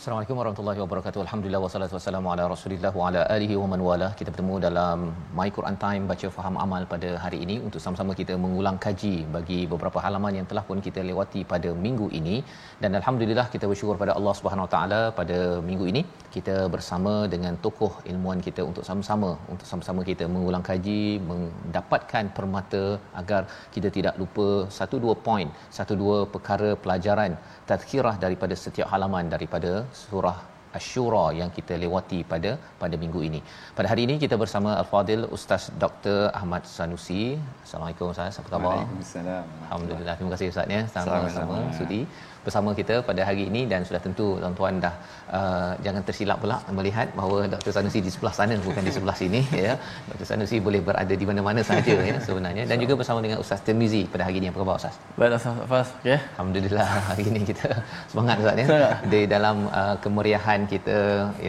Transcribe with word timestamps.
Assalamualaikum 0.00 0.38
warahmatullahi 0.40 0.80
wabarakatuh. 0.82 1.20
Alhamdulillah 1.22 1.60
wassalatu 1.62 1.94
wassalamu 1.96 2.28
ala 2.32 2.44
Rasulillah 2.52 2.90
wa 2.98 3.08
ala 3.08 3.22
alihi 3.34 3.54
wa 3.62 3.66
man 3.72 3.80
wala. 3.86 4.06
Kita 4.18 4.28
bertemu 4.32 4.54
dalam 4.64 4.98
My 5.38 5.46
Quran 5.56 5.76
Time 5.82 6.04
baca 6.10 6.28
faham 6.36 6.54
amal 6.64 6.82
pada 6.92 7.10
hari 7.24 7.38
ini 7.44 7.56
untuk 7.66 7.80
sama-sama 7.84 8.12
kita 8.20 8.34
mengulang 8.44 8.76
kaji 8.84 9.12
bagi 9.34 9.58
beberapa 9.72 10.00
halaman 10.04 10.36
yang 10.38 10.46
telah 10.50 10.62
pun 10.68 10.78
kita 10.86 11.02
lewati 11.08 11.40
pada 11.50 11.72
minggu 11.86 12.06
ini 12.20 12.36
dan 12.84 12.96
alhamdulillah 13.00 13.46
kita 13.56 13.68
bersyukur 13.72 13.98
pada 14.04 14.14
Allah 14.20 14.34
Subhanahu 14.38 14.66
Wa 14.66 14.72
Taala 14.76 15.02
pada 15.18 15.38
minggu 15.68 15.86
ini 15.92 16.02
kita 16.36 16.56
bersama 16.76 17.12
dengan 17.34 17.60
tokoh 17.66 17.92
ilmuan 18.12 18.40
kita 18.48 18.64
untuk 18.70 18.86
sama-sama 18.88 19.30
untuk 19.52 19.68
sama-sama 19.72 20.00
kita 20.10 20.24
mengulang 20.36 20.64
kaji 20.70 21.02
mendapatkan 21.32 22.32
permata 22.40 22.84
agar 23.22 23.42
kita 23.76 23.90
tidak 23.98 24.16
lupa 24.22 24.48
satu 24.78 24.96
dua 25.04 25.16
poin, 25.28 25.50
satu 25.78 25.92
dua 26.04 26.18
perkara 26.36 26.72
pelajaran 26.86 27.34
tazkirah 27.70 28.16
daripada 28.26 28.56
setiap 28.64 28.88
halaman 28.96 29.28
daripada 29.36 29.74
surah 30.04 30.38
Ashura 30.78 31.22
yang 31.38 31.50
kita 31.56 31.74
lewati 31.82 32.18
pada 32.32 32.50
pada 32.82 32.94
minggu 33.02 33.20
ini. 33.28 33.40
Pada 33.78 33.90
hari 33.90 34.02
ini 34.06 34.14
kita 34.24 34.38
bersama 34.42 34.70
Al-Fadil 34.80 35.26
Ustaz 35.36 35.62
Dr. 35.82 36.30
Ahmad 36.40 36.62
Sanusi. 36.74 37.34
Assalamualaikum 37.66 38.14
Ustaz. 38.14 38.38
Apa 38.40 38.48
khabar? 38.54 38.74
Waalaikumsalam. 38.78 39.44
Alhamdulillah. 39.66 40.14
Terima 40.18 40.30
kasih 40.34 40.46
Ustaz 40.54 40.74
ya. 40.76 40.82
Sama-sama 40.94 41.56
sudi 41.78 42.00
bersama 42.46 42.70
kita 42.78 42.94
pada 43.08 43.22
hari 43.28 43.42
ini 43.50 43.62
dan 43.72 43.80
sudah 43.88 44.00
tentu 44.06 44.26
tuan-tuan 44.42 44.74
dah 44.84 44.94
uh, 45.38 45.72
jangan 45.84 46.02
tersilap 46.08 46.38
pula 46.42 46.56
melihat 46.78 47.08
bahawa 47.18 47.38
Dr. 47.54 47.72
Sanusi 47.76 48.00
di 48.06 48.10
sebelah 48.14 48.34
sana 48.38 48.56
bukan 48.68 48.82
di 48.88 48.92
sebelah 48.96 49.16
sini 49.22 49.40
ya. 49.66 49.74
Dr. 50.10 50.26
Sanusi 50.30 50.58
boleh 50.68 50.80
berada 50.88 51.14
di 51.22 51.26
mana-mana 51.30 51.60
sahaja 51.68 51.96
ya 52.10 52.16
sebenarnya 52.28 52.64
dan 52.70 52.76
juga 52.82 52.96
bersama 53.00 53.20
dengan 53.26 53.38
Ustaz 53.44 53.60
Tirmizi 53.66 54.02
pada 54.12 54.24
hari 54.28 54.38
ini. 54.40 54.48
Apa 54.52 54.58
khabar 54.62 54.76
Ustaz? 54.80 54.96
Baik 55.18 55.38
Ustaz 55.40 55.64
Fas, 55.72 55.90
okey. 56.00 56.18
Alhamdulillah 56.34 56.88
hari 57.10 57.24
ini 57.30 57.42
kita 57.50 57.68
semangat 58.12 58.36
Ustaz 58.42 58.62
ya. 58.62 58.66
Di 59.14 59.22
dalam 59.34 59.56
uh, 59.80 59.96
kemeriahan 60.04 60.60
kita 60.74 60.98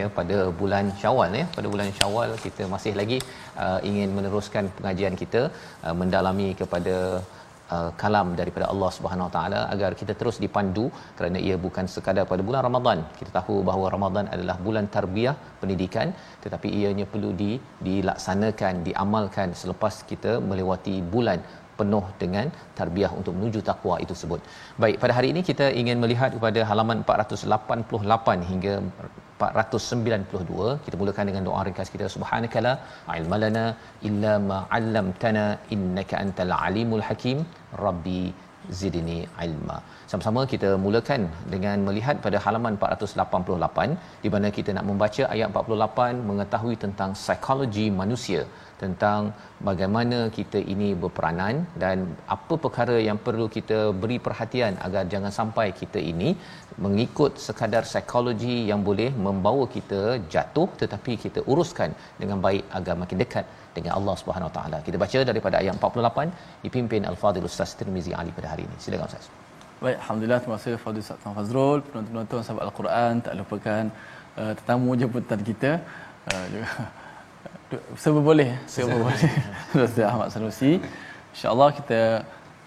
ya 0.00 0.08
pada 0.18 0.38
bulan 0.62 0.84
Syawal 1.02 1.30
ya. 1.40 1.46
Pada 1.58 1.68
bulan 1.74 1.88
Syawal 2.00 2.30
kita 2.46 2.64
masih 2.74 2.94
lagi 3.00 3.20
uh, 3.64 3.78
ingin 3.90 4.10
meneruskan 4.18 4.66
pengajian 4.78 5.16
kita 5.22 5.42
uh, 5.86 5.94
mendalami 6.00 6.50
kepada 6.62 6.96
uh, 7.74 7.90
kalam 8.02 8.28
daripada 8.40 8.66
Allah 8.72 8.90
Subhanahu 8.96 9.28
Wa 9.28 9.32
Taala 9.36 9.60
agar 9.74 9.90
kita 10.00 10.14
terus 10.20 10.38
dipandu 10.44 10.84
kerana 11.18 11.38
ia 11.46 11.56
bukan 11.66 11.86
sekadar 11.94 12.24
pada 12.32 12.44
bulan 12.48 12.62
Ramadan. 12.68 13.00
Kita 13.20 13.30
tahu 13.38 13.56
bahawa 13.68 13.88
Ramadan 13.96 14.26
adalah 14.34 14.56
bulan 14.66 14.86
tarbiyah 14.96 15.34
pendidikan 15.62 16.10
tetapi 16.44 16.70
ianya 16.80 17.06
perlu 17.14 17.32
di 17.42 17.50
dilaksanakan, 17.88 18.74
diamalkan 18.88 19.50
selepas 19.62 19.96
kita 20.12 20.34
melewati 20.50 20.96
bulan 21.14 21.40
penuh 21.78 22.04
dengan 22.22 22.46
tarbiyah 22.78 23.12
untuk 23.20 23.34
menuju 23.38 23.60
takwa 23.68 23.94
itu 24.04 24.14
sebut. 24.22 24.40
Baik, 24.82 24.96
pada 25.02 25.12
hari 25.18 25.28
ini 25.32 25.40
kita 25.50 25.66
ingin 25.80 25.98
melihat 26.04 26.30
kepada 26.36 26.60
halaman 26.70 26.98
488 27.06 28.50
hingga 28.50 28.74
492. 29.56 30.70
Kita 30.84 30.96
mulakan 31.00 31.26
dengan 31.30 31.44
doa 31.48 31.60
ringkas 31.66 31.90
kita. 31.94 32.06
Subhanakala 32.14 32.72
ilmalana 33.18 33.64
illa 34.08 34.34
ma 34.50 34.58
'allamtana 34.76 35.44
innaka 35.76 36.16
antal 36.22 36.54
alimul 36.66 37.04
hakim. 37.08 37.40
Rabbi 37.86 38.22
zidni 38.80 39.18
ilma. 39.46 39.76
Sama-sama 40.10 40.40
kita 40.52 40.70
mulakan 40.84 41.22
dengan 41.54 41.78
melihat 41.88 42.16
pada 42.24 42.38
halaman 42.44 42.74
488 42.80 43.96
di 44.24 44.28
mana 44.34 44.48
kita 44.56 44.70
nak 44.76 44.86
membaca 44.90 45.22
ayat 45.34 45.48
48 45.60 46.28
mengetahui 46.30 46.76
tentang 46.84 47.12
psikologi 47.22 47.86
manusia 48.02 48.42
tentang 48.82 49.20
bagaimana 49.68 50.18
kita 50.36 50.58
ini 50.74 50.88
berperanan 51.02 51.54
dan 51.82 51.98
apa 52.36 52.54
perkara 52.64 52.96
yang 53.08 53.18
perlu 53.26 53.46
kita 53.56 53.78
beri 54.02 54.18
perhatian 54.26 54.74
agar 54.86 55.02
jangan 55.12 55.32
sampai 55.38 55.66
kita 55.80 56.00
ini 56.12 56.30
mengikut 56.84 57.32
sekadar 57.46 57.82
psikologi 57.90 58.56
yang 58.70 58.80
boleh 58.88 59.10
membawa 59.26 59.66
kita 59.76 60.00
jatuh 60.34 60.68
tetapi 60.82 61.14
kita 61.24 61.42
uruskan 61.52 61.92
dengan 62.22 62.40
baik 62.46 62.64
agar 62.80 62.96
makin 63.02 63.20
dekat 63.24 63.46
dengan 63.76 63.92
Allah 63.98 64.14
Subhanahu 64.22 64.50
Wa 64.50 64.56
Taala. 64.58 64.78
Kita 64.86 64.96
baca 65.04 65.18
daripada 65.30 65.56
ayat 65.62 65.74
48 65.78 66.64
dipimpin 66.66 67.04
Al-Fadhil 67.12 67.48
Ustaz 67.50 67.72
Tirmizi 67.80 68.12
Ali 68.22 68.32
pada 68.38 68.50
hari 68.52 68.64
ini. 68.68 68.76
Silakan 68.84 69.08
Ustaz. 69.12 69.28
Baik, 69.84 69.96
alhamdulillah 70.02 70.40
terima 70.42 70.56
kasih 70.58 70.74
Fadil 70.82 71.02
Ustaz 71.04 71.24
Fazrul, 71.36 71.78
penonton-penonton 71.86 72.44
sahabat 72.46 72.64
Al-Quran, 72.68 73.12
tak 73.26 73.34
lupakan 73.40 73.84
uh, 74.40 74.52
tetamu 74.58 74.90
jemputan 75.02 75.40
kita 75.48 75.70
uh, 76.30 76.44
juga 76.54 76.68
serba 78.01 78.21
boleh 78.29 78.49
serba 78.73 78.95
boleh 79.05 79.31
Ustaz 79.85 80.05
Ahmad 80.11 80.27
Sanusi 80.35 80.71
insyaallah 81.33 81.69
kita 81.79 82.01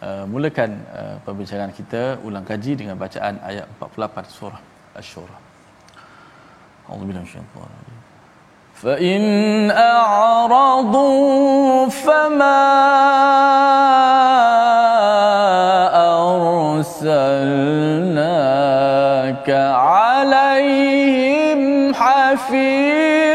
uh, 0.07 0.25
mulakan 0.33 0.71
uh, 0.99 1.17
pembicaraan 1.27 1.73
kita 1.81 2.03
ulang 2.27 2.45
kaji 2.51 2.73
dengan 2.81 2.97
bacaan 3.05 3.35
ayat 3.51 3.67
48 3.81 4.37
surah 4.37 4.61
asy-syura 4.99 5.37
A'udzubillahi 6.91 7.25
minasyaitonir 7.25 7.73
rajim 7.79 7.99
فإن 8.81 9.71
أعرضوا 9.71 11.89
فما 11.89 12.65
أرسلناك 16.81 19.49
عليهم 19.85 21.61
حفيظا 21.95 23.34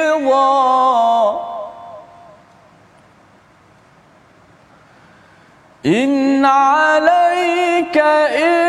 إن 5.86 6.44
عليك 6.44 7.96
إلا 7.96 8.59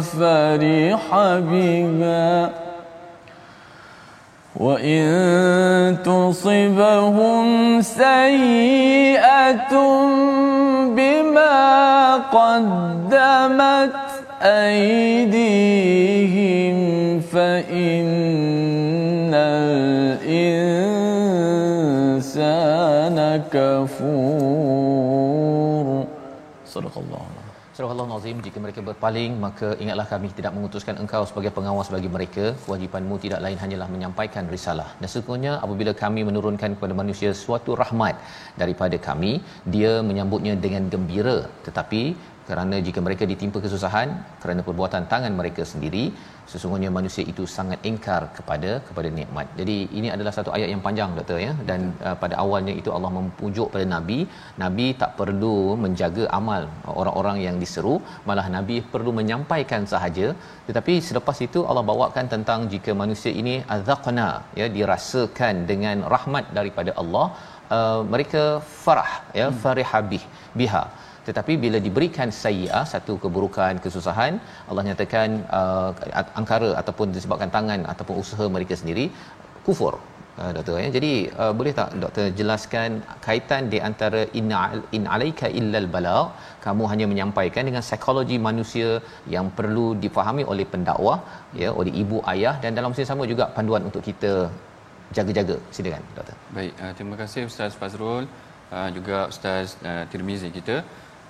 فرح 0.00 1.04
بها 1.38 2.50
وإن 4.56 5.06
تصبهم 6.04 7.46
سيئة 7.82 9.74
بما 10.96 12.16
قدمت 12.16 13.92
أيديهم 14.42 15.56
فإن 17.20 18.12
الإنسان 22.42 23.42
كفور 23.52 24.72
صدق 26.66 26.98
الله. 26.98 27.21
Surah 27.76 27.92
Allah 27.92 28.32
jika 28.46 28.58
mereka 28.64 28.80
berpaling 28.88 29.32
maka 29.44 29.68
ingatlah 29.82 30.04
kami 30.10 30.28
tidak 30.38 30.52
mengutuskan 30.56 30.96
engkau 31.02 31.22
sebagai 31.28 31.50
pengawas 31.58 31.88
bagi 31.94 32.08
mereka. 32.16 32.44
Kewajipanmu 32.64 33.14
tidak 33.22 33.40
lain 33.44 33.56
hanyalah 33.62 33.88
menyampaikan 33.94 34.44
risalah. 34.54 34.88
Dan 35.00 35.08
sesungguhnya 35.08 35.52
apabila 35.64 35.92
kami 36.02 36.20
menurunkan 36.28 36.76
kepada 36.76 36.94
manusia 37.00 37.30
suatu 37.42 37.72
rahmat 37.82 38.20
daripada 38.60 38.98
kami 39.08 39.32
dia 39.74 39.92
menyambutnya 40.08 40.54
dengan 40.64 40.92
gembira. 40.92 41.48
Tetapi 41.68 42.02
kerana 42.48 42.76
jika 42.86 43.00
mereka 43.06 43.24
ditimpa 43.30 43.58
kesusahan 43.64 44.08
kerana 44.42 44.60
perbuatan 44.68 45.04
tangan 45.12 45.32
mereka 45.40 45.62
sendiri 45.72 46.04
sesungguhnya 46.52 46.90
manusia 46.96 47.24
itu 47.32 47.44
sangat 47.56 47.80
ingkar 47.90 48.22
kepada 48.36 48.70
kepada 48.86 49.08
nikmat. 49.18 49.46
Jadi 49.58 49.76
ini 49.98 50.08
adalah 50.14 50.32
satu 50.38 50.50
ayat 50.56 50.68
yang 50.72 50.82
panjang 50.86 51.10
doktor 51.18 51.38
ya 51.44 51.52
dan 51.68 51.80
uh, 52.06 52.16
pada 52.22 52.34
awalnya 52.44 52.74
itu 52.80 52.90
Allah 52.96 53.12
mempujuk 53.18 53.68
pada 53.74 53.86
nabi, 53.94 54.18
nabi 54.64 54.86
tak 55.02 55.12
perlu 55.20 55.54
menjaga 55.84 56.26
amal 56.40 56.64
orang-orang 57.00 57.38
yang 57.46 57.56
diseru, 57.62 57.94
malah 58.28 58.46
nabi 58.56 58.78
perlu 58.94 59.12
menyampaikan 59.20 59.84
sahaja. 59.92 60.28
Tetapi 60.68 60.94
selepas 61.08 61.38
itu 61.46 61.62
Allah 61.70 61.84
bawakan 61.92 62.26
tentang 62.34 62.60
jika 62.74 62.92
manusia 63.02 63.32
ini 63.42 63.56
azaqna 63.76 64.28
ya 64.60 64.68
dirasakan 64.76 65.54
dengan 65.70 65.98
rahmat 66.14 66.44
daripada 66.58 66.92
Allah, 67.02 67.26
uh, 67.76 68.00
mereka 68.12 68.44
farah 68.84 69.12
ya 69.40 69.46
hmm. 69.48 69.58
farihabih 69.64 70.22
biha 70.60 70.84
tetapi 71.28 71.52
bila 71.64 71.78
diberikan 71.86 72.28
sayyi'ah 72.42 72.84
satu 72.92 73.14
keburukan 73.24 73.74
kesusahan 73.84 74.34
Allah 74.70 74.84
nyatakan 74.88 75.28
uh, 75.58 75.90
angkara 76.40 76.70
ataupun 76.80 77.14
disebabkan 77.16 77.52
tangan 77.56 77.82
ataupun 77.92 78.16
usaha 78.22 78.46
mereka 78.56 78.76
sendiri 78.80 79.06
kufur. 79.66 79.94
Uh, 80.40 80.50
doktor 80.56 80.76
ya. 80.82 80.88
Jadi 80.96 81.12
uh, 81.42 81.52
boleh 81.58 81.72
tak 81.78 81.88
doktor 82.02 82.26
jelaskan 82.38 82.90
kaitan 83.26 83.62
di 83.72 83.78
antara 83.88 84.20
inna 84.38 84.60
in 84.96 85.04
alaika 85.14 85.46
illal 85.58 85.88
balagh 85.94 86.26
kamu 86.64 86.84
hanya 86.92 87.06
menyampaikan 87.10 87.68
dengan 87.68 87.82
psikologi 87.88 88.36
manusia 88.48 88.90
yang 89.34 89.48
perlu 89.58 89.86
difahami 90.04 90.44
oleh 90.52 90.66
pendakwah 90.72 91.18
ya 91.62 91.68
oleh 91.80 91.92
ibu 92.02 92.20
ayah 92.32 92.54
dan 92.62 92.72
dalam 92.78 92.90
masa 92.94 93.10
sama 93.12 93.26
juga 93.32 93.46
panduan 93.58 93.84
untuk 93.90 94.04
kita 94.08 94.32
jaga-jaga. 95.18 95.56
Silakan 95.76 96.04
doktor. 96.16 96.36
Baik 96.56 96.72
uh, 96.82 96.92
terima 96.96 97.18
kasih 97.22 97.42
ustaz 97.52 97.76
Fazrul 97.82 98.24
uh, 98.76 98.88
juga 98.96 99.18
ustaz 99.32 99.76
uh, 99.90 100.04
Tirmizi 100.12 100.50
kita 100.58 100.76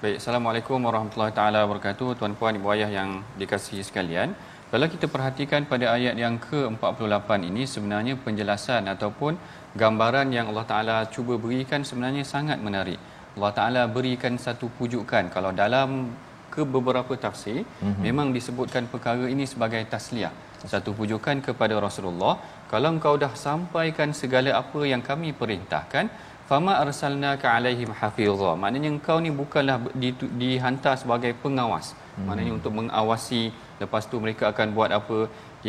Baik, 0.02 0.18
Assalamualaikum 0.18 0.82
warahmatullahi 0.86 1.30
taala 1.30 1.58
wabarakatuh. 1.62 2.18
Tuan-puan, 2.18 2.58
ibu 2.58 2.66
ayah 2.74 2.90
yang 2.90 3.10
dikasihi 3.40 3.86
sekalian. 3.86 4.34
Kalau 4.72 4.86
kita 4.90 5.06
perhatikan 5.06 5.62
pada 5.72 5.94
ayat 5.94 6.18
yang 6.18 6.42
ke-48 6.42 7.28
ini 7.50 7.62
sebenarnya 7.74 8.14
penjelasan 8.24 8.90
ataupun 8.94 9.38
gambaran 9.78 10.34
yang 10.34 10.50
Allah 10.50 10.66
Taala 10.66 10.96
cuba 11.14 11.38
berikan 11.44 11.86
sebenarnya 11.86 12.26
sangat 12.26 12.58
menarik. 12.66 12.98
Allah 13.38 13.52
Taala 13.58 13.82
berikan 13.86 14.34
satu 14.46 14.66
pujukan 14.74 15.30
kalau 15.30 15.54
dalam 15.62 16.10
ke 16.50 16.66
beberapa 16.66 17.14
tafsir 17.14 17.62
mm-hmm. 17.62 18.02
memang 18.02 18.34
disebutkan 18.34 18.90
perkara 18.90 19.30
ini 19.30 19.46
sebagai 19.46 19.86
tasliyah. 19.86 20.34
Satu 20.66 20.90
pujukan 20.98 21.38
kepada 21.46 21.78
Rasulullah, 21.86 22.42
kalau 22.66 22.90
engkau 22.94 23.14
dah 23.22 23.30
sampaikan 23.46 24.10
segala 24.10 24.50
apa 24.62 24.82
yang 24.82 25.02
kami 25.10 25.30
perintahkan, 25.30 26.10
fama 26.50 26.72
arsalnaka 26.84 27.46
alaihim 27.56 27.90
hafizha 28.00 28.50
maknanya 28.62 28.90
engkau 28.94 29.16
ni 29.24 29.30
bukanlah 29.40 29.76
di, 30.02 30.10
dihantar 30.42 30.94
sebagai 31.02 31.32
pengawas. 31.44 31.88
Hmm. 32.16 32.26
maknanya 32.28 32.52
untuk 32.58 32.72
mengawasi 32.78 33.42
lepas 33.82 34.04
tu 34.10 34.16
mereka 34.24 34.44
akan 34.52 34.68
buat 34.76 34.90
apa? 34.98 35.18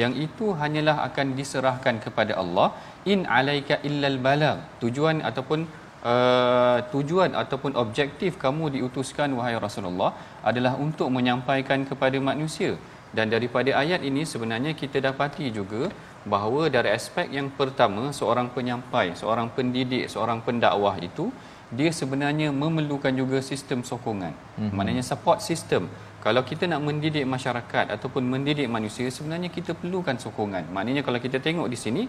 Yang 0.02 0.14
itu 0.25 0.46
hanyalah 0.62 0.96
akan 1.08 1.28
diserahkan 1.40 1.96
kepada 2.06 2.34
Allah. 2.42 2.68
In 3.12 3.20
alaika 3.38 3.75
illal 3.88 4.18
balagh 4.25 4.58
tujuan 4.84 5.18
ataupun 5.30 5.60
uh, 6.12 6.78
tujuan 6.94 7.31
ataupun 7.44 7.72
objektif 7.84 8.31
kamu 8.44 8.74
diutuskan 8.75 9.31
wahai 9.38 9.56
Rasulullah 9.68 10.12
adalah 10.50 10.74
untuk 10.86 11.10
menyampaikan 11.18 11.88
kepada 11.90 12.18
manusia 12.30 12.74
dan 13.18 13.30
daripada 13.33 13.71
ayat 13.81 14.01
ini 14.10 14.21
sebenarnya 14.25 14.71
kita 14.81 14.98
dapati 15.07 15.54
juga 15.57 15.83
bahawa 16.33 16.62
dari 16.75 16.89
aspek 16.98 17.27
yang 17.38 17.48
pertama 17.60 18.04
seorang 18.19 18.48
penyampai, 18.56 19.13
seorang 19.21 19.48
pendidik, 19.56 20.06
seorang 20.13 20.39
pendakwah 20.48 20.98
itu 21.10 21.30
dia 21.77 21.89
sebenarnya 22.00 22.48
memerlukan 22.62 23.13
juga 23.21 23.38
sistem 23.42 23.80
sokongan. 23.89 24.33
Mm-hmm. 24.33 24.74
Maknanya 24.77 25.04
support 25.06 25.39
system. 25.50 25.89
Kalau 26.25 26.42
kita 26.50 26.65
nak 26.71 26.81
mendidik 26.88 27.25
masyarakat 27.36 27.86
ataupun 27.95 28.24
mendidik 28.33 28.68
manusia 28.75 29.07
sebenarnya 29.15 29.50
kita 29.57 29.71
perlukan 29.81 30.15
sokongan. 30.15 30.65
Maknanya 30.75 31.01
kalau 31.06 31.19
kita 31.25 31.38
tengok 31.38 31.68
di 31.74 31.77
sini 31.83 32.04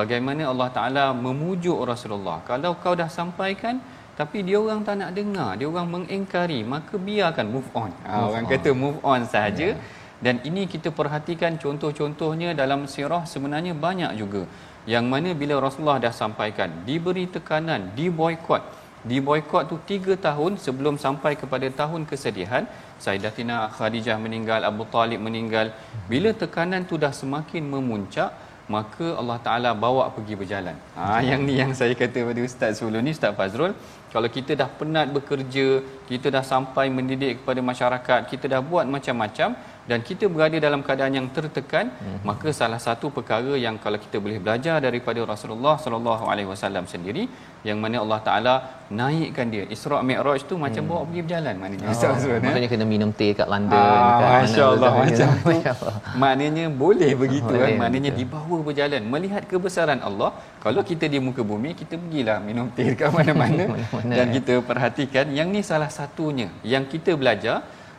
bagaimana 0.00 0.48
Allah 0.52 0.68
Taala 0.76 1.04
memujuk 1.26 1.76
Rasulullah. 1.92 2.38
Kalau 2.48 2.78
kau 2.84 2.94
dah 2.94 3.10
sampaikan 3.10 3.82
tapi 4.16 4.40
dia 4.46 4.56
orang 4.56 4.80
tak 4.86 4.96
nak 4.96 5.10
dengar, 5.12 5.60
dia 5.60 5.68
orang 5.68 5.88
mengingkari, 5.92 6.64
maka 6.64 6.96
biarkan 6.96 7.46
move 7.52 7.68
on. 7.76 7.92
Ha, 8.08 8.12
move 8.16 8.32
orang 8.32 8.46
on. 8.48 8.52
kata 8.52 8.70
move 8.72 8.98
on 9.04 9.20
saja. 9.28 9.68
Yeah 9.76 10.04
dan 10.24 10.40
ini 10.48 10.64
kita 10.64 10.88
perhatikan 10.98 11.60
contoh-contohnya 11.60 12.56
dalam 12.56 12.88
sirah 12.88 13.24
sebenarnya 13.28 13.76
banyak 13.76 14.12
juga. 14.20 14.42
Yang 14.88 15.04
mana 15.12 15.30
bila 15.40 15.54
Rasulullah 15.64 16.00
dah 16.06 16.14
sampaikan 16.22 16.70
diberi 16.88 17.26
tekanan 17.36 17.92
diboikot. 17.98 18.62
Diboikot 19.10 19.64
tu 19.70 19.76
3 19.86 20.18
tahun 20.26 20.52
sebelum 20.64 20.94
sampai 20.98 21.32
kepada 21.40 21.68
tahun 21.80 22.08
kesedihan 22.10 22.64
Sayyidatina 23.04 23.56
Khadijah 23.76 24.16
meninggal 24.24 24.60
Abu 24.70 24.84
Talib 24.94 25.20
meninggal. 25.26 25.70
Bila 26.10 26.32
tekanan 26.42 26.88
tu 26.90 26.96
dah 27.04 27.12
semakin 27.12 27.62
memuncak 27.74 28.30
maka 28.74 29.06
Allah 29.20 29.38
Taala 29.46 29.70
bawa 29.84 30.04
pergi 30.14 30.34
berjalan. 30.40 30.76
Ha 30.98 31.22
yang 31.28 31.40
ni 31.46 31.54
yang 31.62 31.72
saya 31.80 31.94
kata 32.02 32.18
pada 32.28 32.40
ustaz 32.48 32.78
sebelum 32.78 33.02
ni 33.06 33.12
Ustaz 33.16 33.32
Fazrul, 33.38 33.72
kalau 34.14 34.28
kita 34.36 34.52
dah 34.60 34.68
penat 34.78 35.06
bekerja, 35.16 35.66
kita 36.10 36.34
dah 36.34 36.42
sampai 36.52 36.86
mendidik 36.96 37.32
kepada 37.42 37.60
masyarakat, 37.70 38.20
kita 38.32 38.46
dah 38.52 38.60
buat 38.70 38.86
macam-macam, 38.94 39.54
dan 39.90 39.98
kita 40.08 40.24
berada 40.34 40.58
dalam 40.66 40.80
keadaan 40.86 41.14
yang 41.18 41.26
tertekan 41.36 41.86
hmm. 42.02 42.18
maka 42.28 42.48
salah 42.60 42.80
satu 42.86 43.06
perkara 43.16 43.54
yang 43.64 43.76
kalau 43.84 43.98
kita 44.04 44.16
boleh 44.24 44.38
belajar 44.44 44.76
daripada 44.86 45.20
Rasulullah 45.32 45.74
sallallahu 45.84 46.24
alaihi 46.32 46.48
wasallam 46.52 46.86
sendiri 46.94 47.24
yang 47.68 47.78
mana 47.82 47.96
Allah 48.02 48.18
Taala 48.26 48.54
naikkan 48.98 49.46
dia. 49.52 49.64
Isra 49.74 49.98
Mi'raj 50.08 50.40
tu 50.50 50.54
macam 50.64 50.82
hmm. 50.82 50.90
bawa 50.90 51.02
pergi 51.08 51.22
berjalan 51.26 51.54
maknanya. 51.62 51.86
Oh, 51.90 52.40
maknanya 52.46 52.68
kena 52.72 52.86
minum 52.94 53.10
teh 53.18 53.30
kat 53.38 53.48
London 53.54 53.78
ah, 53.78 54.18
kat 54.20 54.30
masyaallah 54.46 54.90
macam 55.02 55.28
tu. 55.46 55.56
Maknanya 56.22 56.64
boleh 56.82 57.10
begitu 57.22 57.52
boleh, 57.52 57.62
kan 57.62 57.72
maknanya 57.82 58.10
betul. 58.12 58.20
dibawa 58.20 58.56
berjalan. 58.68 59.02
Melihat 59.14 59.42
kebesaran 59.50 60.00
Allah 60.08 60.30
kalau 60.64 60.82
kita 60.90 61.04
di 61.14 61.18
muka 61.26 61.42
bumi 61.50 61.70
kita 61.80 61.94
pergilah 62.02 62.38
minum 62.48 62.66
teh 62.76 62.88
kat 63.00 63.10
mana-mana. 63.16 63.64
Dan 64.18 64.26
kita 64.36 64.54
perhatikan 64.70 65.26
yang 65.38 65.50
ni 65.54 65.62
salah 65.70 65.90
satunya 65.98 66.48
yang 66.74 66.86
kita 66.92 67.14
belajar 67.22 67.56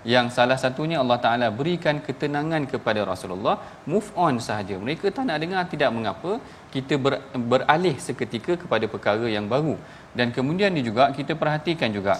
yang 0.07 0.27
salah 0.35 0.55
satunya 0.63 0.97
Allah 1.03 1.19
Taala 1.23 1.47
berikan 1.59 1.99
ketenangan 2.05 2.63
kepada 2.73 3.03
Rasulullah. 3.11 3.55
Move 3.91 4.07
on 4.25 4.39
sahaja. 4.47 4.75
Mereka 4.83 5.11
tak 5.15 5.27
nak 5.27 5.37
dengar 5.43 5.63
tidak 5.73 5.91
mengapa. 5.91 6.31
Kita 6.71 6.95
ber, 6.95 7.13
beralih 7.51 7.95
seketika 8.05 8.55
kepada 8.61 8.87
perkara 8.93 9.27
yang 9.27 9.51
baru. 9.53 9.75
Dan 10.17 10.31
kemudian 10.37 10.71
juga 10.79 11.11
kita 11.17 11.35
perhatikan 11.41 11.91
juga. 11.97 12.15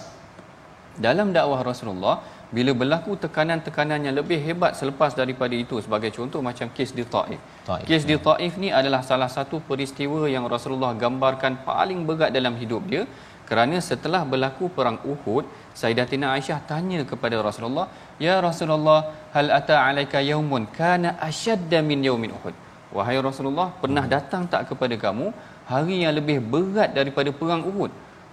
Dalam 1.00 1.32
dakwah 1.32 1.64
Rasulullah 1.64 2.16
bila 2.56 2.72
berlaku 2.82 3.16
tekanan-tekanan 3.24 4.00
yang 4.08 4.16
lebih 4.20 4.40
hebat 4.48 4.72
selepas 4.80 5.12
daripada 5.22 5.56
itu 5.64 5.80
sebagai 5.86 6.12
contoh 6.18 6.40
macam 6.50 6.68
kes 6.76 6.92
di 7.00 7.04
Taif. 7.16 7.40
Taif. 7.68 7.84
Kes 7.88 8.04
di 8.10 8.16
Taif 8.28 8.54
ni 8.64 8.70
adalah 8.80 9.02
salah 9.10 9.28
satu 9.28 9.60
peristiwa 9.70 10.22
yang 10.36 10.48
Rasulullah 10.56 10.92
gambarkan 10.96 11.64
paling 11.68 12.08
berat 12.08 12.32
dalam 12.38 12.56
hidup 12.62 12.84
dia 12.92 13.04
kerana 13.50 13.78
setelah 13.90 14.22
berlaku 14.32 14.68
perang 14.78 15.00
Uhud 15.12 15.46
Sayyidatina 15.80 16.36
Aisyah 16.36 16.60
tanya 16.70 17.00
kepada 17.12 17.40
Rasulullah 17.48 17.88
Ya 18.26 18.36
Rasulullah 18.48 19.00
hal 19.36 19.48
ata 19.60 19.76
alaika 19.88 20.20
yaumun 20.32 20.66
kana 20.80 21.10
ashadda 21.30 21.80
min 21.90 22.02
yaumin 22.08 22.34
Uhud? 22.38 22.56
Wahai 22.98 23.18
Rasulullah 23.30 23.70
pernah 23.82 24.06
datang 24.16 24.44
tak 24.54 24.62
kepada 24.70 24.96
kamu 25.06 25.30
hari 25.72 25.98
yang 26.04 26.14
lebih 26.20 26.38
berat 26.54 26.90
daripada 26.98 27.30
perang 27.40 27.62
Uhud? 27.72 27.92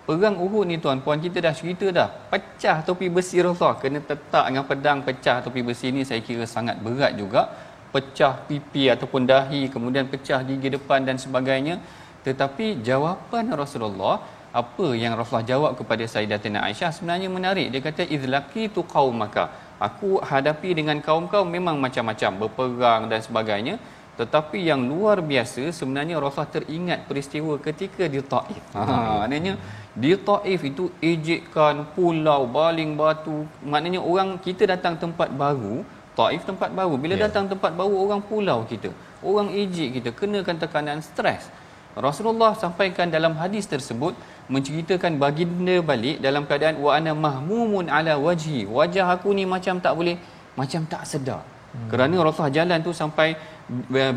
Perang 0.09 0.37
Uhud 0.44 0.64
ni 0.71 0.76
tuan-puan 0.85 1.21
kita 1.26 1.38
dah 1.47 1.54
cerita 1.61 1.87
dah 1.99 2.09
pecah 2.33 2.76
topi 2.87 3.06
besi 3.16 3.37
Rasulullah 3.44 3.76
kena 3.83 4.00
tetap 4.11 4.44
dengan 4.49 4.64
pedang 4.71 4.99
pecah 5.06 5.37
topi 5.44 5.61
besi 5.68 5.92
ni 5.97 6.02
saya 6.09 6.21
kira 6.28 6.49
sangat 6.56 6.76
berat 6.87 7.12
juga. 7.21 7.42
Pecah 7.94 8.33
pipi 8.49 8.90
ataupun 8.94 9.23
dahi 9.30 9.71
kemudian 9.75 10.09
pecah 10.12 10.40
gigi 10.49 10.68
depan 10.76 11.06
dan 11.09 11.16
sebagainya. 11.25 11.76
Tetapi 12.26 12.66
jawapan 12.88 13.52
Rasulullah 13.62 14.16
apa 14.61 14.87
yang 15.02 15.12
Rasulullah 15.18 15.49
jawab 15.52 15.73
kepada 15.78 16.04
Sayyidatina 16.12 16.62
Aisyah 16.66 16.90
sebenarnya 16.96 17.28
menarik. 17.37 17.66
Dia 17.75 17.82
kata 17.82 18.02
izlaqi 18.16 18.70
tu 18.76 18.87
qaumaka. 18.94 19.44
Aku 19.87 20.23
hadapi 20.30 20.70
dengan 20.78 21.02
kaum 21.06 21.26
kau 21.32 21.42
memang 21.42 21.76
macam-macam 21.84 22.30
berperang 22.46 23.02
dan 23.11 23.20
sebagainya. 23.26 23.75
Tetapi 24.14 24.58
yang 24.70 24.87
luar 24.90 25.18
biasa 25.30 25.75
sebenarnya 25.78 26.23
Rasulullah 26.23 26.54
teringat 26.56 27.00
peristiwa 27.11 27.58
ketika 27.58 28.06
di 28.06 28.23
Taif. 28.23 28.62
Ha, 28.78 28.82
maknanya 29.26 29.58
di 29.90 30.14
Taif 30.28 30.61
itu 30.70 30.84
ejekan 31.02 31.82
pulau, 31.99 32.46
baling 32.46 32.94
batu. 32.94 33.42
Maknanya 33.66 33.99
orang 33.99 34.38
kita 34.38 34.70
datang 34.70 34.94
tempat 35.02 35.34
baru, 35.34 35.82
Taif 36.14 36.46
tempat 36.46 36.70
baru. 36.70 36.94
Bila 36.94 37.18
yeah. 37.18 37.26
datang 37.26 37.50
tempat 37.50 37.75
baru 37.75 37.94
orang 38.06 38.23
pulau 38.23 38.62
kita, 38.70 38.94
orang 39.18 39.50
ejek 39.50 39.99
kita 39.99 40.14
kenakan 40.14 40.62
tekanan 40.62 41.02
stres 41.02 41.50
Rasulullah 41.94 42.58
sampaikan 42.58 43.06
dalam 43.06 43.38
hadis 43.38 43.70
tersebut 43.70 44.18
menceritakan 44.52 45.16
baginda 45.22 45.76
balik 45.90 46.20
dalam 46.20 46.44
keadaan 46.48 46.76
wa 46.84 46.90
ana 46.96 47.12
mahmumun 47.16 47.88
ala 47.88 48.14
wajhi. 48.20 48.68
Wajah 48.68 49.06
aku 49.16 49.32
ni 49.32 49.44
macam 49.48 49.80
tak 49.80 49.92
boleh 49.98 50.16
macam 50.60 50.82
tak 50.86 51.04
sedar. 51.08 51.42
Hmm. 51.74 51.90
kerana 51.90 52.16
Rasulullah 52.22 52.54
jalan 52.54 52.78
tu 52.86 52.92
sampai 52.94 53.34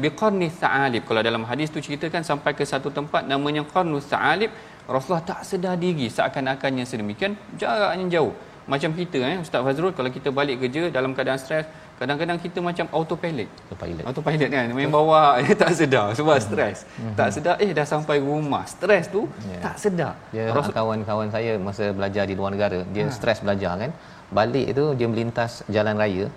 biqarni 0.04 0.48
sa'alib. 0.62 1.04
Kalau 1.10 1.22
dalam 1.26 1.42
hadis 1.50 1.74
tu 1.74 1.82
ceritakan 1.82 2.22
sampai 2.22 2.54
ke 2.54 2.62
satu 2.62 2.94
tempat 2.98 3.26
namanya 3.26 3.66
qarnu 3.66 3.98
sa'alib 3.98 4.54
Rasulullah 4.86 5.26
tak 5.26 5.42
sedar 5.42 5.74
diri. 5.84 6.06
Seakan-akannya 6.18 6.86
sedemikian 6.86 7.34
jaraknya 7.58 8.06
jauh. 8.16 8.34
Macam 8.72 8.92
kita 8.94 9.18
eh 9.26 9.40
Ustaz 9.42 9.64
Fazrul 9.66 9.96
kalau 9.98 10.12
kita 10.14 10.30
balik 10.30 10.62
kerja 10.62 10.92
dalam 10.94 11.18
keadaan 11.18 11.40
stres 11.42 11.66
kadang-kadang 11.98 12.38
kita 12.46 12.60
macam 12.62 12.86
autopilot 12.98 13.50
autopilot 13.66 14.04
autopilot 14.10 14.50
kan 14.54 14.68
main 14.78 14.90
bawa 14.98 15.22
tak 15.62 15.72
sedar 15.80 16.14
sebab 16.18 16.38
hmm. 16.38 16.46
stres 16.48 16.78
hmm. 16.86 17.14
tak 17.20 17.30
sedar 17.36 17.56
eh 17.66 17.72
dah 17.78 17.88
sampai 17.94 18.18
rumah 18.22 18.64
stres 18.74 19.06
tu 19.16 19.22
yeah. 19.50 19.62
tak 19.66 19.76
sedar 19.84 20.14
dia 20.34 20.46
Rasul... 20.58 20.74
kawan-kawan 20.78 21.30
saya 21.36 21.58
masa 21.68 21.90
belajar 21.98 22.24
di 22.30 22.36
luar 22.40 22.54
negara 22.56 22.80
dia 22.94 23.06
ha. 23.10 23.16
stres 23.18 23.42
belajar 23.46 23.74
kan 23.82 23.92
balik 24.40 24.68
tu 24.78 24.86
dia 25.00 25.08
melintas 25.10 25.52
jalan 25.76 25.98
raya 26.04 26.28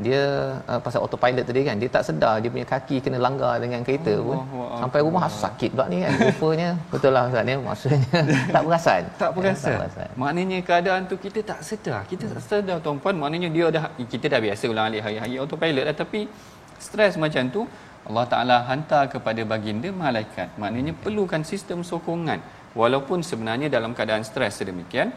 dia 0.00 0.22
uh, 0.64 0.80
pasal 0.80 1.04
autopilot 1.04 1.44
tadi 1.44 1.60
kan 1.68 1.76
dia 1.76 1.88
tak 1.92 2.02
sedar 2.08 2.40
dia 2.40 2.48
punya 2.48 2.64
kaki 2.64 3.04
kena 3.04 3.20
langgar 3.20 3.60
dengan 3.60 3.84
kereta 3.84 4.16
oh, 4.16 4.24
pun 4.32 4.36
oh, 4.56 4.80
sampai 4.80 5.00
rumah 5.04 5.24
oh. 5.28 5.32
sakit 5.32 5.70
pula 5.76 5.86
ni 5.92 5.98
kan 6.04 6.12
rupanya. 6.16 6.70
Betul 6.92 7.10
lah 7.16 7.22
Ustaz 7.28 7.42
ni 7.44 7.54
maksudnya. 7.56 8.00
Tak 8.54 8.62
perasan. 8.66 9.02
Tak 9.20 9.30
perasan. 9.36 9.70
Ya, 9.70 9.76
tak 9.76 9.80
perasan. 9.80 10.08
Maknanya 10.22 10.58
keadaan 10.64 11.00
tu 11.10 11.16
kita 11.20 11.40
tak 11.50 11.60
sedar. 11.68 12.00
Kita 12.08 12.24
tak 12.32 12.40
sedar 12.42 12.78
tuan-puan. 12.84 13.14
Maknanya 13.22 13.48
dia 13.52 13.66
dah 13.76 13.84
kita 14.14 14.26
dah 14.32 14.40
biasa 14.40 14.64
ulang 14.72 14.86
alik 14.90 15.02
hari-hari 15.06 15.34
autopilot 15.42 15.84
dah 15.92 15.96
tapi 16.02 16.20
stres 16.80 17.14
macam 17.20 17.44
tu 17.52 17.62
Allah 18.08 18.24
Ta'ala 18.32 18.56
hantar 18.64 19.04
kepada 19.12 19.44
baginda 19.44 19.92
malaikat. 19.92 20.56
Maknanya 20.56 20.96
perlukan 20.96 21.44
sistem 21.44 21.84
sokongan. 21.84 22.40
Walaupun 22.72 23.20
sebenarnya 23.20 23.68
dalam 23.68 23.92
keadaan 23.92 24.24
stres 24.24 24.62
sedemikian 24.62 25.10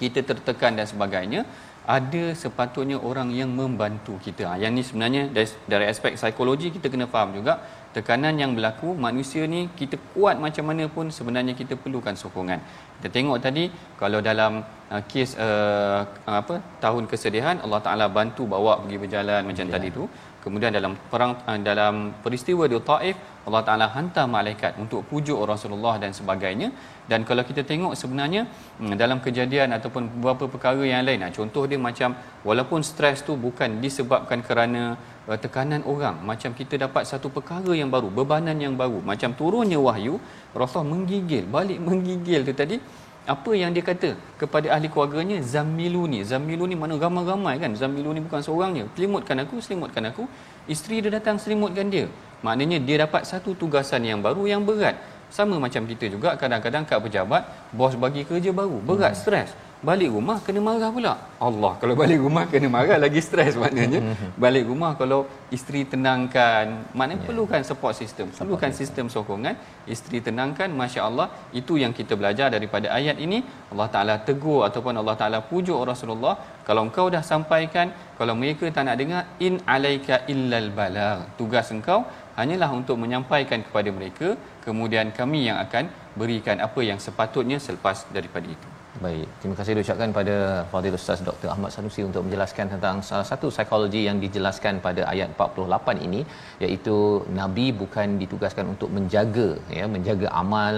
kita 0.00 0.20
tertekan 0.26 0.74
dan 0.74 0.86
sebagainya 0.90 1.40
ada 1.84 2.24
sepatutnya 2.42 2.96
orang 2.96 3.28
yang 3.38 3.52
membantu 3.52 4.16
kita. 4.16 4.44
Ha, 4.48 4.56
yang 4.56 4.72
ni 4.76 4.82
sebenarnya 4.88 5.28
dari, 5.28 5.48
dari 5.68 5.84
aspek 5.92 6.16
psikologi 6.16 6.72
kita 6.76 6.88
kena 6.92 7.06
faham 7.14 7.36
juga 7.38 7.60
tekanan 7.94 8.34
yang 8.42 8.50
berlaku 8.56 8.88
manusia 9.06 9.42
ni 9.54 9.60
kita 9.80 9.96
kuat 10.12 10.36
macam 10.44 10.64
mana 10.70 10.84
pun 10.94 11.12
sebenarnya 11.16 11.54
kita 11.60 11.76
perlukan 11.82 12.16
sokongan. 12.22 12.60
Kita 12.96 13.08
tengok 13.16 13.38
tadi 13.46 13.64
kalau 14.00 14.18
dalam 14.30 14.64
uh, 14.92 15.02
kes 15.10 15.36
uh, 15.46 16.02
apa 16.40 16.56
tahun 16.84 17.04
kesedihan 17.12 17.60
Allah 17.64 17.80
Taala 17.86 18.06
bantu 18.18 18.48
bawa 18.54 18.80
pergi 18.82 18.98
berjalan 19.04 19.42
macam 19.50 19.66
ya. 19.68 19.72
tadi 19.76 19.90
tu. 19.98 20.04
Kemudian 20.44 20.72
dalam 20.76 20.92
perang 21.12 21.32
uh, 21.48 21.60
dalam 21.68 21.94
peristiwa 22.24 22.64
di 22.72 22.80
Taif 22.90 23.16
Allah 23.46 23.62
Taala 23.68 23.86
hantar 23.96 24.26
malaikat 24.36 24.80
untuk 24.82 25.04
pujuk 25.10 25.38
Rasulullah 25.52 25.94
dan 26.02 26.10
sebagainya 26.20 26.68
dan 27.10 27.20
kalau 27.28 27.44
kita 27.44 27.62
tengok 27.70 27.92
sebenarnya 28.00 28.48
hmm, 28.80 28.94
dalam 28.96 29.18
kejadian 29.20 29.76
ataupun 29.76 30.08
beberapa 30.16 30.48
perkara 30.48 30.80
yang 30.88 31.04
lain 31.04 31.28
contoh 31.36 31.64
dia 31.68 31.76
macam 31.76 32.16
walaupun 32.48 32.80
stres 32.80 33.20
tu 33.26 33.36
bukan 33.36 33.80
disebabkan 33.84 34.40
kerana 34.40 34.96
uh, 35.28 35.38
tekanan 35.44 35.84
orang 35.84 36.16
macam 36.30 36.56
kita 36.56 36.80
dapat 36.80 37.04
satu 37.04 37.28
perkara 37.28 37.72
yang 37.76 37.92
baru 37.92 38.08
bebanan 38.08 38.56
yang 38.56 38.74
baru 38.82 39.04
macam 39.04 39.36
turunnya 39.36 39.76
wahyu 39.76 40.16
Rasulullah 40.56 40.96
menggigil 40.96 41.44
balik 41.56 41.78
menggigil 41.88 42.40
tu 42.48 42.54
tadi 42.56 42.78
apa 43.24 43.50
yang 43.56 43.72
dia 43.72 43.80
kata 43.80 44.20
kepada 44.36 44.68
ahli 44.68 44.92
keluarganya? 44.92 45.40
Zamiluni. 45.40 46.20
Zamiluni 46.28 46.76
mana 46.76 47.00
ramai-ramai 47.00 47.56
kan? 47.56 47.72
Zamiluni 47.72 48.20
bukan 48.20 48.44
seorangnya. 48.44 48.84
Selimutkan 48.92 49.40
aku 49.40 49.64
selimutkan 49.64 50.04
aku. 50.12 50.28
Isteri 50.68 51.00
dia 51.00 51.12
datang 51.16 51.40
selimutkan 51.40 51.88
dia. 51.88 52.04
Maknanya 52.44 52.84
dia 52.84 53.08
dapat 53.08 53.24
satu 53.24 53.56
tugasan 53.56 54.04
yang 54.04 54.20
baru 54.20 54.44
yang 54.44 54.68
berat 54.68 55.00
sama 55.30 55.56
macam 55.64 55.82
kita 55.90 56.06
juga 56.14 56.30
kadang-kadang 56.40 56.84
kad 56.88 56.98
pejabat 57.04 57.42
bos 57.72 57.94
bagi 58.04 58.22
kerja 58.28 58.50
baru 58.50 58.78
berat 58.88 59.14
hmm. 59.14 59.22
stres 59.22 59.50
balik 59.88 60.10
rumah 60.16 60.36
kena 60.44 60.60
marah 60.66 60.90
pula 60.96 61.12
Allah 61.46 61.72
kalau 61.80 61.94
balik 62.00 62.18
rumah 62.24 62.44
kena 62.52 62.68
marah 62.74 62.98
lagi 63.04 63.20
stres 63.26 63.54
maknanya 63.62 64.00
hmm. 64.00 64.30
balik 64.44 64.64
rumah 64.70 64.92
kalau 65.00 65.18
isteri 65.56 65.80
tenangkan 65.92 66.66
maknanya 66.98 67.20
yeah. 67.20 67.28
perlukan 67.28 67.62
support 67.68 67.94
system 68.00 68.26
support 68.32 68.40
perlukan 68.40 68.72
system. 68.80 69.06
sistem 69.06 69.06
sokongan 69.14 69.54
isteri 69.94 70.18
tenangkan 70.28 70.68
masya-Allah 70.80 71.28
itu 71.60 71.76
yang 71.82 71.92
kita 71.98 72.16
belajar 72.20 72.48
daripada 72.56 72.88
ayat 72.98 73.20
ini 73.26 73.40
Allah 73.72 73.88
Taala 73.94 74.16
tegur 74.28 74.60
ataupun 74.68 74.96
Allah 75.02 75.16
Taala 75.20 75.40
pujuk 75.50 75.80
Rasulullah 75.92 76.34
kalau 76.68 76.82
engkau 76.88 77.06
dah 77.14 77.22
sampaikan 77.32 77.92
kalau 78.18 78.34
mereka 78.40 78.66
tak 78.76 78.84
nak 78.88 78.96
dengar 79.02 79.22
in 79.46 79.54
alaika 79.76 80.16
illal 80.34 80.68
balagh 80.78 81.20
tugas 81.40 81.68
engkau 81.76 82.00
hanyalah 82.38 82.70
untuk 82.80 82.96
menyampaikan 83.02 83.60
kepada 83.66 83.90
mereka 83.98 84.28
kemudian 84.66 85.08
kami 85.18 85.40
yang 85.48 85.58
akan 85.66 85.84
berikan 86.20 86.58
apa 86.66 86.80
yang 86.90 86.98
sepatutnya 87.06 87.58
selepas 87.66 88.06
daripada 88.16 88.48
itu 88.56 88.68
Baik, 89.02 89.26
terima 89.42 89.56
kasih 89.58 89.72
diucapkan 89.76 90.10
pada 90.18 90.34
Fadil 90.70 90.94
Ustaz 90.98 91.18
Dr. 91.28 91.48
Ahmad 91.52 91.70
Sanusi 91.74 92.02
untuk 92.08 92.22
menjelaskan 92.26 92.66
tentang 92.74 93.02
salah 93.08 93.26
satu 93.30 93.46
psikologi 93.54 94.06
yang 94.06 94.18
dijelaskan 94.24 94.78
pada 94.84 95.02
ayat 95.12 95.34
48 95.34 96.06
ini 96.06 96.20
iaitu 96.64 96.96
nabi 97.38 97.66
bukan 97.80 98.14
ditugaskan 98.22 98.70
untuk 98.74 98.94
menjaga 98.96 99.48
ya, 99.78 99.86
menjaga 99.94 100.30
amal 100.42 100.74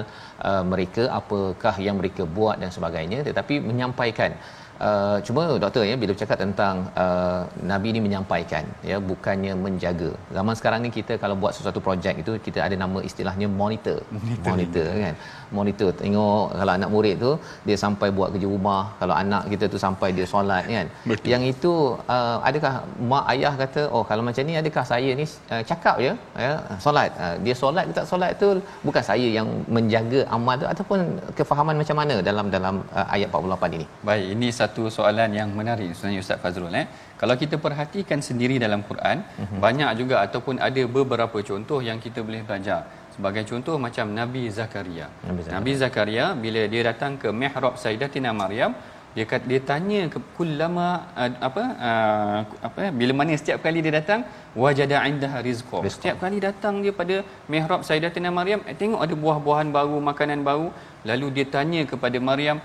uh, 0.48 0.64
mereka 0.72 1.04
apakah 1.18 1.74
yang 1.86 1.98
mereka 2.00 2.24
buat 2.38 2.56
dan 2.62 2.72
sebagainya 2.76 3.20
tetapi 3.28 3.60
menyampaikan 3.68 4.32
Uh, 4.76 5.16
cuma 5.24 5.56
doktor 5.56 5.88
ya 5.88 5.96
bila 5.96 6.12
bercakap 6.12 6.36
tentang 6.36 6.84
uh, 6.92 7.48
nabi 7.64 7.96
ini 7.96 8.00
menyampaikan 8.04 8.64
ya 8.84 9.00
bukannya 9.00 9.56
menjaga. 9.56 10.12
Zaman 10.36 10.52
sekarang 10.52 10.80
ni 10.84 10.92
kita 10.92 11.16
kalau 11.16 11.32
buat 11.32 11.56
sesuatu 11.56 11.80
projek 11.80 12.20
itu 12.20 12.36
kita 12.36 12.60
ada 12.60 12.76
nama 12.76 13.00
istilahnya 13.00 13.48
monitor. 13.48 14.04
Monitor, 14.12 14.44
monitor 14.44 14.88
kan. 15.00 15.14
Monitor 15.56 15.90
tengok 16.00 16.44
kalau 16.58 16.72
anak 16.78 16.90
murid 16.94 17.16
tu 17.24 17.32
dia 17.68 17.76
sampai 17.84 18.08
buat 18.16 18.28
kerja 18.34 18.48
rumah, 18.54 18.82
kalau 19.00 19.14
anak 19.22 19.42
kita 19.52 19.64
tu 19.74 19.78
sampai 19.86 20.08
dia 20.16 20.26
solat 20.34 20.64
kan. 20.74 20.86
Betul. 21.10 21.28
Yang 21.32 21.42
itu 21.52 21.72
uh, 22.16 22.36
adakah 22.48 22.72
mak 23.10 23.24
ayah 23.34 23.54
kata 23.62 23.82
oh 23.94 24.02
kalau 24.10 24.22
macam 24.28 24.42
ni 24.48 24.56
adakah 24.62 24.84
saya 24.92 25.10
ni 25.20 25.26
uh, 25.54 25.62
cakap 25.70 25.96
je 26.04 26.12
ya 26.44 26.52
solat. 26.86 27.10
Uh, 27.22 27.36
dia 27.44 27.54
solat 27.62 27.84
ke 27.88 27.94
tak 27.98 28.06
solat 28.12 28.30
tu 28.42 28.48
bukan 28.86 29.02
saya 29.10 29.28
yang 29.38 29.48
menjaga 29.76 30.20
amal 30.36 30.54
tu 30.62 30.66
ataupun 30.72 30.98
kefahaman 31.38 31.76
macam 31.82 31.96
mana 32.02 32.16
dalam 32.28 32.46
dalam 32.56 32.74
uh, 32.98 33.06
ayat 33.14 33.28
48 33.30 33.76
ini. 33.78 33.86
Baik, 34.08 34.26
ini 34.34 34.48
satu 34.60 34.84
soalan 34.96 35.30
yang 35.40 35.50
menarik 35.58 35.90
sebenarnya 35.96 36.22
Ustaz 36.24 36.40
Fazrul 36.42 36.76
eh. 36.82 36.86
Kalau 37.20 37.34
kita 37.42 37.56
perhatikan 37.64 38.20
sendiri 38.28 38.56
dalam 38.64 38.80
Quran, 38.88 39.24
uh-huh. 39.24 39.60
banyak 39.64 39.90
juga 40.00 40.16
ataupun 40.26 40.60
ada 40.68 40.82
beberapa 40.96 41.38
contoh 41.50 41.80
yang 41.88 41.98
kita 42.04 42.20
boleh 42.26 42.42
belajar. 42.48 42.80
Sebagai 43.16 43.42
contoh 43.50 43.76
macam 43.80 44.06
Nabi 44.20 44.42
Zakaria. 44.52 45.06
Nabi 45.24 45.40
Zakaria, 45.40 45.56
Nabi 45.56 45.72
Zakaria 45.82 46.24
bila 46.44 46.62
dia 46.72 46.82
datang 46.90 47.12
ke 47.22 47.28
mihrab 47.32 47.74
Sayyidatina 47.82 48.30
Maryam, 48.42 48.72
dia 49.16 49.24
kata 49.30 49.44
dia 49.50 49.60
tanya 49.68 50.00
ke 50.12 50.18
kullama 50.36 50.86
uh, 51.20 51.30
apa 51.48 51.62
uh, 51.88 52.38
apa 52.68 52.82
bila 53.00 53.12
mana 53.18 53.38
setiap 53.40 53.58
kali 53.64 53.80
dia 53.84 53.92
datang 53.98 54.20
wajada 54.62 54.96
indaha 55.10 55.38
rizqa 55.46 55.78
setiap 55.94 56.16
kali 56.22 56.38
datang 56.46 56.74
dia 56.84 56.92
pada 57.00 57.16
mihrab 57.52 57.80
sayyidatina 57.88 58.30
maryam 58.38 58.60
eh, 58.70 58.76
tengok 58.80 59.00
ada 59.04 59.14
buah-buahan 59.22 59.70
baru 59.78 59.96
makanan 60.10 60.42
baru 60.48 60.68
lalu 61.10 61.26
dia 61.36 61.46
tanya 61.54 61.82
kepada 61.92 62.20
maryam 62.28 62.60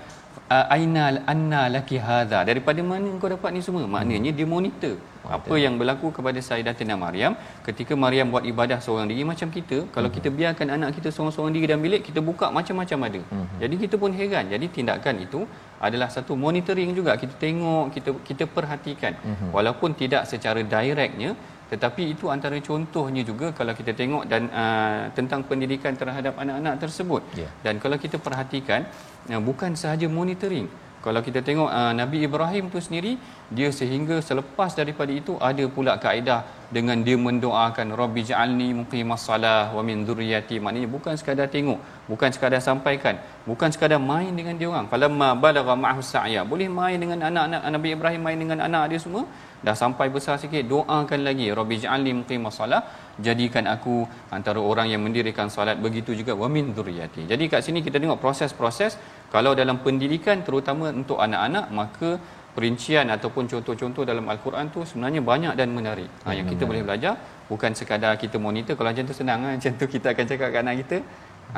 aina 0.74 1.04
anna 1.32 1.62
laki 1.74 1.96
hadha. 2.06 2.40
Daripada 2.48 2.80
mana 2.90 3.10
kau 3.22 3.30
dapat 3.34 3.50
ni 3.56 3.60
semua? 3.66 3.84
Maknanya 3.96 4.30
dia 4.38 4.46
monitor 4.54 4.94
apa 5.36 5.54
yang 5.64 5.74
berlaku 5.80 6.10
kepada 6.16 6.40
Sayyidatina 6.48 6.94
Maryam. 7.04 7.32
Ketika 7.66 7.94
Maryam 8.04 8.28
buat 8.34 8.44
ibadah 8.52 8.78
seorang 8.86 9.06
diri 9.10 9.22
macam 9.32 9.48
kita 9.56 9.78
kalau 9.96 10.08
hmm. 10.10 10.16
kita 10.18 10.28
biarkan 10.38 10.68
anak 10.76 10.90
kita 10.98 11.08
seorang-seorang 11.14 11.54
diri 11.56 11.66
dalam 11.70 11.82
bilik 11.86 12.02
kita 12.08 12.20
buka 12.30 12.48
macam-macam 12.58 12.98
ada. 13.08 13.22
Hmm. 13.32 13.46
jadi 13.62 13.74
kita 13.84 13.94
pun 14.02 14.12
heran. 14.20 14.44
Jadi 14.54 14.66
tindakan 14.76 15.16
itu 15.26 15.40
adalah 15.86 16.08
satu 16.16 16.34
monitoring 16.44 16.92
juga. 16.98 17.14
Kita 17.22 17.34
tengok 17.44 17.84
kita 17.94 18.10
kita 18.28 18.44
perhatikan. 18.56 19.14
Hmm. 19.22 19.50
walaupun 19.56 19.90
tidak 20.02 20.22
secara 20.32 20.60
directnya 20.74 21.32
tetapi 21.72 22.02
itu 22.12 22.28
antara 22.34 22.56
contohnya 22.68 23.22
juga 23.30 23.48
kalau 23.58 23.72
kita 23.80 23.92
tengok 24.00 24.24
dan 24.32 24.42
uh, 24.62 25.02
tentang 25.16 25.40
pendidikan 25.50 25.96
terhadap 26.00 26.36
anak-anak 26.42 26.74
tersebut 26.84 27.22
yeah. 27.40 27.50
dan 27.64 27.80
kalau 27.82 27.96
kita 28.04 28.20
perhatikan 28.26 28.84
uh, 29.32 29.40
bukan 29.48 29.72
sahaja 29.82 30.06
monitoring 30.18 30.68
kalau 31.06 31.20
kita 31.26 31.40
tengok 31.48 31.70
uh, 31.78 31.92
Nabi 32.00 32.18
Ibrahim 32.28 32.68
tu 32.74 32.78
sendiri 32.86 33.12
dia 33.48 33.72
sehingga 33.72 34.20
selepas 34.28 34.76
daripada 34.80 35.12
itu 35.20 35.34
ada 35.50 35.64
pula 35.76 35.96
kaedah 36.04 36.40
dengan 36.76 36.98
dia 37.06 37.16
mendoakan 37.26 37.92
Rabbi 38.00 38.20
ja'alni 38.28 38.68
muqimas 38.80 39.22
salah 39.28 39.68
wa 39.76 39.82
min 39.88 39.98
dhurriyyati. 40.08 40.56
Maknanya 40.64 40.88
bukan 40.96 41.14
sekadar 41.20 41.48
tengok 41.54 41.78
bukan 42.10 42.30
sekadar 42.34 42.60
sampaikan 42.68 43.14
bukan 43.50 43.68
sekadar 43.74 44.00
main 44.10 44.32
dengan 44.38 44.56
dia 44.60 44.68
orang. 44.72 44.86
Falamma 44.92 45.28
balagha 45.44 45.74
ma'hu 45.84 46.02
sa'ya. 46.12 46.42
Boleh 46.52 46.68
main 46.80 46.96
dengan 47.04 47.20
anak-anak 47.28 47.62
Nabi 47.76 47.88
Ibrahim 47.96 48.22
main 48.26 48.38
dengan 48.44 48.58
anak 48.66 48.84
dia 48.92 49.00
semua? 49.04 49.24
Dah 49.66 49.76
sampai 49.82 50.06
besar 50.14 50.36
sikit 50.42 50.64
doakan 50.72 51.20
lagi 51.28 51.46
Rabbi 51.58 51.76
ja'alni 51.84 52.12
muqimas 52.20 52.56
salah 52.60 52.82
jadikan 53.26 53.64
aku 53.74 53.96
antara 54.36 54.60
orang 54.70 54.88
yang 54.92 55.02
mendirikan 55.06 55.52
solat 55.54 55.76
begitu 55.86 56.16
juga 56.20 56.32
wa 56.42 56.48
min 56.54 56.72
dhurriyyati. 56.76 57.28
Jadi 57.32 57.44
kat 57.52 57.60
sini 57.66 57.84
kita 57.86 58.00
tengok 58.02 58.20
proses-proses. 58.24 58.94
Kalau 59.34 59.52
dalam 59.60 59.76
pendidikan 59.84 60.40
terutama 60.46 60.86
untuk 61.00 61.20
anak-anak 61.26 61.66
maka 61.80 62.10
perincian 62.52 63.08
ataupun 63.08 63.48
contoh-contoh 63.48 64.04
dalam 64.04 64.28
al-Quran 64.28 64.68
tu 64.68 64.84
sebenarnya 64.84 65.24
banyak 65.24 65.54
dan 65.56 65.68
menarik. 65.72 66.08
Ha, 66.24 66.36
yang 66.36 66.44
kita 66.44 66.68
boleh 66.68 66.84
belajar 66.84 67.16
bukan 67.48 67.72
sekadar 67.72 68.16
kita 68.20 68.36
monitor 68.36 68.76
kalau 68.76 68.92
macam 68.92 69.04
tu 69.08 69.16
senang 69.16 69.40
ha. 69.44 69.56
macam 69.56 69.72
tu 69.76 69.84
kita 69.88 70.12
akan 70.12 70.24
cakap 70.24 70.48
kat 70.52 70.60
anak 70.64 70.76
kita 70.84 70.98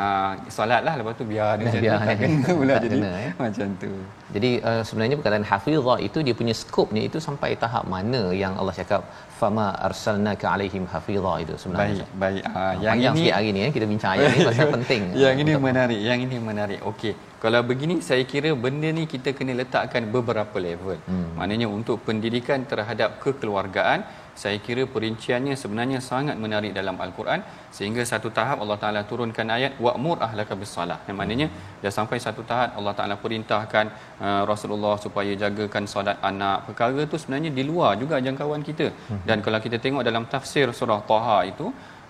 uh, 0.02 0.32
solat 0.56 0.82
lah. 0.86 0.94
Lepas 1.00 1.14
tu 1.20 1.24
biar 1.32 1.48
dia 1.60 1.74
biar, 1.84 1.98
tak 2.08 2.16
kena 2.22 2.50
pula 2.60 2.74
jadi 2.84 2.96
kena, 2.96 3.12
eh? 3.26 3.32
macam 3.44 3.66
tu. 3.82 3.90
Jadi 4.34 4.50
uh, 4.68 4.82
sebenarnya 4.88 5.16
perkataan 5.18 5.46
hafizah 5.52 5.98
itu 6.08 6.18
dia 6.26 6.34
punya 6.40 6.54
skopnya 6.62 7.02
itu 7.08 7.18
sampai 7.26 7.50
tahap 7.64 7.84
mana 7.94 8.22
yang 8.42 8.54
Allah 8.60 8.74
cakap 8.80 9.02
fama 9.40 9.66
arsalnaka 9.88 10.46
alaihim 10.54 10.84
hafizah 10.94 11.36
itu 11.44 11.54
sebenarnya 11.62 12.06
baik 12.24 12.42
baik. 12.42 12.42
Uh, 12.58 12.74
yang 12.86 12.98
ini 13.14 13.24
hari 13.36 13.50
ni 13.56 13.60
eh, 13.66 13.72
kita 13.76 13.86
bincang 13.92 14.10
ayat 14.14 14.28
ni 14.34 14.40
pasal 14.48 14.68
penting. 14.76 15.02
Yang 15.24 15.36
ini 15.44 15.52
menarik 15.68 16.00
yang 16.08 16.18
ini 16.26 16.38
menarik. 16.50 16.80
Okey. 16.92 17.14
Kalau 17.44 17.60
begini 17.70 17.94
saya 18.08 18.24
kira 18.32 18.50
benda 18.64 18.88
ni 18.98 19.04
kita 19.14 19.30
kena 19.38 19.52
letakkan 19.60 20.04
beberapa 20.16 20.56
level. 20.68 20.96
Hmm. 21.10 21.28
maknanya 21.38 21.66
untuk 21.78 21.96
pendidikan 22.06 22.60
terhadap 22.70 23.10
kekeluargaan 23.22 24.00
saya 24.42 24.58
kira 24.66 24.82
perinciannya 24.94 25.54
sebenarnya 25.62 25.98
sangat 26.10 26.36
menarik 26.44 26.72
dalam 26.78 26.96
al-Quran 27.04 27.40
sehingga 27.76 28.02
satu 28.12 28.28
tahap 28.38 28.58
Allah 28.62 28.78
Taala 28.82 29.00
turunkan 29.10 29.46
ayat 29.56 29.72
wa'mur 29.84 30.16
ahlaka 30.26 30.54
bis-salah. 30.62 30.98
Yang 31.08 31.16
maknanya 31.20 31.48
dah 31.84 31.92
sampai 31.98 32.18
satu 32.26 32.42
tahap 32.50 32.70
Allah 32.78 32.94
Taala 32.98 33.16
perintahkan 33.24 33.86
uh, 34.26 34.42
Rasulullah 34.52 34.94
supaya 35.04 35.34
jagakan 35.42 35.86
solat 35.94 36.18
anak. 36.30 36.66
Perkara 36.68 37.02
tu 37.12 37.18
sebenarnya 37.22 37.52
di 37.58 37.64
luar 37.70 37.92
juga 38.02 38.18
jangkauan 38.26 38.64
kita. 38.70 38.88
Hmm. 39.08 39.20
dan 39.28 39.38
kalau 39.44 39.58
kita 39.64 39.76
tengok 39.84 40.02
dalam 40.08 40.24
tafsir 40.32 40.66
surah 40.78 41.00
Taha 41.10 41.38
itu 41.50 41.66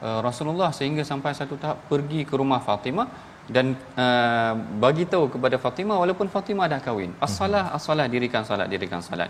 uh, 0.06 0.20
Rasulullah 0.26 0.70
sehingga 0.78 1.02
sampai 1.10 1.32
satu 1.40 1.54
tahap 1.62 1.78
pergi 1.90 2.20
ke 2.28 2.34
rumah 2.40 2.60
Fatimah 2.66 3.08
dan 3.54 3.66
uh, 4.04 4.52
bagi 4.84 5.04
tahu 5.12 5.24
kepada 5.34 5.56
Fatimah 5.64 5.96
walaupun 6.02 6.28
Fatimah 6.34 6.66
dah 6.72 6.80
kahwin 6.86 7.10
as-salah 7.26 7.64
as-salah 7.76 8.06
dirikan 8.14 8.44
salat 8.48 8.68
dirikan 8.72 9.02
salat 9.08 9.28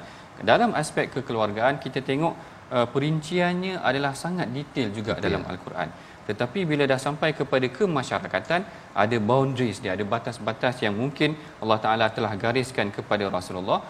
dalam 0.51 0.71
aspek 0.83 1.11
kekeluargaan 1.15 1.83
kita 1.85 1.99
tengok 2.11 2.35
uh, 2.71 2.87
perinciannya 2.89 3.83
adalah 3.83 4.13
sangat 4.17 4.49
detail 4.57 4.89
juga 4.95 5.13
Betul. 5.17 5.25
dalam 5.25 5.43
al-Quran. 5.45 5.89
Tetapi 6.25 6.61
bila 6.65 6.89
dah 6.89 6.97
sampai 6.97 7.37
kepada 7.37 7.69
kemasyarakatan 7.69 8.65
ada 8.97 9.17
boundaries 9.21 9.81
dia 9.85 9.93
ada 9.93 10.05
batas-batas 10.09 10.81
yang 10.81 10.97
mungkin 10.97 11.37
Allah 11.61 11.79
Taala 11.85 12.07
telah 12.09 12.33
gariskan 12.33 12.89
kepada 12.89 13.29
Rasulullah. 13.29 13.85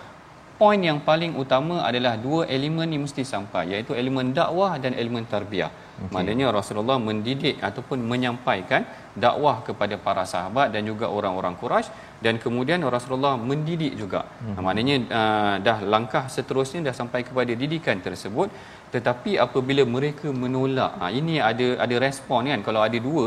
Poin 0.58 0.78
yang 0.78 0.98
paling 1.02 1.34
utama 1.34 1.82
adalah 1.86 2.14
dua 2.18 2.46
elemen 2.46 2.86
ni 2.90 2.98
mesti 3.04 3.22
sampai 3.26 3.74
iaitu 3.74 3.94
elemen 3.94 4.30
dakwah 4.34 4.78
dan 4.82 4.94
elemen 4.94 5.26
tarbiyah 5.26 5.70
okay. 6.02 6.12
maknanya 6.14 6.46
Rasulullah 6.58 6.98
mendidik 7.08 7.56
ataupun 7.68 7.98
menyampaikan 8.12 8.82
dakwah 9.24 9.56
kepada 9.66 9.94
para 10.06 10.24
sahabat 10.32 10.68
dan 10.74 10.82
juga 10.90 11.06
orang-orang 11.16 11.54
Quraisy 11.60 11.90
dan 12.24 12.34
kemudian 12.44 12.80
Rasulullah 12.96 13.34
mendidik 13.50 13.92
juga 14.02 14.22
hmm. 14.26 14.62
maknanya 14.66 14.96
uh, 15.20 15.54
dah 15.66 15.78
langkah 15.94 16.24
seterusnya 16.36 16.80
dah 16.88 16.94
sampai 17.00 17.22
kepada 17.28 17.52
didikan 17.62 17.98
tersebut 18.06 18.48
tetapi 18.94 19.32
apabila 19.46 19.82
mereka 19.96 20.28
menolak 20.44 20.92
ha, 21.02 21.10
ini 21.20 21.36
ada 21.50 21.68
ada 21.84 21.96
respon 22.06 22.46
kan 22.52 22.60
kalau 22.66 22.80
ada 22.86 22.98
dua 23.08 23.26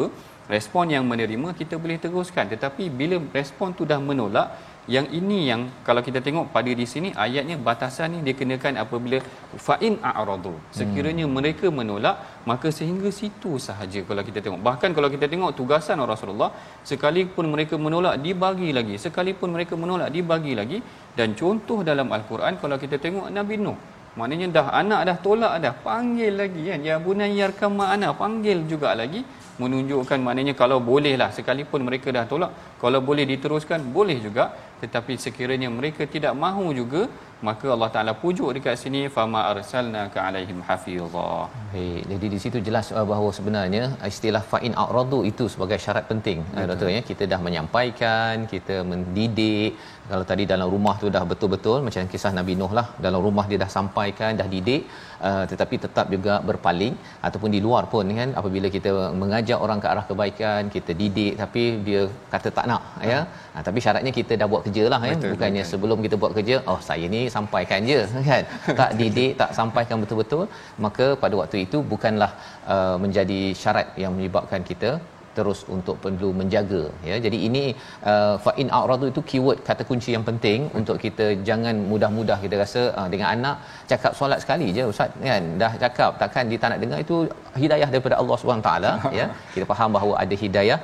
respon 0.56 0.86
yang 0.96 1.04
menerima 1.12 1.50
kita 1.60 1.76
boleh 1.84 1.98
teruskan 2.04 2.48
tetapi 2.54 2.84
bila 3.00 3.20
respon 3.40 3.76
tu 3.80 3.84
dah 3.92 4.00
menolak 4.10 4.48
yang 4.96 5.08
ini 5.20 5.52
yang 5.52 5.62
kalau 5.88 6.02
kita 6.08 6.20
tengok 6.26 6.46
pada 6.56 6.72
di 6.82 6.86
sini 6.92 7.10
ayatnya 7.24 7.56
batasan 7.68 8.16
ni 8.16 8.20
dikenakan 8.28 8.80
apabila 8.84 9.20
fa'in 9.66 10.00
a'radu. 10.10 10.56
Sekiranya 10.78 11.26
hmm. 11.28 11.36
mereka 11.38 11.68
menolak 11.80 12.16
maka 12.50 12.72
sehingga 12.78 13.12
situ 13.20 13.60
sahaja 13.68 14.00
kalau 14.08 14.24
kita 14.30 14.40
tengok. 14.46 14.64
Bahkan 14.68 14.96
kalau 14.98 15.10
kita 15.16 15.28
tengok 15.34 15.52
tugasan 15.60 16.00
Rasulullah 16.14 16.52
sekalipun 16.88 17.52
mereka 17.52 17.76
menolak 17.76 18.16
dibagi 18.24 18.72
lagi. 18.72 18.96
Sekalipun 18.96 19.52
mereka 19.56 19.76
menolak 19.84 20.10
dibagi 20.16 20.56
lagi. 20.56 20.80
Dan 21.18 21.36
contoh 21.40 21.84
dalam 21.84 22.08
al-Quran 22.18 22.56
kalau 22.64 22.80
kita 22.80 22.96
tengok 23.06 23.28
Nabi 23.38 23.58
Nuh 23.60 23.78
maknanya 24.18 24.48
dah 24.56 24.68
anak 24.82 25.02
dah 25.08 25.18
tolak 25.26 25.54
dah 25.64 25.74
panggil 25.88 26.34
lagi 26.42 26.64
kan. 26.70 26.80
Ya 26.90 26.96
bunayyar 27.08 27.52
kama 27.60 27.86
anak 27.96 28.16
panggil 28.22 28.64
juga 28.72 28.92
lagi. 29.02 29.22
Menunjukkan 29.62 30.20
maknanya 30.26 30.54
kalau 30.62 30.78
bolehlah 30.90 31.30
sekalipun 31.36 31.82
mereka 31.88 32.14
dah 32.16 32.26
tolak 32.32 32.52
kalau 32.82 33.00
boleh 33.10 33.26
diteruskan 33.34 33.82
boleh 33.98 34.18
juga 34.28 34.46
tetapi 34.82 35.14
sekiranya 35.26 35.70
mereka 35.78 36.04
tidak 36.16 36.34
mahu 36.44 36.68
juga 36.82 37.02
maka 37.48 37.68
Allah 37.74 37.90
Taala 37.94 38.14
pujuk 38.22 38.50
dekat 38.56 38.76
sini 38.84 39.02
fama 39.16 39.42
arsalna 39.50 40.04
ka 40.14 40.20
alaihim 40.28 40.60
hafiza. 40.68 41.32
Baik, 41.74 42.02
jadi 42.12 42.28
di 42.34 42.40
situ 42.44 42.58
jelas 42.68 42.88
uh, 42.98 43.06
bahawa 43.12 43.30
sebenarnya 43.38 43.84
istilah 44.12 44.42
fa'in 44.52 44.74
a'radu 44.84 45.20
itu 45.32 45.46
sebagai 45.54 45.78
syarat 45.84 46.06
penting. 46.12 46.40
Uh, 46.56 46.66
doktor 46.70 46.90
ya, 46.96 47.02
kita 47.10 47.24
dah 47.34 47.40
menyampaikan, 47.48 48.48
kita 48.54 48.78
mendidik. 48.92 49.78
Kalau 50.10 50.26
tadi 50.32 50.44
dalam 50.54 50.68
rumah 50.74 50.96
tu 51.02 51.08
dah 51.16 51.24
betul-betul 51.32 51.78
macam 51.88 52.10
kisah 52.14 52.32
Nabi 52.40 52.54
Nuh 52.60 52.72
lah, 52.78 52.88
dalam 53.06 53.22
rumah 53.28 53.46
dia 53.52 53.60
dah 53.64 53.72
sampaikan, 53.78 54.32
dah 54.42 54.48
didik, 54.54 54.84
uh, 55.28 55.44
tetapi 55.52 55.76
tetap 55.86 56.08
juga 56.16 56.34
berpaling 56.50 56.94
ataupun 57.28 57.50
di 57.56 57.60
luar 57.66 57.84
pun 57.94 58.16
kan 58.20 58.32
apabila 58.42 58.68
kita 58.76 58.92
mengajak 59.22 59.60
orang 59.66 59.82
ke 59.84 59.88
arah 59.94 60.06
kebaikan, 60.10 60.62
kita 60.76 60.92
didik 61.02 61.34
tapi 61.44 61.64
dia 61.88 62.04
kata 62.34 62.50
tak 62.60 62.67
nak 62.70 62.84
ya. 63.12 63.20
Ha, 63.54 63.58
tapi 63.68 63.80
syaratnya 63.86 64.12
kita 64.20 64.34
dah 64.42 64.48
buat 64.52 64.62
kerja 64.68 64.84
lah 64.94 65.02
ya. 65.10 65.16
Bukannya 65.34 65.64
betul. 65.64 65.72
sebelum 65.72 66.00
kita 66.06 66.16
buat 66.22 66.32
kerja, 66.38 66.56
oh 66.72 66.80
saya 66.90 67.06
ni 67.16 67.22
sampaikan 67.36 67.90
je 67.92 68.00
kan 68.30 68.44
tak 68.82 68.92
didik 69.00 69.34
tak 69.42 69.52
sampaikan 69.60 69.98
betul-betul 70.04 70.44
maka 70.86 71.06
pada 71.24 71.36
waktu 71.42 71.58
itu 71.66 71.80
bukanlah 71.94 72.32
uh, 72.74 72.96
menjadi 73.04 73.42
syarat 73.62 73.88
yang 74.04 74.14
menyebabkan 74.18 74.64
kita 74.72 74.92
terus 75.38 75.60
untuk 75.76 75.96
perlu 76.04 76.30
menjaga 76.40 76.84
ya. 77.10 77.16
Jadi 77.26 77.38
ini 77.48 77.64
uh, 78.12 78.36
fa 78.46 78.52
in 78.62 78.70
a'radu 78.80 79.08
itu 79.14 79.22
keyword 79.30 79.60
kata 79.70 79.84
kunci 79.90 80.10
yang 80.16 80.26
penting 80.30 80.70
untuk 80.80 80.98
kita 81.06 81.28
jangan 81.50 81.76
mudah-mudah 81.92 82.38
kita 82.46 82.56
rasa 82.64 82.82
uh, 83.00 83.08
dengan 83.14 83.28
anak 83.36 83.58
cakap 83.92 84.14
solat 84.20 84.42
sekali 84.44 84.70
je 84.78 84.86
ustaz 84.94 85.12
kan? 85.30 85.44
Dah 85.64 85.72
cakap 85.84 86.12
takkan 86.24 86.46
dia 86.52 86.62
tak 86.64 86.72
nak 86.74 86.82
dengar 86.86 87.00
itu 87.06 87.18
hidayah 87.64 87.90
daripada 87.94 88.18
Allah 88.22 88.38
Subhanahu 88.42 88.68
taala 88.70 88.92
ya. 89.20 89.28
Kita 89.56 89.68
faham 89.74 89.92
bahawa 89.98 90.16
ada 90.24 90.38
hidayah 90.44 90.80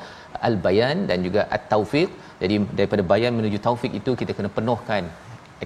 al-bayan 0.50 0.98
dan 1.12 1.20
juga 1.28 1.44
at-taufiq. 1.58 2.10
Jadi 2.44 2.56
daripada 2.78 3.04
bayan 3.12 3.32
menuju 3.40 3.58
taufik 3.68 3.92
itu 4.00 4.12
kita 4.22 4.32
kena 4.38 4.50
penuhkan 4.58 5.04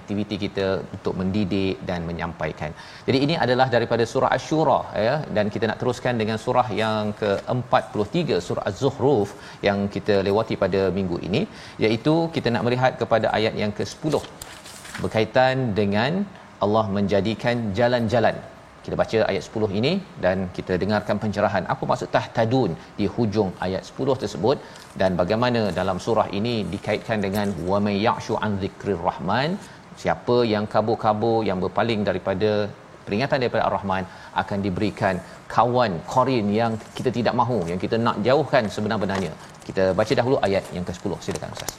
aktiviti 0.00 0.36
kita 0.44 0.66
untuk 0.96 1.14
mendidik 1.20 1.76
dan 1.88 2.00
menyampaikan. 2.10 2.70
Jadi 3.08 3.18
ini 3.26 3.34
adalah 3.44 3.66
daripada 3.76 4.04
surah 4.12 4.30
Asy-Syura 4.36 4.80
ya. 5.06 5.14
Dan 5.36 5.46
kita 5.54 5.64
nak 5.70 5.78
teruskan 5.82 6.14
dengan 6.22 6.38
surah 6.44 6.68
yang 6.82 7.14
ke-43 7.20 8.40
surah 8.48 8.64
Az-Zukhruf 8.70 9.30
yang 9.68 9.78
kita 9.96 10.16
lewati 10.28 10.56
pada 10.64 10.82
minggu 10.98 11.18
ini. 11.28 11.42
Iaitu 11.84 12.14
kita 12.36 12.50
nak 12.56 12.64
melihat 12.68 12.92
kepada 13.02 13.28
ayat 13.38 13.56
yang 13.62 13.74
ke-10 13.80 14.14
berkaitan 15.02 15.56
dengan 15.80 16.12
Allah 16.64 16.86
menjadikan 16.98 17.56
jalan-jalan. 17.78 18.36
Kita 18.84 18.96
baca 19.00 19.18
ayat 19.30 19.42
10 19.46 19.78
ini 19.78 19.90
dan 20.24 20.36
kita 20.56 20.72
dengarkan 20.82 21.16
pencerahan. 21.22 21.64
Apa 21.72 21.84
maksud 21.90 22.08
tahtadun 22.16 22.70
di 22.98 23.06
hujung 23.14 23.50
ayat 23.66 23.82
10 23.88 24.22
tersebut? 24.22 24.56
Dan 25.00 25.10
bagaimana 25.20 25.62
dalam 25.78 25.98
surah 26.04 26.28
ini 26.38 26.54
dikaitkan 26.74 27.18
dengan 27.26 27.52
wa 27.70 27.78
may 27.86 27.96
ya'shu 28.06 28.36
an 28.46 28.54
dzikrir 28.62 29.00
rahman 29.08 29.58
siapa 30.02 30.36
yang 30.52 30.64
kabur-kabur 30.74 31.38
yang 31.48 31.58
berpaling 31.64 32.02
daripada 32.08 32.50
peringatan 33.06 33.38
daripada 33.42 33.62
Ar-Rahman 33.68 34.04
akan 34.42 34.58
diberikan 34.66 35.14
kawan 35.56 35.92
korin 36.12 36.46
yang 36.60 36.72
kita 36.98 37.10
tidak 37.18 37.34
mahu 37.40 37.58
yang 37.70 37.80
kita 37.84 37.96
nak 38.06 38.16
jauhkan 38.26 38.64
sebenar-benarnya. 38.74 39.32
Kita 39.68 39.84
baca 40.00 40.12
dahulu 40.20 40.36
ayat 40.48 40.64
yang 40.76 40.84
ke-10 40.88 41.12
silakan 41.24 41.50
ustaz. 41.56 41.72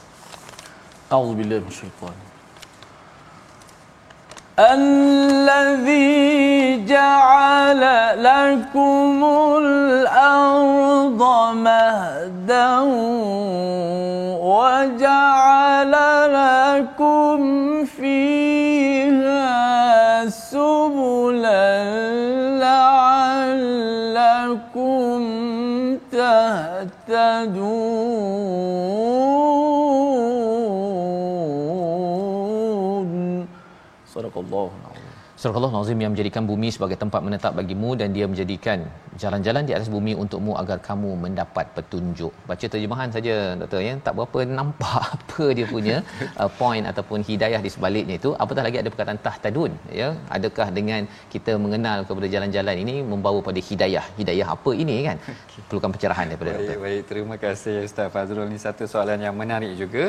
A'udzubillahi 1.14 1.62
minasyaitan 1.66 2.29
الذي 4.60 6.20
جعل 6.84 7.80
لكم 8.24 9.24
الأرض 9.58 11.22
مهدا 11.54 12.80
وجعل 14.40 15.92
لكم 16.32 17.40
فيها 17.84 19.50
سبلا 20.28 21.84
لعلكم 22.60 24.10
تهتدون 26.12 27.70
Allahu 34.50 34.79
Surah 35.40 35.56
Allah 35.58 35.72
Nazim 35.74 36.00
yang 36.04 36.12
menjadikan 36.12 36.44
bumi 36.48 36.68
sebagai 36.74 36.96
tempat 37.02 37.20
menetap 37.26 37.52
bagimu 37.58 37.90
dan 38.00 38.08
dia 38.16 38.26
menjadikan 38.30 38.78
jalan-jalan 39.22 39.62
di 39.68 39.72
atas 39.76 39.88
bumi 39.94 40.12
untukmu 40.22 40.52
agar 40.62 40.76
kamu 40.88 41.10
mendapat 41.22 41.66
petunjuk. 41.76 42.32
Baca 42.48 42.66
terjemahan 42.72 43.08
saja 43.14 43.34
doktor 43.60 43.80
ya, 43.86 43.94
tak 44.06 44.14
berapa 44.18 44.38
nampak 44.58 45.00
apa 45.16 45.44
dia 45.58 45.66
punya 45.74 45.96
uh, 46.42 46.50
point 46.58 46.84
ataupun 46.90 47.24
hidayah 47.28 47.60
di 47.66 47.70
sebaliknya 47.76 48.16
itu. 48.20 48.32
Apatah 48.44 48.64
lagi 48.66 48.80
ada 48.82 48.92
perkataan 48.92 49.20
tahtadun 49.26 49.72
ya. 50.00 50.08
Adakah 50.36 50.68
dengan 50.78 51.08
kita 51.34 51.54
mengenal 51.64 52.04
kepada 52.10 52.28
jalan-jalan 52.34 52.76
ini 52.84 52.96
membawa 53.12 53.40
pada 53.48 53.62
hidayah? 53.68 54.04
Hidayah 54.20 54.48
apa 54.56 54.72
ini 54.82 54.98
kan? 55.08 55.16
Perlukan 55.72 55.96
pencerahan 55.96 56.28
daripada 56.28 56.52
baik, 56.52 56.60
doktor. 56.60 56.78
Baik, 56.84 57.02
terima 57.12 57.38
kasih 57.46 57.76
Ustaz 57.88 58.12
Fazrul. 58.12 58.44
Ini 58.52 58.60
satu 58.66 58.84
soalan 58.92 59.24
yang 59.28 59.32
menarik 59.42 59.72
juga. 59.80 60.04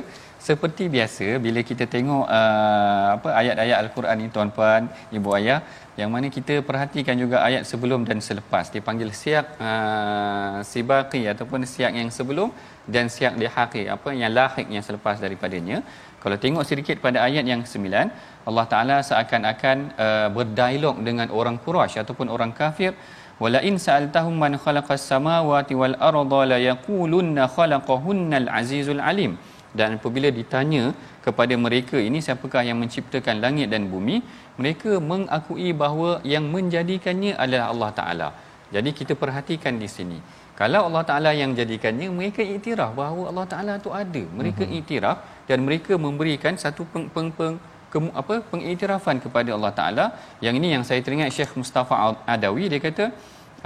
Seperti 0.50 0.91
biasa 0.98 1.39
bila 1.48 1.63
kita 1.72 1.88
tengok 1.96 2.26
uh, 2.28 3.08
apa 3.15 3.30
ayat-ayat 3.39 3.78
al-Quran 3.86 4.15
ini 4.26 4.32
tuan-puan, 4.36 4.84
ibu 5.21 5.31
ayah. 5.39 5.60
Yang 6.01 6.10
mana 6.13 6.27
kita 6.38 6.55
perhatikan 6.69 7.15
juga 7.23 7.38
ayat 7.47 7.63
sebelum 7.71 8.01
dan 8.10 8.19
selepas. 8.27 8.65
Dipanggil 8.75 9.10
siak 9.21 9.45
uh, 9.69 10.57
sibaqi 10.71 11.21
ataupun 11.34 11.63
siak 11.73 11.93
yang 11.99 12.10
sebelum 12.17 12.49
dan 12.93 13.05
siak 13.15 13.34
lihaqi 13.41 13.84
apa 13.95 14.10
yang 14.21 14.34
lahik 14.39 14.67
yang 14.75 14.84
selepas 14.89 15.17
daripadanya. 15.23 15.79
Kalau 16.23 16.38
tengok 16.43 16.65
sedikit 16.69 16.97
pada 17.05 17.19
ayat 17.27 17.45
yang 17.51 17.62
sembilan 17.73 18.07
Allah 18.49 18.65
Taala 18.73 18.97
seakan-akan 19.10 19.77
uh, 20.05 20.27
berdialog 20.38 20.95
dengan 21.07 21.27
orang 21.39 21.57
Quraisy 21.65 21.97
ataupun 22.03 22.29
orang 22.36 22.53
kafir. 22.62 22.93
Wala 23.41 23.60
in 23.69 23.75
sa'altahum 23.86 24.36
man 24.43 24.53
khalaqas 24.63 25.01
samawati 25.12 25.73
wal 25.81 25.95
arda 26.10 26.41
la 26.51 26.57
yaqulunna 26.69 27.49
khalaqahunnal 27.55 28.47
azizul 28.60 29.01
alim. 29.12 29.34
Dan 29.79 29.97
apabila 29.97 30.29
ditanya 30.39 30.84
kepada 31.25 31.53
mereka. 31.65 31.97
Ini 31.97 32.19
siapakah 32.25 32.65
yang 32.69 32.77
menciptakan 32.81 33.38
langit 33.45 33.69
dan 33.73 33.88
bumi? 33.93 34.19
Mereka 34.57 34.97
mengakui 35.12 35.69
bahawa 35.71 36.19
yang 36.34 36.45
menjadikannya 36.49 37.34
adalah 37.38 37.67
Allah 37.73 37.91
Taala. 37.99 38.29
Jadi 38.75 38.89
kita 38.99 39.13
perhatikan 39.23 39.75
di 39.84 39.89
sini. 39.95 40.17
Kalau 40.60 40.81
Allah 40.88 41.03
Taala 41.10 41.31
yang 41.41 41.51
jadikannya 41.60 42.07
mereka 42.13 42.41
iktiraf 42.45 42.91
bahawa 42.93 43.23
Allah 43.31 43.45
Taala 43.53 43.73
tu 43.86 43.89
ada. 44.01 44.23
Mereka 44.39 44.63
uh-huh. 44.65 44.77
iktiraf 44.79 45.17
dan 45.49 45.65
mereka 45.67 45.93
memberikan 45.97 46.53
satu 46.63 46.86
peng, 46.91 47.07
peng, 47.13 47.29
peng 47.38 47.55
ke, 47.91 47.97
apa 48.21 48.36
pengiktirafan 48.51 49.17
kepada 49.25 49.49
Allah 49.57 49.73
Taala. 49.79 50.05
Yang 50.45 50.55
ini 50.62 50.67
yang 50.75 50.84
saya 50.88 51.01
teringat 51.05 51.34
Syekh 51.38 51.53
Mustafa 51.60 51.95
Adawi 52.36 52.71
dia 52.71 52.79
kata 52.88 53.05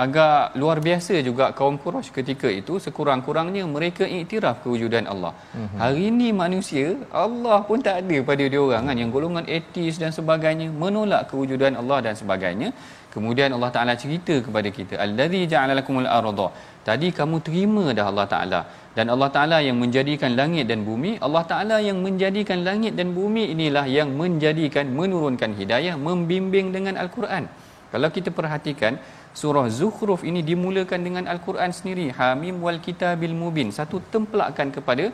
agak 0.04 0.60
luar 0.62 0.78
biasa 0.88 1.24
juga 1.28 1.46
kaum 1.58 1.76
Quraisy 1.84 2.12
ketika 2.18 2.48
itu 2.60 2.74
sekurang-kurangnya 2.86 3.64
mereka 3.76 4.04
iktiraf 4.18 4.60
kewujudan 4.64 5.08
Allah. 5.14 5.32
Mm-hmm. 5.36 5.80
Hari 5.82 6.04
ini 6.12 6.28
manusia 6.44 6.88
Allah 7.24 7.58
pun 7.68 7.80
tak 7.88 8.04
ada 8.04 8.18
pada 8.30 8.44
dia 8.54 8.62
orang 8.68 8.92
kan 8.92 8.98
yang 9.02 9.12
golongan 9.16 9.48
etis 9.58 9.96
dan 10.04 10.12
sebagainya 10.18 10.68
menolak 10.84 11.32
kewujudan 11.32 11.80
Allah 11.82 12.00
dan 12.08 12.16
sebagainya. 12.22 12.70
Kemudian 13.16 13.50
Allah 13.56 13.72
Taala 13.76 13.94
cerita 14.02 14.36
kepada 14.46 14.70
kita 14.78 14.96
allazi 15.04 15.42
ja'ala 15.52 15.74
lakumul 15.80 16.10
arda. 16.18 16.48
Tadi 16.88 17.08
kamu 17.20 17.38
terima 17.48 17.86
dah 17.98 18.06
Allah 18.12 18.26
Taala 18.34 18.62
dan 18.98 19.08
Allah 19.14 19.30
Taala 19.36 19.58
yang 19.68 19.78
menjadikan 19.84 20.32
langit 20.40 20.66
dan 20.72 20.84
bumi, 20.88 21.12
Allah 21.26 21.44
Taala 21.52 21.78
yang 21.88 22.00
menjadikan 22.06 22.60
langit 22.68 22.94
dan 23.00 23.16
bumi 23.20 23.44
inilah 23.56 23.86
yang 23.98 24.12
menjadikan 24.22 24.92
menurunkan 25.00 25.56
hidayah 25.60 25.96
membimbing 26.08 26.76
dengan 26.76 27.00
al-Quran. 27.04 27.46
Kalau 27.94 28.10
kita 28.16 28.30
perhatikan 28.38 28.94
surah 29.40 29.68
Zukhruf 29.80 30.22
ini 30.30 30.42
dimulakan 30.50 31.00
dengan 31.08 31.24
Al-Quran 31.34 31.72
sendiri 31.78 32.06
Hamim 32.18 32.56
wal 32.66 32.80
Kitabil 32.86 33.36
Mubin 33.42 33.70
satu 33.78 34.00
templakan 34.14 34.72
kepada 34.76 35.06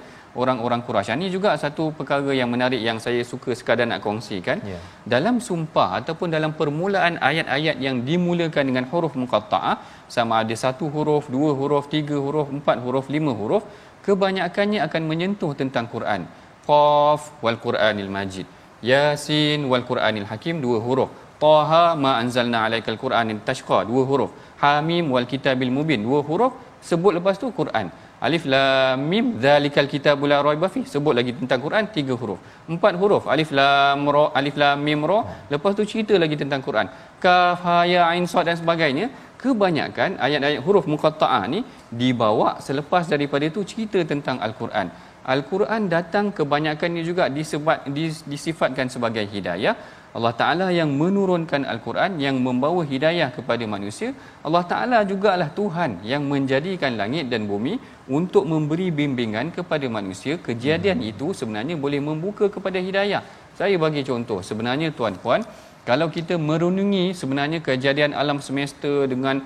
orang-orang 0.42 0.82
Quraisy. 0.88 1.12
Ini 1.20 1.28
juga 1.36 1.50
satu 1.64 1.84
perkara 1.98 2.32
yang 2.40 2.50
menarik 2.54 2.82
yang 2.88 2.98
saya 3.06 3.22
suka 3.32 3.52
sekadar 3.60 3.88
nak 3.92 4.00
kongsikan. 4.06 4.58
Yeah. 4.72 4.82
Dalam 5.14 5.36
sumpah 5.48 5.90
ataupun 6.00 6.30
dalam 6.36 6.54
permulaan 6.60 7.20
ayat-ayat 7.30 7.78
yang 7.86 7.98
dimulakan 8.10 8.64
dengan 8.70 8.86
huruf 8.92 9.16
muqatta'ah 9.22 9.76
sama 10.16 10.40
ada 10.44 10.56
satu 10.64 10.88
huruf, 10.96 11.28
dua 11.36 11.52
huruf, 11.60 11.90
tiga 11.96 12.16
huruf, 12.26 12.48
empat 12.58 12.80
huruf, 12.86 13.08
lima 13.16 13.34
huruf, 13.42 13.66
kebanyakannya 14.08 14.80
akan 14.88 15.04
menyentuh 15.12 15.52
tentang 15.62 15.88
Quran. 15.96 16.24
Qaf 16.70 17.22
wal 17.44 17.60
Quranil 17.66 18.12
Majid. 18.18 18.48
Yasin 18.90 19.68
wal 19.72 19.86
Quranil 19.90 20.30
Hakim 20.32 20.58
dua 20.66 20.80
huruf. 20.86 21.12
Taha 21.43 21.84
ma 22.04 22.12
anzalna 22.21 22.60
alaikal 22.67 22.99
Qur'an 23.04 23.27
tashqa 23.49 23.80
dua 23.89 24.04
huruf. 24.10 24.32
Hamim 24.63 25.06
wal 25.13 25.27
kitabil 25.34 25.71
mubin 25.77 26.01
dua 26.08 26.21
huruf. 26.30 26.54
Sebut 26.89 27.13
lepas 27.17 27.36
tu 27.41 27.47
Quran. 27.60 27.88
Alif 28.25 28.43
lam 28.54 29.01
mim 29.12 29.25
zalikal 29.43 29.88
kitabul 29.93 30.30
la 30.32 30.38
raiba 30.47 30.67
fi. 30.73 30.82
Sebut 30.93 31.13
lagi 31.17 31.32
tentang 31.39 31.60
Quran 31.65 31.89
tiga 31.95 32.13
huruf. 32.21 32.39
Empat 32.73 32.93
huruf. 33.01 33.23
Alif 33.34 33.49
lam 33.60 34.06
ra 34.15 34.23
alif 34.39 34.56
lam 34.62 34.77
mim 34.88 35.01
ra. 35.12 35.19
Lepas 35.54 35.73
tu 35.77 35.86
cerita 35.91 36.13
lagi 36.23 36.38
tentang 36.41 36.62
Quran. 36.67 36.88
Kaf 37.23 37.65
ha 37.65 37.77
ya 37.93 38.01
ain 38.12 38.25
sad 38.34 38.45
dan 38.49 38.58
sebagainya. 38.62 39.08
Kebanyakan 39.41 40.21
ayat-ayat 40.25 40.62
huruf 40.65 40.86
muqatta'ah 40.93 41.43
ni 41.54 41.60
dibawa 42.01 42.49
selepas 42.65 43.10
daripada 43.13 43.45
itu 43.51 43.62
cerita 43.71 43.99
tentang 44.12 44.38
Al-Quran. 44.47 44.88
Al-Quran 45.34 45.82
datang 45.93 46.25
kebanyakannya 46.38 47.01
juga 47.08 47.25
disebut 47.38 47.89
disifatkan 48.32 48.88
sebagai 48.93 49.25
hidayah 49.34 49.73
Allah 50.17 50.34
Ta'ala 50.39 50.67
yang 50.76 50.89
menurunkan 51.02 51.63
Al-Quran 51.74 52.19
yang 52.26 52.36
membawa 52.47 52.82
hidayah 52.91 53.30
kepada 53.38 53.63
manusia. 53.74 54.12
Allah 54.47 54.63
Ta'ala 54.71 55.00
jugalah 55.12 55.47
Tuhan 55.60 56.04
yang 56.12 56.28
menjadikan 56.32 57.00
langit 57.00 57.32
dan 57.32 57.47
bumi 57.52 57.80
untuk 58.12 58.43
memberi 58.43 58.91
bimbingan 58.91 59.56
kepada 59.56 59.88
manusia. 59.97 60.36
Kejadian 60.47 61.00
hmm. 61.00 61.12
itu 61.12 61.28
sebenarnya 61.32 61.76
boleh 61.80 62.04
membuka 62.04 62.52
kepada 62.56 62.80
hidayah. 62.88 63.24
Saya 63.56 63.80
bagi 63.80 64.04
contoh. 64.04 64.43
Sebenarnya 64.50 64.91
tuan-puan 64.91 65.47
kalau 65.88 66.08
kita 66.17 66.36
merenungi 66.36 67.15
sebenarnya 67.15 67.60
kejadian 67.63 68.12
alam 68.21 68.38
semesta 68.43 68.93
dengan 69.13 69.41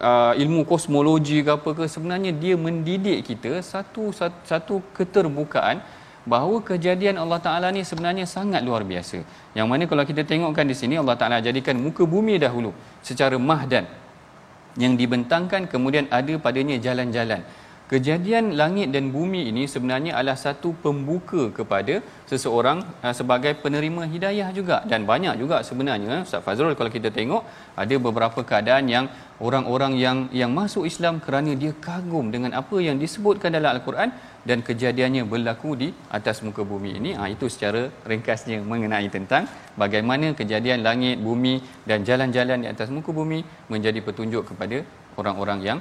uh, 0.00 0.32
ilmu 0.42 0.62
kosmologi 0.70 1.42
ke 1.46 1.50
apa 1.58 1.70
ke 1.78 1.84
sebenarnya 1.94 2.32
dia 2.42 2.54
mendidik 2.56 3.20
kita 3.28 3.60
satu 3.60 4.08
satu, 4.18 4.38
satu 4.48 4.74
keterbukaan 4.96 5.84
bahawa 6.32 6.58
kejadian 6.70 7.16
Allah 7.22 7.40
Taala 7.46 7.68
ni 7.76 7.82
sebenarnya 7.90 8.24
sangat 8.24 8.64
luar 8.68 8.82
biasa. 8.92 9.18
Yang 9.58 9.66
mana 9.70 9.84
kalau 9.90 10.04
kita 10.10 10.22
tengokkan 10.30 10.64
di 10.64 10.76
sini 10.80 10.96
Allah 11.02 11.16
Taala 11.20 11.38
jadikan 11.48 11.76
muka 11.76 12.04
bumi 12.14 12.40
dahulu 12.44 12.72
secara 13.08 13.36
mahdan 13.50 13.84
yang 14.82 14.94
dibentangkan 15.00 15.68
kemudian 15.72 16.08
ada 16.18 16.34
padanya 16.46 16.76
jalan-jalan. 16.86 17.42
Kejadian 17.84 18.56
langit 18.56 18.88
dan 18.94 19.12
bumi 19.12 19.40
ini 19.52 19.68
sebenarnya 19.68 20.16
adalah 20.16 20.40
satu 20.40 20.72
pembuka 20.84 21.52
kepada 21.52 22.00
seseorang 22.30 22.78
uh, 23.04 23.12
sebagai 23.18 23.52
penerima 23.60 24.08
hidayah 24.08 24.48
juga 24.58 24.76
dan 24.88 25.04
banyak 25.10 25.36
juga 25.36 25.60
sebenarnya 25.68 26.24
Ustaz 26.24 26.40
Fazrul 26.46 26.72
kalau 26.80 26.88
kita 26.88 27.12
tengok 27.18 27.44
ada 27.76 27.94
beberapa 28.06 28.40
keadaan 28.40 28.88
yang 28.88 29.06
orang-orang 29.36 30.00
yang 30.00 30.18
yang 30.40 30.50
masuk 30.56 30.88
Islam 30.88 31.20
kerana 31.20 31.52
dia 31.52 31.76
kagum 31.86 32.32
dengan 32.32 32.56
apa 32.56 32.76
yang 32.80 32.96
disebutkan 32.96 33.52
dalam 33.52 33.76
al-Quran 33.76 34.16
dan 34.48 34.58
kejadiannya 34.68 35.22
berlaku 35.32 35.70
di 35.82 35.88
atas 36.18 36.36
muka 36.46 36.62
bumi 36.72 36.90
ini. 37.00 37.10
Ha, 37.18 37.28
itu 37.34 37.46
secara 37.54 37.82
ringkasnya 38.10 38.58
mengenai 38.72 39.08
tentang 39.16 39.44
bagaimana 39.82 40.28
kejadian 40.40 40.80
langit 40.88 41.18
bumi 41.28 41.54
dan 41.88 42.04
jalan-jalan 42.08 42.64
di 42.64 42.68
atas 42.74 42.90
muka 42.96 43.12
bumi 43.20 43.40
menjadi 43.72 44.00
petunjuk 44.08 44.44
kepada 44.52 44.78
orang-orang 45.20 45.58
yang 45.68 45.78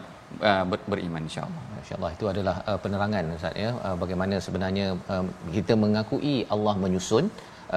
uh, 0.49 0.63
ber, 0.71 0.79
beriman 0.91 1.23
insyaallah. 1.29 1.63
Insyaallah 1.83 2.11
itu 2.17 2.25
adalah 2.33 2.55
uh, 2.69 2.79
penerangan 2.83 3.33
ustaz 3.37 3.55
ya. 3.63 3.71
Uh, 3.87 3.95
bagaimana 4.03 4.35
sebenarnya 4.45 4.85
uh, 5.13 5.25
kita 5.55 5.75
mengakui 5.83 6.35
Allah 6.55 6.75
menyusun 6.83 7.27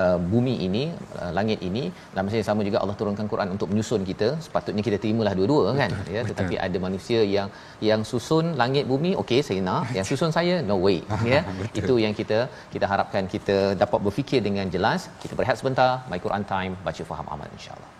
uh, 0.02 0.18
bumi 0.32 0.54
ini 0.66 0.84
uh, 1.22 1.30
langit 1.38 1.58
ini 1.68 1.82
dalam 2.12 2.24
masa 2.28 2.36
yang 2.40 2.48
sama 2.50 2.60
juga 2.68 2.78
Allah 2.82 2.96
turunkan 3.00 3.26
Quran 3.32 3.48
untuk 3.54 3.68
menyusun 3.72 4.02
kita. 4.10 4.28
Sepatutnya 4.46 4.82
kita 4.88 4.98
terimalah 5.02 5.34
dua-dua 5.38 5.74
kan? 5.80 5.90
Ya 6.16 6.22
tetapi 6.30 6.54
Betul. 6.56 6.66
ada 6.66 6.78
manusia 6.86 7.20
yang 7.36 7.48
yang 7.90 8.02
susun 8.10 8.46
langit 8.62 8.84
bumi 8.92 9.12
okey 9.24 9.40
saya 9.48 9.60
nak. 9.68 9.84
Yang 9.96 10.06
susun 10.12 10.30
saya 10.38 10.54
no 10.70 10.78
way. 10.86 11.00
Ya 11.32 11.40
itu 11.80 11.94
yang 12.04 12.14
kita 12.20 12.38
kita 12.74 12.86
harapkan 12.92 13.24
kita 13.34 13.56
dapat 13.82 13.98
berfikir 14.06 14.40
dengan 14.48 14.66
jelas. 14.76 15.10
Kita 15.22 15.34
berehat 15.38 15.58
sebentar. 15.60 15.90
My 16.12 16.20
Quran 16.24 16.44
time. 16.54 16.72
Baca 16.86 17.02
faham 17.10 17.26
amal 17.34 17.48
insyaallah 17.58 17.95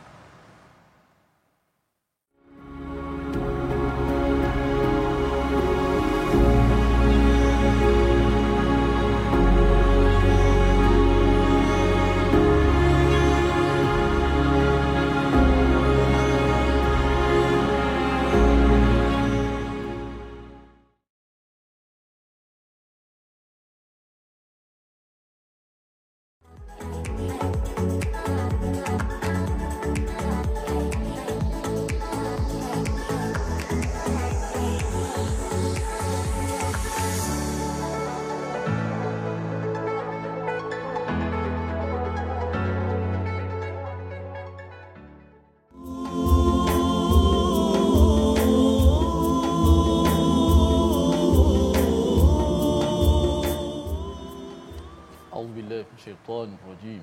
الشيطان 55.99 56.49
الرجيم 56.65 57.03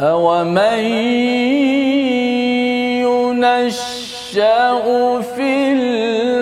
أومن 0.00 0.78
ينشأ 3.02 4.82
في 5.20 5.72
الحلية 5.72 6.39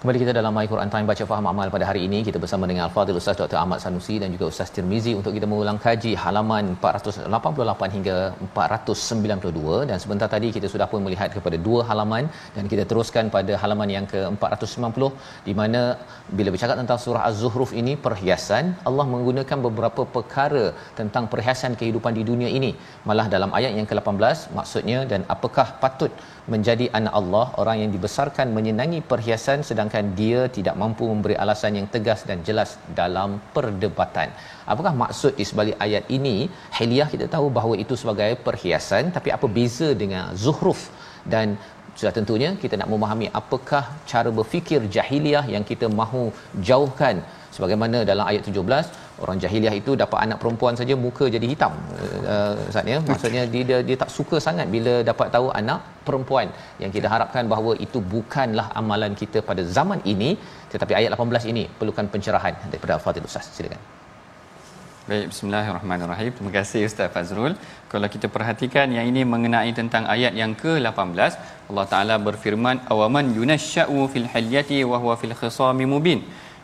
Kembali 0.00 0.18
kita 0.20 0.32
dalam 0.36 0.52
My 0.56 0.62
Quran 0.68 0.90
Time 0.92 1.06
baca 1.08 1.24
faham 1.30 1.46
amal 1.50 1.68
pada 1.72 1.84
hari 1.88 2.00
ini 2.06 2.18
kita 2.26 2.38
bersama 2.42 2.64
dengan 2.68 2.82
Al-Fadhil 2.84 3.16
Ustaz 3.20 3.36
Dr. 3.40 3.56
Ahmad 3.62 3.78
Sanusi 3.82 4.14
dan 4.22 4.28
juga 4.34 4.44
Ustaz 4.52 4.68
Tirmizi 4.76 5.12
untuk 5.18 5.32
kita 5.36 5.46
mengulang 5.50 5.78
kaji 5.86 6.12
halaman 6.22 6.64
488 6.76 7.96
hingga 7.96 8.14
492 8.44 9.88
dan 9.90 9.98
sebentar 10.04 10.28
tadi 10.34 10.48
kita 10.56 10.68
sudah 10.74 10.86
pun 10.92 11.02
melihat 11.06 11.28
kepada 11.36 11.56
dua 11.66 11.80
halaman 11.90 12.24
dan 12.54 12.64
kita 12.72 12.86
teruskan 12.92 13.28
pada 13.36 13.52
halaman 13.62 13.92
yang 13.96 14.06
ke-490 14.12 15.10
di 15.48 15.54
mana 15.60 15.82
bila 16.38 16.48
bercakap 16.54 16.80
tentang 16.82 17.00
surah 17.04 17.24
Az-Zuhruf 17.28 17.74
ini 17.82 17.94
perhiasan 18.06 18.72
Allah 18.88 19.06
menggunakan 19.12 19.60
beberapa 19.68 20.08
perkara 20.16 20.64
tentang 21.02 21.28
perhiasan 21.34 21.76
kehidupan 21.82 22.14
di 22.20 22.24
dunia 22.30 22.50
ini 22.60 22.72
malah 23.10 23.28
dalam 23.36 23.52
ayat 23.60 23.74
yang 23.80 23.90
ke-18 23.92 24.56
maksudnya 24.60 25.00
dan 25.12 25.28
apakah 25.36 25.68
patut 25.84 26.14
menjadi 26.54 26.88
anak 26.98 27.14
Allah 27.22 27.46
orang 27.60 27.76
yang 27.84 27.92
dibesarkan 27.98 28.48
menyenangi 28.58 29.00
perhiasan 29.12 29.60
sedangkan 29.90 30.14
dia 30.20 30.40
tidak 30.56 30.74
mampu 30.82 31.04
memberi 31.10 31.34
alasan 31.42 31.74
yang 31.78 31.86
tegas 31.94 32.20
dan 32.28 32.38
jelas 32.48 32.70
dalam 32.98 33.30
perdebatan. 33.54 34.28
Apakah 34.72 34.92
maksud 35.02 35.32
di 35.38 35.44
sebalik 35.50 35.76
ayat 35.86 36.04
ini? 36.16 36.36
Hiliah 36.78 37.08
kita 37.14 37.26
tahu 37.34 37.46
bahawa 37.56 37.74
itu 37.84 37.94
sebagai 38.02 38.30
perhiasan 38.46 39.10
tapi 39.16 39.34
apa 39.36 39.46
beza 39.56 39.88
dengan 40.02 40.30
zuhruf 40.42 40.80
dan 41.32 41.58
sudah 41.98 42.12
tentunya 42.18 42.50
kita 42.62 42.78
nak 42.80 42.88
memahami 42.94 43.26
apakah 43.40 43.82
cara 44.10 44.30
berfikir 44.38 44.80
jahiliah 44.96 45.42
yang 45.54 45.64
kita 45.70 45.86
mahu 46.00 46.22
jauhkan 46.68 47.16
sebagaimana 47.56 48.06
dalam 48.10 48.24
ayat 48.30 48.46
17 48.46 49.09
orang 49.24 49.38
jahiliah 49.44 49.74
itu 49.80 49.92
dapat 50.02 50.18
anak 50.26 50.38
perempuan 50.42 50.74
saja 50.80 50.94
muka 51.04 51.26
jadi 51.36 51.46
hitam 51.52 51.72
uh, 52.34 52.54
Ustaz 52.70 52.90
ya 52.92 52.98
maksudnya 53.10 53.44
dia, 53.52 53.62
dia 53.70 53.78
dia 53.88 53.96
tak 54.02 54.10
suka 54.16 54.38
sangat 54.46 54.66
bila 54.74 54.94
dapat 55.10 55.28
tahu 55.36 55.48
anak 55.60 55.80
perempuan 56.08 56.48
yang 56.82 56.92
kita 56.96 57.08
harapkan 57.14 57.46
bahawa 57.52 57.72
itu 57.86 58.00
bukanlah 58.16 58.66
amalan 58.82 59.14
kita 59.22 59.40
pada 59.52 59.64
zaman 59.78 60.02
ini 60.14 60.32
tetapi 60.74 60.94
ayat 61.00 61.12
18 61.20 61.52
ini 61.54 61.64
perlukan 61.80 62.08
pencerahan 62.14 62.54
daripada 62.72 62.94
Al-Fatih 62.98 63.24
Ustaz 63.30 63.46
silakan 63.56 63.82
Baik, 65.10 65.26
bismillahirrahmanirrahim. 65.32 66.30
Terima 66.36 66.52
kasih 66.56 66.80
Ustaz 66.88 67.08
Fazrul. 67.14 67.52
Kalau 67.92 68.08
kita 68.14 68.26
perhatikan 68.34 68.86
yang 68.96 69.06
ini 69.10 69.22
mengenai 69.32 69.72
tentang 69.78 70.04
ayat 70.14 70.32
yang 70.40 70.52
ke-18, 70.62 71.18
Allah 71.70 71.86
Taala 71.92 72.16
berfirman, 72.26 72.76
"Awaman 72.94 73.32
yunasya'u 73.38 73.96
fil 74.12 74.28
hilyati 74.34 74.78
wa 74.90 74.98
huwa 75.02 75.14
fil 75.22 75.34
khisami 75.40 75.86
mubin." 75.92 76.20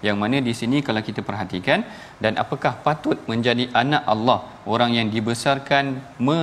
Yang 0.07 0.17
mana 0.23 0.37
di 0.49 0.55
sini 0.61 0.79
kalau 0.87 1.03
kita 1.09 1.21
perhatikan 1.29 1.83
dan 2.23 2.33
apakah 2.43 2.73
patut 2.87 3.19
menjadi 3.31 3.67
anak 3.83 4.03
Allah, 4.15 4.39
orang 4.73 4.93
yang 4.99 5.09
dibesarkan 5.15 5.85
me 6.27 6.41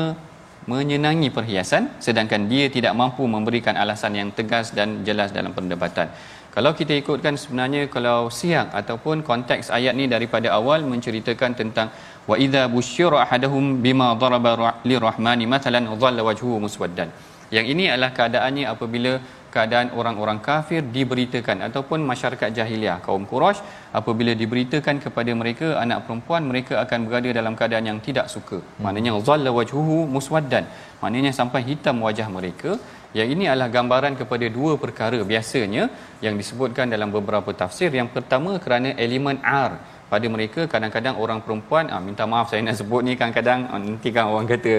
menyenangi 0.72 1.30
perhiasan 1.38 1.84
sedangkan 2.06 2.48
dia 2.52 2.66
tidak 2.76 2.94
mampu 3.00 3.24
memberikan 3.36 3.76
alasan 3.84 4.16
yang 4.20 4.30
tegas 4.38 4.72
dan 4.78 5.04
jelas 5.08 5.30
dalam 5.38 5.52
perdebatan. 5.58 6.08
Kalau 6.56 6.72
kita 6.80 6.94
ikutkan 7.02 7.36
sebenarnya 7.42 7.90
kalau 7.96 8.30
siang 8.40 8.70
ataupun 8.80 9.26
konteks 9.30 9.74
ayat 9.78 9.94
ni 10.00 10.06
daripada 10.06 10.54
awal 10.58 10.86
menceritakan 10.92 11.52
tentang 11.60 11.88
wa 12.30 12.36
idza 12.46 12.64
busyira 12.74 13.26
ahaduhum 13.26 13.82
bima 13.86 14.14
daraba 14.22 14.78
lirahmani 14.90 15.50
matalan 15.54 15.90
dhalla 16.02 16.22
wajhuhu 16.28 16.62
muswaddan. 16.66 17.10
Yang 17.56 17.66
ini 17.74 17.84
adalah 17.94 18.12
keadaannya 18.18 18.66
apabila 18.74 19.12
keadaan 19.54 19.88
orang-orang 20.00 20.40
kafir 20.48 20.82
diberitakan 20.96 21.58
ataupun 21.68 22.00
masyarakat 22.12 22.50
jahiliah 22.58 22.98
kaum 23.06 23.24
Quraisy 23.32 23.62
apabila 24.00 24.34
diberitakan 24.42 24.98
kepada 25.06 25.32
mereka 25.42 25.68
anak 25.84 26.00
perempuan 26.06 26.44
mereka 26.52 26.74
akan 26.84 27.00
berada 27.08 27.30
dalam 27.40 27.54
keadaan 27.60 27.88
yang 27.92 28.00
tidak 28.08 28.28
suka. 28.36 28.58
Hmm. 28.60 28.82
Maknanya 28.86 29.22
dhalla 29.30 29.54
wajhuhu 29.60 29.98
muswaddan. 30.16 30.68
Maknanya 31.04 31.32
sampai 31.40 31.62
hitam 31.70 31.98
wajah 32.08 32.28
mereka. 32.38 32.74
Yang 33.18 33.30
ini 33.34 33.46
adalah 33.52 33.70
gambaran 33.76 34.14
kepada 34.22 34.46
dua 34.58 34.74
perkara 34.84 35.20
biasanya 35.32 35.84
yang 36.26 36.36
disebutkan 36.42 36.90
dalam 36.94 37.10
beberapa 37.18 37.52
tafsir. 37.62 37.90
Yang 38.00 38.10
pertama 38.16 38.52
kerana 38.64 38.92
elemen 39.06 39.38
ar 39.62 39.72
pada 40.14 40.28
mereka 40.36 40.62
kadang-kadang 40.74 41.16
orang 41.24 41.40
perempuan 41.46 41.86
ah, 41.94 42.02
minta 42.08 42.26
maaf 42.32 42.48
saya 42.52 42.62
nak 42.66 42.78
sebut 42.80 43.02
ni 43.06 43.14
kadang-kadang 43.20 43.60
nanti 43.86 44.10
kan 44.16 44.26
orang 44.34 44.48
kata 44.54 44.74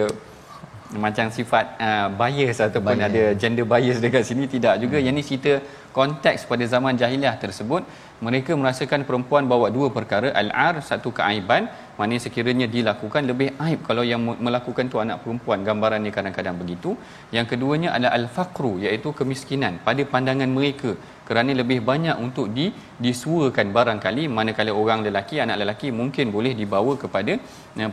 macam 1.05 1.27
sifat 1.37 1.65
uh, 1.87 2.09
bias 2.21 2.59
ataupun 2.67 2.97
bias. 2.99 3.09
ada 3.09 3.23
gender 3.43 3.67
bias 3.73 3.99
dekat 4.05 4.23
sini 4.29 4.45
tidak 4.55 4.75
juga 4.83 4.97
hmm. 4.99 5.07
yang 5.07 5.15
ni 5.19 5.23
cerita 5.29 5.55
konteks 5.99 6.47
pada 6.51 6.65
zaman 6.75 6.95
jahiliah 7.01 7.35
tersebut 7.45 7.83
mereka 8.27 8.53
merasakan 8.61 9.03
perempuan 9.09 9.45
bawa 9.53 9.69
dua 9.77 9.89
perkara 9.97 10.31
al-ar 10.43 10.75
satu 10.91 11.11
keaiban 11.19 11.71
mana 12.01 12.15
sekiranya 12.25 12.67
dilakukan 12.75 13.23
lebih 13.31 13.49
aib 13.67 13.81
kalau 13.89 14.05
yang 14.13 14.23
melakukan 14.47 14.91
tu 14.93 14.99
anak 15.05 15.19
perempuan. 15.23 15.63
Gambarannya 15.69 16.13
kadang-kadang 16.17 16.57
begitu. 16.63 16.91
Yang 17.37 17.47
keduanya 17.55 17.89
adalah 17.97 18.15
al-faqru 18.19 18.73
iaitu 18.85 19.11
kemiskinan. 19.19 19.79
Pada 19.87 20.03
pandangan 20.15 20.51
mereka 20.59 20.93
kerana 21.29 21.51
lebih 21.61 21.79
banyak 21.91 22.17
untuk 22.25 22.47
di 22.57 22.67
disuakan 23.05 23.69
barangkali 23.77 24.25
manakala 24.39 24.73
orang 24.81 25.01
lelaki 25.07 25.37
anak 25.45 25.57
lelaki 25.63 25.89
mungkin 26.01 26.27
boleh 26.37 26.53
dibawa 26.61 26.93
kepada 27.03 27.33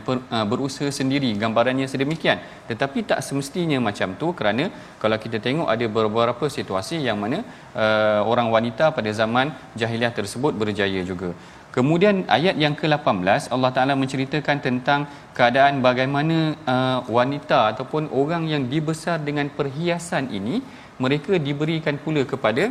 per, 0.06 0.16
uh, 0.34 0.46
berusaha 0.50 0.90
sendiri. 1.00 1.30
Gambarannya 1.42 1.86
sedemikian. 1.94 2.38
Tetapi 2.70 2.98
tak 3.12 3.22
semestinya 3.28 3.78
macam 3.88 4.18
tu 4.20 4.28
kerana 4.40 4.66
kalau 5.02 5.18
kita 5.24 5.38
tengok 5.46 5.70
ada 5.74 5.86
beberapa 5.98 6.46
situasi 6.58 6.98
yang 7.08 7.18
mana 7.22 7.40
uh, 7.72 8.20
orang 8.32 8.50
wanita 8.56 8.90
pada 8.98 9.10
zaman 9.22 9.54
jahiliah 9.78 10.12
tersebut 10.20 10.52
berjaya 10.62 11.02
juga 11.12 11.30
Kemudian 11.76 12.16
ayat 12.36 12.56
yang 12.62 12.74
ke-18 12.80 13.48
Allah 13.54 13.70
Taala 13.76 13.94
menceritakan 14.00 14.56
tentang 14.66 15.00
keadaan 15.36 15.80
bagaimana 15.86 16.36
uh, 16.72 16.98
wanita 17.16 17.60
ataupun 17.72 18.12
orang 18.22 18.44
yang 18.52 18.68
dibesar 18.72 19.16
dengan 19.28 19.48
perhiasan 19.58 20.28
ini 20.38 20.60
mereka 21.04 21.40
diberikan 21.46 21.96
pula 22.04 22.22
kepada 22.32 22.64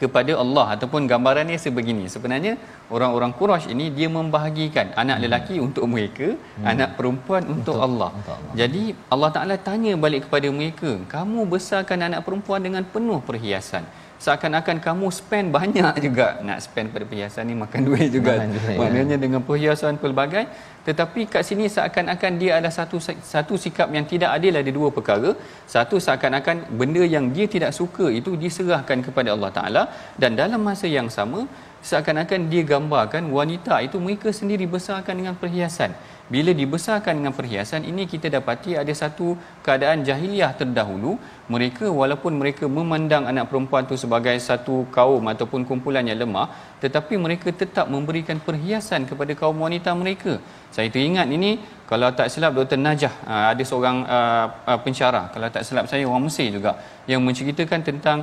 kepada 0.00 0.32
Allah 0.42 0.66
ataupun 0.74 1.04
gambarannya 1.12 1.58
sebegini 1.64 2.04
sebenarnya 2.14 2.52
orang-orang 2.96 3.32
Quraisy 3.38 3.68
ini 3.74 3.86
dia 3.96 4.08
membahagikan 4.18 4.86
anak 5.02 5.16
hmm. 5.18 5.24
lelaki 5.24 5.56
untuk 5.66 5.84
mereka 5.94 6.28
hmm. 6.40 6.66
anak 6.72 6.90
perempuan 6.98 7.42
untuk, 7.44 7.76
untuk, 7.76 7.86
Allah. 7.86 8.10
untuk 8.18 8.34
Allah 8.36 8.54
jadi 8.60 8.82
Allah 9.14 9.30
Taala 9.34 9.56
tanya 9.68 9.92
balik 10.04 10.22
kepada 10.26 10.48
mereka 10.58 10.92
kamu 11.14 11.40
besarkan 11.54 12.08
anak 12.08 12.22
perempuan 12.28 12.64
dengan 12.66 12.84
penuh 12.94 13.20
perhiasan 13.28 13.84
seakan-akan 14.24 14.78
kamu 14.86 15.06
spend 15.18 15.46
banyak 15.56 15.94
juga 16.06 16.26
nak 16.48 16.58
spend 16.64 16.88
pada 16.94 17.04
perhiasan 17.10 17.44
ni 17.50 17.54
makan 17.62 17.80
duit 17.88 18.08
juga 18.16 18.32
ya. 18.40 18.76
maknanya 18.80 19.16
ya. 19.16 19.22
dengan 19.24 19.40
perhiasan 19.48 19.96
pelbagai 20.02 20.44
tetapi 20.88 21.20
kat 21.32 21.42
sini 21.48 21.64
seakan-akan 21.74 22.32
dia 22.42 22.52
ada 22.58 22.70
satu 22.78 22.98
satu 23.32 23.54
sikap 23.64 23.88
yang 23.96 24.06
tidak 24.12 24.30
adil 24.36 24.60
ada 24.60 24.72
dua 24.78 24.88
perkara 24.96 25.32
satu 25.74 25.96
seakan-akan 26.04 26.56
benda 26.80 27.04
yang 27.14 27.26
dia 27.36 27.48
tidak 27.54 27.72
suka 27.80 28.06
itu 28.20 28.32
diserahkan 28.44 29.00
kepada 29.08 29.30
Allah 29.36 29.50
Taala 29.58 29.82
dan 30.22 30.36
dalam 30.42 30.60
masa 30.68 30.88
yang 30.98 31.08
sama 31.18 31.42
seakan-akan 31.88 32.40
dia 32.52 32.62
gambarkan 32.72 33.24
wanita 33.38 33.76
itu 33.88 33.96
mereka 34.06 34.30
sendiri 34.40 34.68
besarkan 34.76 35.16
dengan 35.20 35.36
perhiasan 35.42 35.92
bila 36.34 36.50
dibesarkan 36.60 37.14
dengan 37.18 37.34
perhiasan 37.38 37.82
ini 37.90 38.02
kita 38.12 38.30
dapati 38.36 38.78
ada 38.82 38.92
satu 39.02 39.34
keadaan 39.66 40.06
jahiliah 40.08 40.50
terdahulu 40.60 41.12
mereka 41.54 41.86
walaupun 42.00 42.32
mereka 42.40 42.64
memandang 42.78 43.26
anak 43.30 43.50
perempuan 43.50 43.82
itu 43.88 43.98
sebagai 44.04 44.36
satu 44.48 44.76
kaum 44.96 45.26
ataupun 45.32 45.66
kumpulan 45.70 46.06
yang 46.10 46.20
lemah 46.22 46.46
tetapi 46.84 47.18
mereka 47.24 47.50
tetap 47.62 47.90
memberikan 47.94 48.38
perhiasan 48.48 49.10
kepada 49.10 49.34
kaum 49.40 49.58
wanita 49.66 49.90
mereka 50.02 50.38
saya 50.76 50.86
teringat 50.94 51.26
ini 51.38 51.58
kalau 51.90 52.08
tak 52.18 52.30
silap 52.32 52.54
Dr. 52.54 52.78
Najah 52.78 53.14
ah, 53.26 53.44
ada 53.50 53.62
seorang 53.70 53.96
uh, 54.06 54.78
pensyarah 54.86 55.24
kalau 55.34 55.50
tak 55.50 55.66
silap 55.66 55.90
saya 55.90 56.06
orang 56.06 56.30
Mesir 56.30 56.46
juga 56.54 56.78
yang 57.10 57.20
menceritakan 57.26 57.82
tentang 57.82 58.18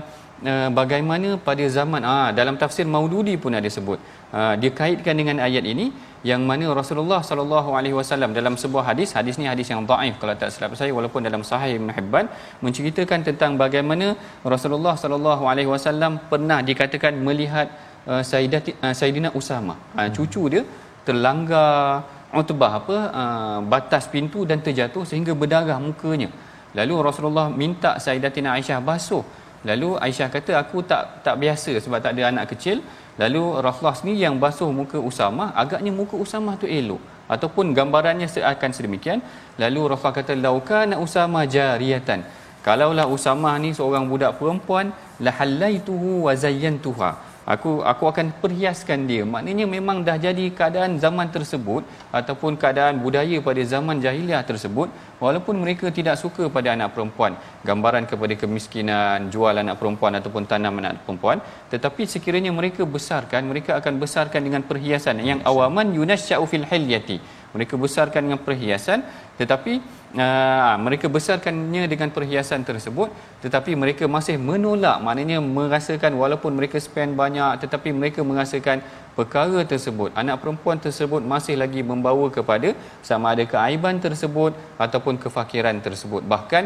uh, 0.52 0.69
bagaimana 0.80 1.30
pada 1.47 1.65
zaman 1.78 2.02
uh, 2.13 2.30
dalam 2.39 2.56
tafsir 2.62 2.86
Maududi 2.95 3.36
pun 3.43 3.54
ada 3.60 3.69
sebut. 3.78 4.00
Uh, 4.38 4.54
dia 4.62 4.71
kaitkan 4.80 5.15
dengan 5.19 5.39
ayat 5.47 5.65
ini 5.73 5.86
yang 6.30 6.41
mana 6.50 6.65
Rasulullah 6.80 7.19
sallallahu 7.30 7.69
alaihi 7.78 7.95
wasallam 8.00 8.32
dalam 8.38 8.54
sebuah 8.62 8.84
hadis 8.89 9.10
hadis 9.17 9.36
ni 9.41 9.45
hadis 9.52 9.67
yang 9.73 9.82
dhaif 9.89 10.15
kalau 10.21 10.34
tak 10.41 10.50
silap 10.54 10.73
saya 10.80 10.91
walaupun 10.97 11.21
dalam 11.28 11.41
sahih 11.50 11.78
Ibn 11.80 11.89
Hibban 11.97 12.26
menceritakan 12.65 13.19
tentang 13.28 13.52
bagaimana 13.63 14.08
Rasulullah 14.54 14.95
sallallahu 15.04 15.45
alaihi 15.52 15.69
wasallam 15.73 16.19
pernah 16.32 16.60
dikatakan 16.69 17.15
melihat 17.28 17.69
uh, 18.12 18.23
Sayyidati 18.32 18.73
uh, 18.84 18.93
Sayyidina 19.00 19.32
Usama. 19.39 19.78
Uh, 19.95 20.10
cucu 20.17 20.43
dia 20.54 20.63
terlanggar 21.08 22.04
utbah 22.39 22.71
apa 22.82 22.97
uh, 23.21 23.60
batas 23.73 24.06
pintu 24.13 24.43
dan 24.50 24.60
terjatuh 24.65 25.04
sehingga 25.10 25.34
berdarah 25.41 25.80
mukanya. 25.88 26.30
Lalu 26.78 26.95
Rasulullah 27.08 27.47
minta 27.62 27.91
Sayyidatina 28.06 28.50
Aisyah 28.58 28.80
basuh 28.89 29.23
lalu 29.63 29.98
Aisyah 29.98 30.30
kata 30.30 30.52
aku 30.62 30.86
tak 30.86 31.26
tak 31.26 31.36
biasa 31.41 31.72
sebab 31.84 32.00
tak 32.04 32.13
ada 32.17 32.30
anak 32.30 32.54
kecil. 32.54 32.80
Lalu 33.17 33.43
Rasulullah 33.65 33.98
sendiri 33.98 34.20
yang 34.22 34.38
basuh 34.38 34.70
muka 34.70 35.02
Usama 35.02 35.50
agaknya 35.58 35.89
muka 35.89 36.13
Usama 36.13 36.54
tu 36.62 36.70
elok 36.70 37.02
ataupun 37.26 37.74
gambarannya 37.78 38.30
seakan 38.30 38.72
sedemikian. 38.78 39.20
Lalu 39.58 39.82
Rasulullah 39.89 40.17
kata 40.22 40.34
laukana 40.38 41.02
Usama 41.02 41.50
jariyatan. 41.50 42.22
Kalaulah 42.62 43.08
Usama 43.10 43.56
ni 43.63 43.72
seorang 43.74 44.06
budak 44.12 44.38
perempuan 44.38 44.93
la 45.26 45.32
halaituhu 45.34 46.28
wa 46.28 46.34
zayyantuha 46.36 47.26
aku 47.53 47.71
aku 47.91 48.03
akan 48.12 48.27
perhiaskan 48.43 48.99
dia. 49.10 49.23
Maknanya 49.33 49.65
memang 49.75 49.97
dah 50.07 50.17
jadi 50.25 50.45
keadaan 50.57 50.99
zaman 51.03 51.27
tersebut 51.36 51.83
ataupun 52.19 52.60
keadaan 52.62 52.99
budaya 53.05 53.38
pada 53.47 53.63
zaman 53.73 54.03
jahiliah 54.05 54.43
tersebut 54.51 54.89
walaupun 55.23 55.55
mereka 55.63 55.88
tidak 55.97 56.17
suka 56.23 56.45
pada 56.57 56.75
anak 56.75 56.91
perempuan. 56.95 57.33
Gambaran 57.69 58.05
kepada 58.12 58.36
kemiskinan 58.41 59.31
jual 59.33 59.55
anak 59.63 59.77
perempuan 59.81 60.19
ataupun 60.19 60.45
tanam 60.51 60.75
anak 60.83 61.01
perempuan. 61.07 61.39
Tetapi 61.73 62.03
sekiranya 62.13 62.51
mereka 62.60 62.83
besarkan 62.97 63.41
mereka 63.51 63.71
akan 63.79 63.95
besarkan 64.03 64.43
dengan 64.47 64.63
perhiasan 64.69 65.23
yang 65.31 65.41
awaman 65.51 65.95
yunasya'u 65.99 66.45
fil 66.51 66.67
hilyati 66.71 67.19
mereka 67.58 67.74
besarkan 67.86 68.22
dengan 68.30 68.41
perhiasan 68.48 69.02
tetapi 69.41 69.74
uh, 70.15 70.74
mereka 70.86 71.06
besarkannya 71.15 71.84
dengan 71.91 72.10
perhiasan 72.15 72.62
tersebut 72.70 73.10
tetapi 73.43 73.74
mereka 73.82 74.06
masih 74.15 74.36
menolak. 74.50 74.98
Maknanya 75.06 75.38
merasakan 75.58 76.13
walaupun 76.22 76.54
mereka 76.58 76.78
spend 76.88 77.17
banyak 77.22 77.65
tetapi 77.65 77.89
mereka 78.00 78.22
merasakan 78.22 78.86
perkara 79.17 79.65
tersebut. 79.74 80.10
Anak 80.22 80.38
perempuan 80.41 80.78
tersebut 80.86 81.22
masih 81.34 81.58
lagi 81.63 81.82
membawa 81.91 82.28
kepada 82.38 82.78
sama 83.10 83.34
ada 83.34 83.46
keaiban 83.54 83.98
tersebut 84.06 84.54
ataupun 84.86 85.17
kefakiran 85.24 85.82
tersebut. 85.82 86.22
Bahkan 86.34 86.63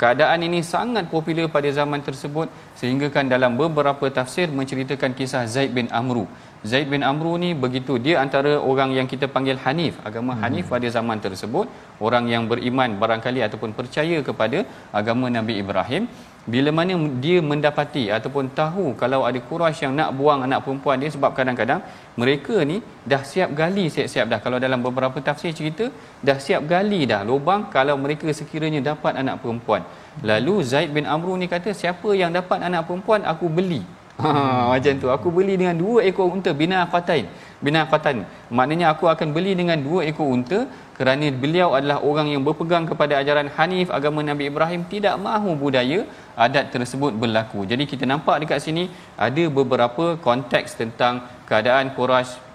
keadaan 0.00 0.40
ini 0.48 0.60
sangat 0.74 1.04
popular 1.14 1.46
pada 1.56 1.70
zaman 1.78 2.00
tersebut 2.08 2.48
sehingga 2.80 3.08
kan 3.14 3.26
dalam 3.34 3.52
beberapa 3.60 4.06
tafsir 4.18 4.46
menceritakan 4.60 5.12
kisah 5.18 5.44
Zaid 5.54 5.72
bin 5.78 5.88
Amru. 6.00 6.24
Zaid 6.70 6.88
bin 6.92 7.02
Amru 7.10 7.32
ni 7.42 7.50
begitu 7.64 7.94
dia 8.06 8.16
antara 8.24 8.52
orang 8.70 8.90
yang 8.96 9.06
kita 9.12 9.26
panggil 9.34 9.56
Hanif 9.64 9.94
agama 10.08 10.32
hmm. 10.34 10.42
Hanif 10.44 10.66
pada 10.72 10.88
zaman 10.96 11.20
tersebut. 11.26 11.66
Orang 12.06 12.26
yang 12.32 12.44
beriman 12.50 12.96
barangkali 13.02 13.40
ataupun 13.46 13.72
percaya 13.78 14.18
kepada 14.28 14.58
agama 15.00 15.28
Nabi 15.36 15.56
Ibrahim 15.62 16.04
bila 16.52 16.70
mana 16.78 16.94
dia 17.24 17.38
mendapati 17.50 18.04
ataupun 18.16 18.44
tahu 18.60 18.84
kalau 19.02 19.20
ada 19.28 19.40
Quraisy 19.48 19.82
yang 19.86 19.94
nak 20.00 20.10
buang 20.18 20.40
anak 20.46 20.60
perempuan 20.64 20.96
dia 21.02 21.10
sebab 21.16 21.30
kadang-kadang 21.38 21.80
mereka 22.22 22.56
ni 22.70 22.76
dah 23.12 23.22
siap 23.30 23.50
gali 23.60 23.86
siap-siap 23.94 24.26
dah 24.32 24.40
kalau 24.44 24.58
dalam 24.64 24.82
beberapa 24.86 25.18
tafsir 25.28 25.52
cerita 25.58 25.86
dah 26.28 26.38
siap 26.46 26.64
gali 26.72 27.00
dah 27.12 27.22
lubang 27.30 27.62
kalau 27.76 27.96
mereka 28.04 28.28
sekiranya 28.40 28.82
dapat 28.90 29.14
anak 29.22 29.38
perempuan 29.44 29.84
lalu 30.30 30.56
Zaid 30.72 30.90
bin 30.96 31.06
Amru 31.14 31.34
ni 31.42 31.48
kata 31.54 31.72
siapa 31.82 32.10
yang 32.22 32.32
dapat 32.38 32.60
anak 32.70 32.84
perempuan 32.90 33.22
aku 33.32 33.48
beli 33.58 33.82
Ha, 34.24 34.68
macam 34.72 34.94
tu. 35.02 35.08
Aku 35.16 35.28
beli 35.36 35.54
dengan 35.60 35.76
dua 35.82 36.04
ekor 36.08 36.28
unta 36.34 36.50
bina 36.60 36.78
qatain. 36.92 37.24
Bina 37.64 37.88
qatan. 37.92 38.16
Maknanya 38.52 38.86
aku 38.92 39.04
akan 39.12 39.28
beli 39.36 39.52
dengan 39.60 39.78
dua 39.86 40.04
ekor 40.10 40.28
unta 40.36 40.58
kerana 41.00 41.32
beliau 41.42 41.72
adalah 41.72 42.04
orang 42.04 42.28
yang 42.28 42.42
berpegang 42.44 42.84
kepada 42.84 43.16
ajaran 43.20 43.48
Hanif 43.56 43.88
agama 43.98 44.20
Nabi 44.20 44.52
Ibrahim 44.52 44.84
tidak 44.92 45.16
mahu 45.26 45.56
budaya 45.62 46.04
adat 46.36 46.68
tersebut 46.74 47.16
berlaku. 47.22 47.64
Jadi 47.70 47.88
kita 47.92 48.04
nampak 48.04 48.36
dekat 48.44 48.60
sini 48.60 48.84
ada 49.16 49.44
beberapa 49.48 50.20
konteks 50.20 50.76
tentang 50.76 51.24
keadaan 51.48 51.96
Quraisy 51.96 52.50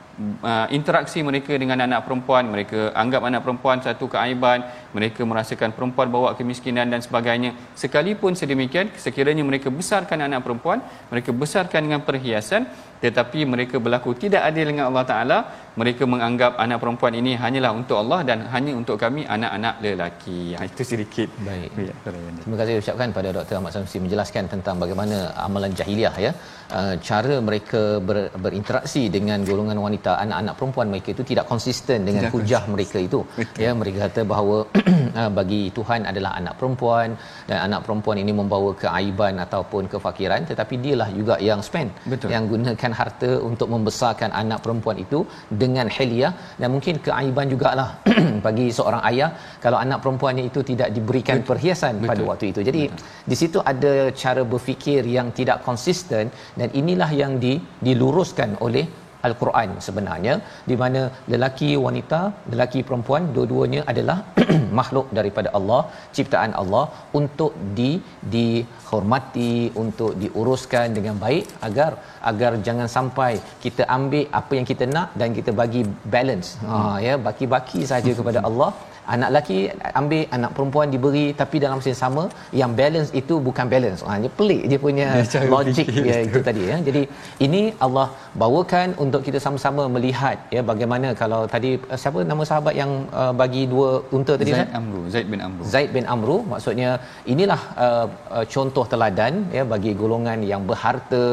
uh, 0.50 0.68
interaksi 0.78 1.20
mereka 1.30 1.54
dengan 1.62 1.82
anak 1.86 2.08
perempuan 2.08 2.48
mereka 2.54 2.94
anggap 3.02 3.22
anak 3.30 3.42
perempuan 3.46 3.82
satu 3.84 4.06
keaiban 4.14 4.64
mereka 4.96 5.22
merasakan 5.32 5.76
perempuan 5.76 6.08
bawa 6.16 6.30
kemiskinan 6.40 6.88
dan 6.94 7.02
sebagainya 7.04 7.52
sekalipun 7.76 8.38
sedemikian 8.40 8.94
sekiranya 9.06 9.44
mereka 9.44 9.68
besarkan 9.80 10.24
anak 10.28 10.46
perempuan 10.46 10.80
mereka 11.12 11.36
besarkan 11.36 11.82
dengan 11.90 12.02
perhiasan 12.08 12.70
tetapi 13.04 13.40
mereka 13.54 13.76
berlaku 13.86 14.12
tidak 14.24 14.42
adil 14.50 14.66
dengan 14.72 14.86
Allah 14.90 15.06
Taala 15.12 15.38
mereka 15.82 16.04
menganggap 16.14 16.52
anak 16.64 16.80
perempuan 16.84 17.14
ini 17.20 17.32
hanyalah 17.44 17.72
untuk 17.80 17.98
Allah 18.02 18.20
dan 18.30 18.40
hanya 18.54 18.74
untuk 18.80 18.96
kami 19.04 19.22
anak-anak 19.36 19.76
lelaki 19.86 20.40
ha, 20.56 20.64
itu 20.70 20.84
sedikit 20.92 21.30
baik 21.48 21.72
ya, 21.90 21.96
terima 22.42 22.58
kasih 22.62 22.74
ucapkan 22.84 23.10
pada 23.18 23.30
Dr. 23.38 23.56
Ahmad 23.60 23.74
Samsi 23.76 24.00
menjelaskan 24.06 24.44
tentang 24.54 24.76
bagaimana 24.84 25.18
amalan 25.48 25.74
jahiliah 25.80 26.16
ya 26.26 26.32
uh, 26.80 26.96
cara 27.08 27.36
mereka 27.50 27.82
ber, 28.08 28.18
berinteraksi 28.46 29.04
dengan 29.16 29.44
golongan 29.50 29.80
wanita 29.86 30.12
anak-anak 30.24 30.56
perempuan 30.60 30.88
mereka 30.94 31.10
itu 31.16 31.26
tidak 31.32 31.46
konsisten 31.52 32.00
dengan 32.08 32.24
tidak 32.26 32.36
hujah 32.36 32.64
konsisten. 32.64 32.76
mereka 32.76 32.98
itu 33.08 33.20
Betul. 33.40 33.64
ya 33.66 33.72
mereka 33.82 33.98
kata 34.08 34.22
bahawa 34.34 34.58
uh, 35.20 35.32
bagi 35.40 35.62
Tuhan 35.78 36.02
adalah 36.12 36.32
anak 36.40 36.56
perempuan 36.62 37.10
dan 37.50 37.60
anak 37.68 37.82
perempuan 37.86 38.18
ini 38.24 38.32
membawa 38.42 38.72
keaiban 38.84 39.36
ataupun 39.46 39.92
kefakiran 39.94 40.42
tetapi 40.52 40.76
dialah 40.86 41.10
juga 41.20 41.36
yang 41.50 41.60
spend 41.70 41.92
Betul. 42.14 42.30
yang 42.36 42.46
gunakan 42.54 42.85
harta 43.00 43.32
untuk 43.50 43.68
membesarkan 43.74 44.30
anak 44.42 44.60
perempuan 44.66 44.98
itu 45.06 45.20
dengan 45.62 45.88
heliah 45.96 46.34
dan 46.60 46.70
mungkin 46.76 47.02
keaiban 47.06 47.48
jugalah 47.54 47.90
bagi 48.46 48.68
seorang 48.78 49.02
ayah 49.10 49.30
kalau 49.64 49.78
anak 49.86 50.02
perempuannya 50.04 50.46
itu 50.52 50.62
tidak 50.72 50.92
diberikan 50.98 51.40
Betul. 51.40 51.50
perhiasan 51.50 51.94
Betul. 51.98 52.10
pada 52.12 52.24
waktu 52.30 52.46
itu. 52.52 52.62
Jadi 52.70 52.84
Betul. 52.92 53.06
di 53.32 53.36
situ 53.42 53.58
ada 53.74 53.94
cara 54.24 54.44
berfikir 54.54 55.02
yang 55.18 55.30
tidak 55.40 55.64
konsisten 55.68 56.30
dan 56.60 56.70
inilah 56.82 57.10
yang 57.22 57.40
di, 57.40 57.54
diluruskan 57.88 58.60
oleh 58.68 59.05
Al-Quran 59.28 59.70
sebenarnya 59.88 60.34
di 60.70 60.76
mana 60.82 61.02
lelaki 61.34 61.70
wanita 61.86 62.20
lelaki 62.54 62.80
perempuan 62.88 63.24
dua-duanya 63.36 63.82
adalah 63.92 64.18
makhluk 64.80 65.08
daripada 65.20 65.52
Allah 65.60 65.82
ciptaan 66.18 66.54
Allah 66.62 66.86
untuk 67.22 67.54
di 67.80 67.92
dihormati 68.36 69.54
untuk 69.84 70.12
diuruskan 70.24 70.88
dengan 70.98 71.18
baik 71.26 71.46
agar 71.70 71.92
agar 72.32 72.52
jangan 72.68 72.90
sampai 72.98 73.32
kita 73.66 73.86
ambil 73.98 74.26
apa 74.42 74.54
yang 74.60 74.68
kita 74.72 74.88
nak 74.96 75.10
dan 75.22 75.32
kita 75.38 75.54
bagi 75.62 75.84
balance. 76.16 76.50
Ha 76.68 76.82
ya 77.08 77.16
baki-baki 77.28 77.82
saja 77.94 78.14
kepada 78.20 78.42
Allah 78.50 78.70
anak 79.14 79.30
lelaki 79.32 79.58
ambil 80.00 80.22
anak 80.38 80.52
perempuan 80.56 80.88
diberi 80.94 81.26
tapi 81.42 81.56
dalam 81.64 81.78
masa 81.80 81.90
yang 81.94 82.02
sama 82.04 82.24
yang 82.62 82.72
balance 82.80 83.12
itu 83.22 83.36
bukan 83.48 83.66
balance. 83.74 84.02
Ha 84.08 84.18
dia 84.24 84.32
pelik 84.40 84.62
dia 84.72 84.80
punya 84.86 85.08
logik 85.54 85.88
ya 86.10 86.18
itu 86.28 86.40
tadi 86.48 86.64
ya. 86.72 86.78
Jadi 86.88 87.02
ini 87.48 87.62
Allah 87.86 88.08
bawakan 88.44 88.88
untuk 89.06 89.22
kita 89.28 89.42
sama-sama 89.46 89.86
melihat 89.96 90.38
ya 90.56 90.64
bagaimana 90.72 91.08
kalau 91.22 91.42
tadi 91.56 91.72
eh, 91.94 92.00
siapa 92.04 92.26
nama 92.32 92.44
sahabat 92.52 92.76
yang 92.82 92.92
uh, 93.22 93.34
bagi 93.42 93.64
dua 93.74 93.90
unta 94.18 94.36
tadi 94.42 94.52
Zaid 94.56 94.76
Amru 94.82 95.04
Zaid 95.16 95.28
bin 95.34 95.42
Amru. 95.48 95.64
Zaid 95.76 95.90
bin 95.98 96.08
Amru. 96.16 96.38
Maksudnya 96.54 96.92
inilah 97.34 97.62
uh, 97.86 98.06
uh, 98.38 98.46
contoh 98.56 98.86
teladan 98.94 99.34
ya 99.58 99.66
bagi 99.74 99.94
golongan 100.04 100.42
yang 100.52 100.64
berharta 100.70 101.26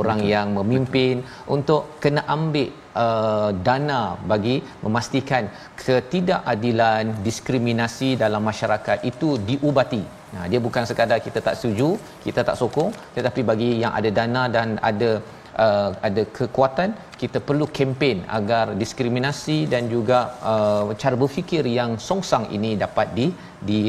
orang 0.00 0.20
Betul. 0.22 0.34
yang 0.34 0.48
memimpin 0.58 1.14
Betul. 1.20 1.54
untuk 1.56 1.82
kena 2.04 2.24
ambil 2.36 2.70
uh, 3.02 3.50
dana 3.66 4.02
bagi 4.32 4.56
memastikan 4.84 5.46
ketidakadilan 5.84 7.22
diskriminasi 7.26 8.10
dalam 8.24 8.42
masyarakat 8.50 8.98
itu 9.10 9.30
diubati. 9.48 10.02
Nah, 10.34 10.44
dia 10.50 10.60
bukan 10.66 10.82
sekadar 10.90 11.18
kita 11.26 11.38
tak 11.46 11.56
setuju, 11.58 11.88
kita 12.26 12.42
tak 12.48 12.58
sokong, 12.60 12.90
tetapi 13.16 13.40
bagi 13.50 13.70
yang 13.82 13.92
ada 13.98 14.10
dana 14.18 14.42
dan 14.56 14.68
ada 14.90 15.10
uh, 15.64 15.90
ada 16.08 16.22
kekuatan, 16.38 16.90
kita 17.22 17.38
perlu 17.48 17.66
kempen 17.76 18.18
agar 18.38 18.74
diskriminasi 18.82 19.58
dan 19.72 19.86
juga 19.94 20.18
uh, 20.52 20.84
cara 21.02 21.16
berfikir 21.22 21.64
yang 21.78 21.90
songsang 22.08 22.46
ini 22.56 22.72
dapat 22.84 23.08
di 23.18 23.26
di 23.70 23.80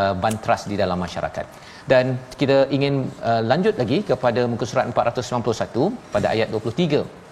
uh, 0.00 0.14
bantras 0.24 0.64
di 0.70 0.76
dalam 0.82 1.00
masyarakat. 1.06 1.46
Dan 1.92 2.16
kita 2.40 2.56
ingin 2.76 2.94
uh, 3.30 3.42
lanjut 3.50 3.74
lagi 3.80 3.98
kepada 4.10 4.42
muka 4.52 4.64
surat 4.68 4.88
491 4.88 6.12
pada 6.14 6.26
ayat 6.34 6.48
23 6.52 7.23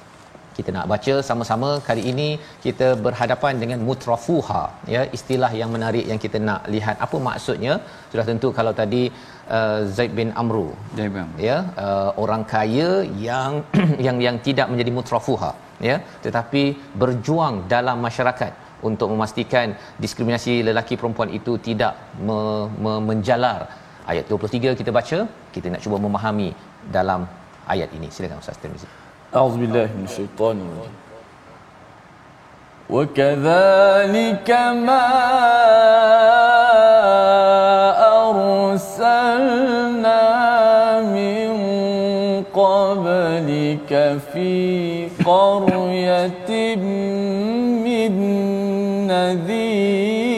kita 0.57 0.71
nak 0.77 0.87
baca 0.93 1.15
sama-sama. 1.29 1.71
Kali 1.89 2.03
ini 2.13 2.29
kita 2.65 2.89
berhadapan 3.05 3.55
dengan 3.63 3.79
mutrafuha 3.89 4.63
ya. 4.95 5.03
Istilah 5.17 5.51
yang 5.61 5.71
menarik 5.77 6.05
yang 6.11 6.21
kita 6.25 6.39
nak 6.49 6.63
lihat. 6.75 6.97
Apa 7.07 7.17
maksudnya? 7.29 7.75
Sudah 8.13 8.25
tentu 8.31 8.49
kalau 8.59 8.73
tadi 8.81 9.03
uh, 9.59 9.81
Zaid 9.97 10.13
bin 10.21 10.31
Amru 10.43 10.69
ya 11.49 11.57
uh, 11.85 12.11
orang 12.23 12.43
kaya 12.55 12.91
yang 13.29 13.53
yang 14.07 14.19
yang 14.27 14.39
tidak 14.49 14.69
menjadi 14.73 14.93
mutrafuha 14.99 15.53
ya. 15.91 15.97
Tetapi 16.27 16.65
berjuang 17.03 17.57
dalam 17.75 17.99
masyarakat 18.09 18.53
untuk 18.89 19.09
memastikan 19.15 19.69
diskriminasi 20.05 20.55
lelaki 20.69 20.95
perempuan 21.01 21.31
itu 21.39 21.55
tidak 21.69 21.95
me- 22.29 22.69
me- 22.85 23.05
menjalar. 23.11 23.61
Ayat 24.13 24.27
23 24.27 24.79
kita 24.81 24.91
baca. 24.99 25.19
Kita 25.55 25.67
nak 25.73 25.83
cuba 25.85 25.97
memahami 26.07 26.51
dalam 26.97 27.23
ayat 27.75 27.89
ini. 27.99 28.11
Silakan 28.15 28.43
ustaz 28.43 28.59
Tirmizi 28.63 29.02
أعوذ 29.37 29.57
بالله 29.57 29.89
من 29.97 30.05
الشيطان 30.05 30.57
الرجيم. 30.61 30.97
وكذلك 32.91 34.51
ما 34.85 35.09
أرسلنا 38.29 40.21
من 41.17 41.49
قبلك 42.53 43.91
في 44.33 44.53
قرية 45.25 46.77
من 47.85 48.13
نذير 49.09 50.32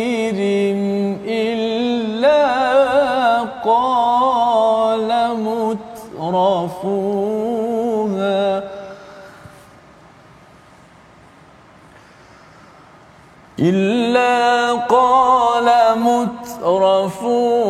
إلا 13.65 14.73
قال 14.73 15.69
مترفوها 15.99 17.64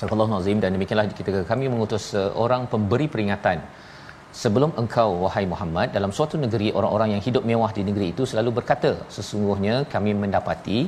Sallallahu 0.00 0.28
alaihi 0.32 0.40
wasallam 0.40 0.62
dan 0.64 0.70
demikianlah 0.76 1.06
kita 1.20 1.40
kami 1.52 1.64
mengutus 1.72 2.04
eh, 2.16 2.24
seorang 2.24 2.62
pemberi 2.72 3.06
peringatan. 3.14 3.60
Sebelum 4.40 4.70
engkau 4.80 5.08
wahai 5.22 5.42
Muhammad 5.52 5.88
dalam 5.96 6.10
suatu 6.16 6.36
negeri 6.42 6.68
orang-orang 6.78 7.08
yang 7.14 7.22
hidup 7.26 7.42
mewah 7.50 7.70
di 7.78 7.82
negeri 7.88 8.06
itu 8.14 8.22
selalu 8.30 8.50
berkata 8.58 8.90
sesungguhnya 9.16 9.74
kami 9.94 10.10
mendapati 10.22 10.78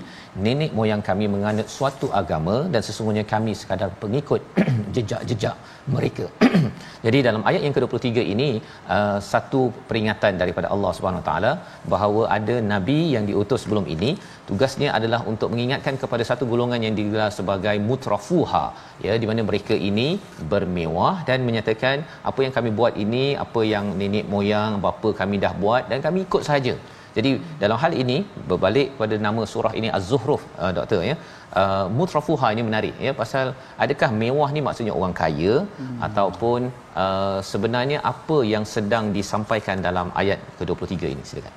nenek 0.44 0.70
moyang 0.78 1.02
kami 1.08 1.26
menganut 1.32 1.68
suatu 1.76 2.06
agama 2.20 2.56
dan 2.72 2.82
sesungguhnya 2.88 3.24
kami 3.32 3.52
sekadar 3.60 3.90
pengikut 4.02 4.40
jejak-jejak 4.94 5.56
mereka. 5.94 6.26
Jadi 7.06 7.18
dalam 7.26 7.42
ayat 7.50 7.62
yang 7.66 7.74
ke-23 7.76 8.22
ini 8.34 8.48
uh, 8.96 9.18
satu 9.30 9.60
peringatan 9.88 10.38
daripada 10.42 10.66
Allah 10.74 10.92
Subhanahu 10.96 11.24
taala 11.28 11.52
bahawa 11.92 12.22
ada 12.36 12.56
nabi 12.72 12.98
yang 13.14 13.24
diutus 13.30 13.62
sebelum 13.64 13.86
ini. 13.94 14.10
Tugasnya 14.48 14.88
adalah 14.98 15.20
untuk 15.32 15.48
mengingatkan 15.54 15.96
kepada 16.02 16.24
satu 16.30 16.44
golongan 16.52 16.80
yang 16.86 16.94
digelar 17.00 17.30
sebagai 17.38 17.76
mutrafuha 17.88 18.64
ya 19.06 19.14
di 19.22 19.26
mana 19.30 19.42
mereka 19.50 19.74
ini 19.90 20.08
bermewah 20.52 21.14
dan 21.28 21.46
menyatakan 21.48 21.96
apa 22.30 22.40
yang 22.44 22.54
kami 22.56 22.70
buat 22.80 22.96
ini 23.04 23.24
apa 23.44 23.60
yang 23.74 23.86
nenek 24.00 24.26
moyang 24.34 24.72
bapa 24.86 25.10
kami 25.20 25.38
dah 25.44 25.54
buat 25.62 25.84
dan 25.92 26.00
kami 26.06 26.20
ikut 26.26 26.44
saja 26.50 26.74
jadi 27.16 27.30
dalam 27.62 27.78
hal 27.82 27.92
ini 28.02 28.16
berbalik 28.50 28.88
pada 29.00 29.16
nama 29.26 29.42
surah 29.52 29.72
ini 29.80 29.88
Az-Zuhruf 29.98 30.42
uh, 30.62 30.72
doktor 30.78 31.00
ya. 31.10 31.16
Uh, 31.60 31.86
mutrafuha 31.96 32.48
ini 32.54 32.62
menarik 32.68 32.94
ya 33.06 33.12
pasal 33.22 33.46
adakah 33.84 34.10
mewah 34.20 34.48
ni 34.54 34.60
maksudnya 34.66 34.94
orang 34.98 35.14
kaya 35.22 35.54
hmm. 35.80 35.98
ataupun 36.06 36.60
uh, 37.02 37.38
sebenarnya 37.50 37.98
apa 38.12 38.38
yang 38.52 38.64
sedang 38.74 39.12
disampaikan 39.16 39.84
dalam 39.88 40.08
ayat 40.22 40.40
ke-23 40.60 41.04
ini 41.14 41.24
silakan. 41.30 41.54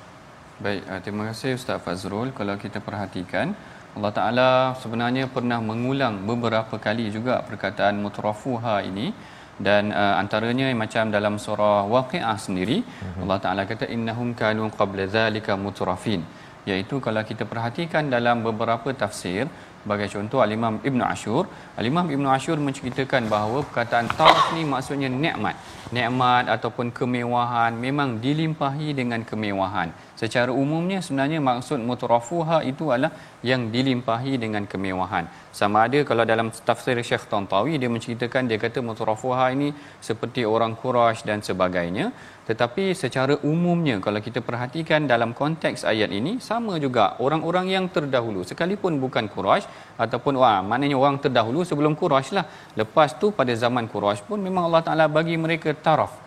Baik, 0.64 0.82
uh, 0.90 1.00
terima 1.04 1.24
kasih 1.28 1.56
Ustaz 1.60 1.80
Fazrul. 1.86 2.28
Kalau 2.40 2.56
kita 2.64 2.80
perhatikan 2.88 3.56
Allah 3.96 4.12
Taala 4.18 4.50
sebenarnya 4.82 5.24
pernah 5.36 5.58
mengulang 5.70 6.14
beberapa 6.30 6.76
kali 6.86 7.08
juga 7.16 7.40
perkataan 7.48 7.96
mutrafuha 8.04 8.76
ini 8.90 9.06
dan 9.66 9.92
uh, 10.00 10.14
antaranya 10.22 10.66
macam 10.82 11.08
dalam 11.16 11.34
surah 11.44 11.88
waqiah 11.94 12.36
sendiri 12.46 12.78
uh-huh. 12.84 13.22
Allah 13.24 13.38
Taala 13.44 13.62
kata 13.70 13.86
innahum 13.94 14.30
kanu 14.40 14.68
qabla 14.80 15.06
zalika 15.16 15.54
mutrafin. 15.56 16.22
Iaitu 16.70 16.98
kalau 16.98 17.22
kita 17.22 17.46
perhatikan 17.50 18.10
dalam 18.14 18.42
beberapa 18.46 18.90
tafsir 19.02 19.46
sebagai 19.82 20.08
contoh 20.14 20.42
al-Imam 20.44 20.82
Ibn 20.88 21.00
Ashur 21.14 21.42
al-Imam 21.80 22.06
Ibn 22.14 22.26
Ashur 22.36 22.56
menceritakan 22.58 23.30
bahawa 23.34 23.62
perkataan 23.66 24.10
taraf 24.18 24.50
ni 24.56 24.62
maksudnya 24.72 25.08
nikmat. 25.24 25.54
Nikmat 25.96 26.50
ataupun 26.56 26.90
kemewahan 26.98 27.72
memang 27.86 28.18
dilimpahi 28.24 28.88
dengan 29.00 29.22
kemewahan 29.30 29.88
secara 30.20 30.50
umumnya 30.62 30.98
sebenarnya 31.04 31.40
maksud 31.48 31.78
mutrafuha 31.88 32.58
itu 32.70 32.84
adalah 32.94 33.12
yang 33.50 33.70
dilimpahi 33.74 34.32
dengan 34.44 34.64
kemewahan. 34.72 35.24
Sama 35.58 35.84
ada 35.86 36.00
kalau 36.08 36.24
dalam 36.32 36.48
tafsir 36.68 36.96
Syekh 37.08 37.24
Tantawi 37.30 37.78
dia 37.80 37.90
menceritakan 37.94 38.50
dia 38.50 38.58
kata 38.64 38.80
mutrafuha 38.88 39.46
ini 39.56 39.68
seperti 40.08 40.42
orang 40.54 40.74
Quraisy 40.82 41.22
dan 41.28 41.40
sebagainya. 41.48 42.06
Tetapi 42.48 42.84
secara 43.02 43.34
umumnya 43.52 43.96
kalau 44.04 44.20
kita 44.26 44.40
perhatikan 44.48 45.06
dalam 45.12 45.30
konteks 45.40 45.86
ayat 45.92 46.10
ini 46.18 46.32
sama 46.48 46.74
juga 46.84 47.04
orang-orang 47.26 47.66
yang 47.76 47.86
terdahulu. 47.96 48.42
Sekalipun 48.50 48.98
bukan 49.04 49.26
Quraisy 49.30 49.66
ataupun 50.04 50.34
wah 50.42 50.58
maknanya 50.60 50.98
orang 51.04 51.18
terdahulu 51.24 51.62
sebelum 51.70 51.94
Quraisy 52.02 52.32
lah. 52.38 52.46
Lepas 52.80 53.18
tu 53.22 53.30
pada 53.30 53.54
zaman 53.64 53.86
Quraisy 53.94 54.24
pun 54.28 54.40
memang 54.42 54.68
Allah 54.68 54.82
Taala 54.86 55.06
bagi 55.18 55.36
mereka 55.46 55.70
taraf 55.86 56.25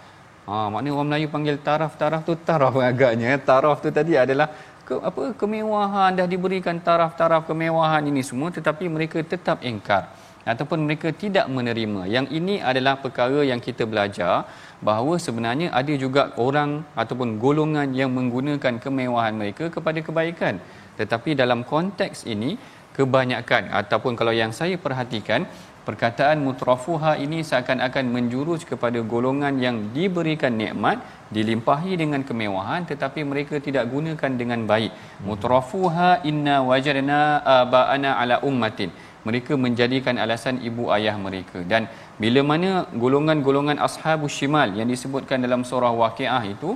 ha 0.50 0.58
maknanya 0.74 0.94
orang 0.98 1.08
Melayu 1.14 1.28
panggil 1.36 1.56
taraf 1.68 1.94
taraf 2.02 2.22
tu 2.28 2.34
taraf 2.50 2.74
agaknya 2.90 3.38
taraf 3.50 3.78
tu 3.86 3.90
tadi 4.00 4.14
adalah 4.24 4.50
ke, 4.90 4.96
apa 5.10 5.24
kemewahan. 5.42 6.18
Dah 6.20 6.28
diberikan 6.34 6.78
taraf-taraf 6.88 7.46
kemewahan 7.50 8.04
ini 8.12 8.22
semua 8.30 8.50
tetapi 8.58 8.90
mereka 8.96 9.22
tetap 9.34 9.62
engkar 9.72 10.04
ataupun 10.52 10.80
mereka 10.88 11.14
tidak 11.24 11.46
menerima. 11.56 12.02
Yang 12.16 12.26
ini 12.40 12.56
adalah 12.72 12.98
perkara 13.04 13.40
yang 13.52 13.62
kita 13.68 13.86
belajar 13.92 14.50
bahawa 14.88 15.14
sebenarnya 15.26 15.68
ada 15.80 15.94
juga 16.04 16.24
orang 16.46 16.72
ataupun 17.02 17.38
golongan 17.44 17.94
yang 18.00 18.10
menggunakan 18.18 18.82
kemewahan 18.86 19.36
mereka 19.42 19.70
kepada 19.76 20.02
kebaikan. 20.08 20.58
Tetapi 21.00 21.38
dalam 21.42 21.62
konteks 21.74 22.26
ini 22.34 22.52
kebanyakan 22.98 23.64
ataupun 23.82 24.14
kalau 24.20 24.34
yang 24.42 24.52
saya 24.60 24.76
perhatikan 24.86 25.46
perkataan 25.90 26.38
mutrafuha 26.48 27.12
ini 27.26 27.40
seakan-akan 27.50 28.06
menjurus 28.16 28.62
kepada 28.72 29.00
golongan 29.14 29.54
yang 29.66 29.78
diberikan 29.96 30.54
nikmat 30.62 30.98
dilimpahi 31.36 31.94
dengan 32.02 32.22
kemewahan 32.30 32.86
tetapi 32.92 33.26
mereka 33.32 33.58
tidak 33.68 33.86
gunakan 33.94 34.32
dengan 34.42 34.62
baik. 34.72 34.94
Mutrafuha 35.28 36.10
inna 36.32 36.58
wajadna 36.70 37.22
aba'ana 37.62 38.12
ala 38.22 38.38
ummatin. 38.50 38.92
Mereka 39.28 39.54
menjadikan 39.66 40.16
alasan 40.24 40.58
ibu 40.70 40.84
ayah 40.96 41.16
mereka. 41.26 41.60
Dan 41.72 41.92
bila 42.22 42.42
mana 42.52 42.70
golongan-golongan 43.04 43.82
ashabus 43.88 44.36
shimal 44.38 44.70
yang 44.80 44.88
disebutkan 44.94 45.44
dalam 45.46 45.64
surah 45.70 45.92
waqiah 46.02 46.44
itu 46.54 46.72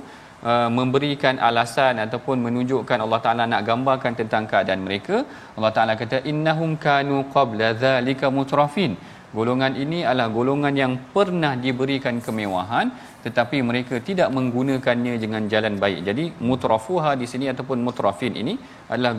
uh, 0.50 0.68
memberikan 0.78 1.36
alasan 1.48 1.96
ataupun 2.04 2.36
menunjukkan 2.46 2.98
Allah 3.04 3.20
Taala 3.24 3.44
nak 3.52 3.64
gambarkan 3.68 4.14
tentang 4.20 4.44
keadaan 4.50 4.82
mereka. 4.86 5.16
Allah 5.56 5.72
Taala 5.76 5.94
kata 6.02 6.20
innahum 6.32 6.72
kanu 6.86 7.18
qabla 7.34 7.68
dzalika 7.82 8.28
mutrafin. 8.38 8.94
Golongan 9.38 9.72
ini 9.84 10.06
adalah 10.08 10.28
golongan 10.36 10.74
yang 10.80 10.92
pernah 11.14 11.52
diberikan 11.64 12.22
kemewahan 12.26 12.86
tetapi 13.24 13.58
mereka 13.68 13.98
tidak 14.08 14.28
menggunakannya 14.36 15.14
dengan 15.22 15.42
jalan 15.52 15.74
baik. 15.82 16.00
Jadi 16.08 16.24
mutrafuha 16.48 17.12
di 17.22 17.26
sini 17.32 17.46
ataupun 17.52 17.78
mutrafin 17.86 18.34
ini 18.42 18.54
adalah 18.92 19.12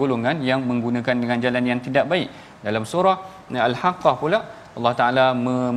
golongan 0.00 0.38
yang 0.50 0.60
menggunakan 0.70 1.16
dengan 1.22 1.38
jalan 1.44 1.64
yang 1.70 1.80
tidak 1.86 2.04
baik. 2.12 2.28
Dalam 2.66 2.86
surah 2.92 3.16
al-haqqah 3.70 4.14
pula 4.22 4.40
Allah 4.78 4.92
Taala 5.00 5.26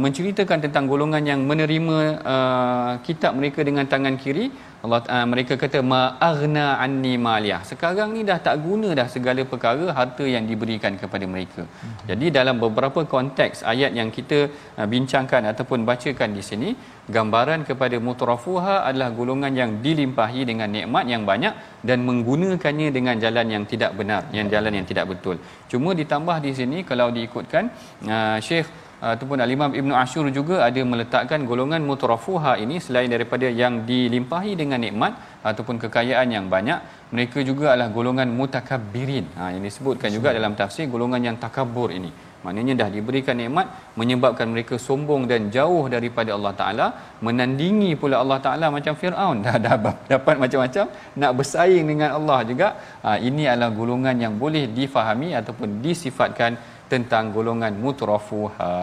menceritakan 0.04 0.60
tentang 0.66 0.86
golongan 0.92 1.24
yang 1.32 1.42
menerima 1.50 1.98
uh, 2.34 2.92
kitab 3.08 3.32
mereka 3.40 3.64
dengan 3.70 3.88
tangan 3.94 4.16
kiri 4.24 4.52
Allah 4.86 5.00
uh, 5.16 5.26
mereka 5.32 5.54
kata 5.62 5.80
ma 5.92 6.02
aghna 6.28 6.66
anni 6.84 7.14
maliyah. 7.26 7.62
Sekarang 7.70 8.10
ni 8.16 8.22
dah 8.30 8.40
tak 8.46 8.56
guna 8.66 8.90
dah 9.00 9.08
segala 9.16 9.44
perkara 9.52 9.86
harta 9.98 10.26
yang 10.36 10.46
diberikan 10.52 10.96
kepada 11.02 11.26
mereka. 11.34 11.64
Hmm. 11.68 11.96
jadi 12.10 12.26
dalam 12.38 12.56
beberapa 12.64 13.04
konteks 13.16 13.68
ayat 13.74 13.92
yang 14.00 14.10
kita 14.18 14.40
uh, 14.80 14.88
bincangkan 14.94 15.52
ataupun 15.52 15.84
bacakan 15.90 16.32
di 16.38 16.44
sini 16.50 16.70
gambaran 17.16 17.68
kepada 17.70 18.00
mutrafuha 18.08 18.76
adalah 18.90 19.10
golongan 19.20 19.54
yang 19.62 19.72
dilimpahi 19.86 20.42
dengan 20.50 20.72
nikmat 20.72 21.06
yang 21.14 21.24
banyak 21.32 21.54
dan 21.84 22.00
menggunakannya 22.08 22.90
dengan 22.98 23.16
jalan 23.24 23.48
yang 23.56 23.64
tidak 23.72 23.92
benar 24.00 24.32
yang 24.38 24.48
jalan 24.54 24.72
yang 24.80 24.88
tidak 24.92 25.06
betul. 25.12 25.36
Cuma 25.72 25.92
ditambah 26.02 26.38
di 26.48 26.52
sini 26.60 26.78
kalau 26.88 27.12
diikutkan 27.18 27.68
uh, 28.08 28.40
Syekh 28.40 28.70
ataupun 29.00 29.40
al-Imam 29.46 29.72
Ibn 29.80 29.92
Ashur 30.04 30.28
juga 30.38 30.56
ada 30.68 30.82
meletakkan 30.92 31.48
golongan 31.50 31.82
mutrafuha 31.90 32.54
ini 32.64 32.78
selain 32.86 33.10
daripada 33.16 33.48
yang 33.62 33.88
dilimpahi 33.90 34.54
dengan 34.62 34.80
nikmat 34.86 35.16
ataupun 35.50 35.80
kekayaan 35.84 36.30
yang 36.36 36.48
banyak 36.56 36.80
mereka 37.16 37.40
juga 37.50 37.74
adalah 37.74 37.90
golongan 37.98 38.30
mutakabbirin. 38.40 39.28
Ha 39.40 39.56
yang 39.56 39.64
disebutkan 39.64 40.12
juga 40.18 40.36
dalam 40.38 40.54
tafsir 40.60 40.86
golongan 40.96 41.22
yang 41.32 41.38
takabur 41.46 41.90
ini. 42.00 42.12
Maknanya 42.44 42.74
dah 42.82 42.90
diberikan 42.96 43.36
nikmat 43.42 43.68
menyebabkan 44.00 44.48
mereka 44.54 44.76
sombong 44.80 45.24
dan 45.32 45.52
jauh 45.56 45.84
daripada 45.96 46.32
Allah 46.38 46.54
Taala 46.60 46.88
menandingi 47.26 47.92
pula 48.02 48.16
Allah 48.24 48.40
Taala 48.46 48.68
macam 48.76 48.96
Firaun. 49.02 49.38
Dah, 49.46 49.56
dah 49.66 49.76
dapat 50.14 50.36
macam-macam 50.44 50.86
nak 51.22 51.32
bersaing 51.40 51.86
dengan 51.92 52.10
Allah 52.18 52.40
juga. 52.52 52.68
Ha, 53.04 53.20
ini 53.30 53.44
adalah 53.52 53.72
golongan 53.80 54.16
yang 54.24 54.34
boleh 54.44 54.64
difahami 54.78 55.36
ataupun 55.40 55.84
disifatkan 55.84 56.56
tentang 56.94 57.32
golongan 57.38 57.74
mutrafuha. 57.84 58.78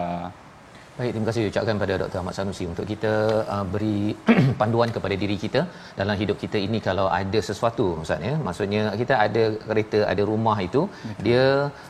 Baik, 0.97 1.11
terima 1.13 1.27
kasih 1.29 1.41
ucapkan 1.49 1.77
pada 1.81 1.93
Dr. 2.01 2.17
Ahmad 2.19 2.33
Sanusi 2.35 2.65
untuk 2.69 2.85
kita 2.91 3.11
uh, 3.55 3.65
beri 3.73 3.97
panduan 4.59 4.89
kepada 4.95 5.15
diri 5.23 5.35
kita 5.43 5.61
dalam 5.99 6.15
hidup 6.21 6.37
kita 6.43 6.57
ini 6.67 6.79
kalau 6.87 7.05
ada 7.17 7.39
sesuatu 7.49 7.85
Ustaz 8.03 8.25
ya. 8.29 8.33
Maksudnya 8.47 8.81
kita 9.01 9.13
ada 9.25 9.43
kereta, 9.67 9.99
ada 10.13 10.23
rumah 10.29 10.57
itu 10.67 10.81
Betul. 10.89 11.21
dia 11.27 11.43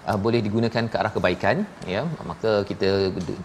uh, 0.09 0.17
boleh 0.25 0.41
digunakan 0.47 0.83
ke 0.91 0.95
arah 1.01 1.13
kebaikan 1.17 1.63
ya. 1.93 2.01
Maka 2.31 2.51
kita 2.71 2.89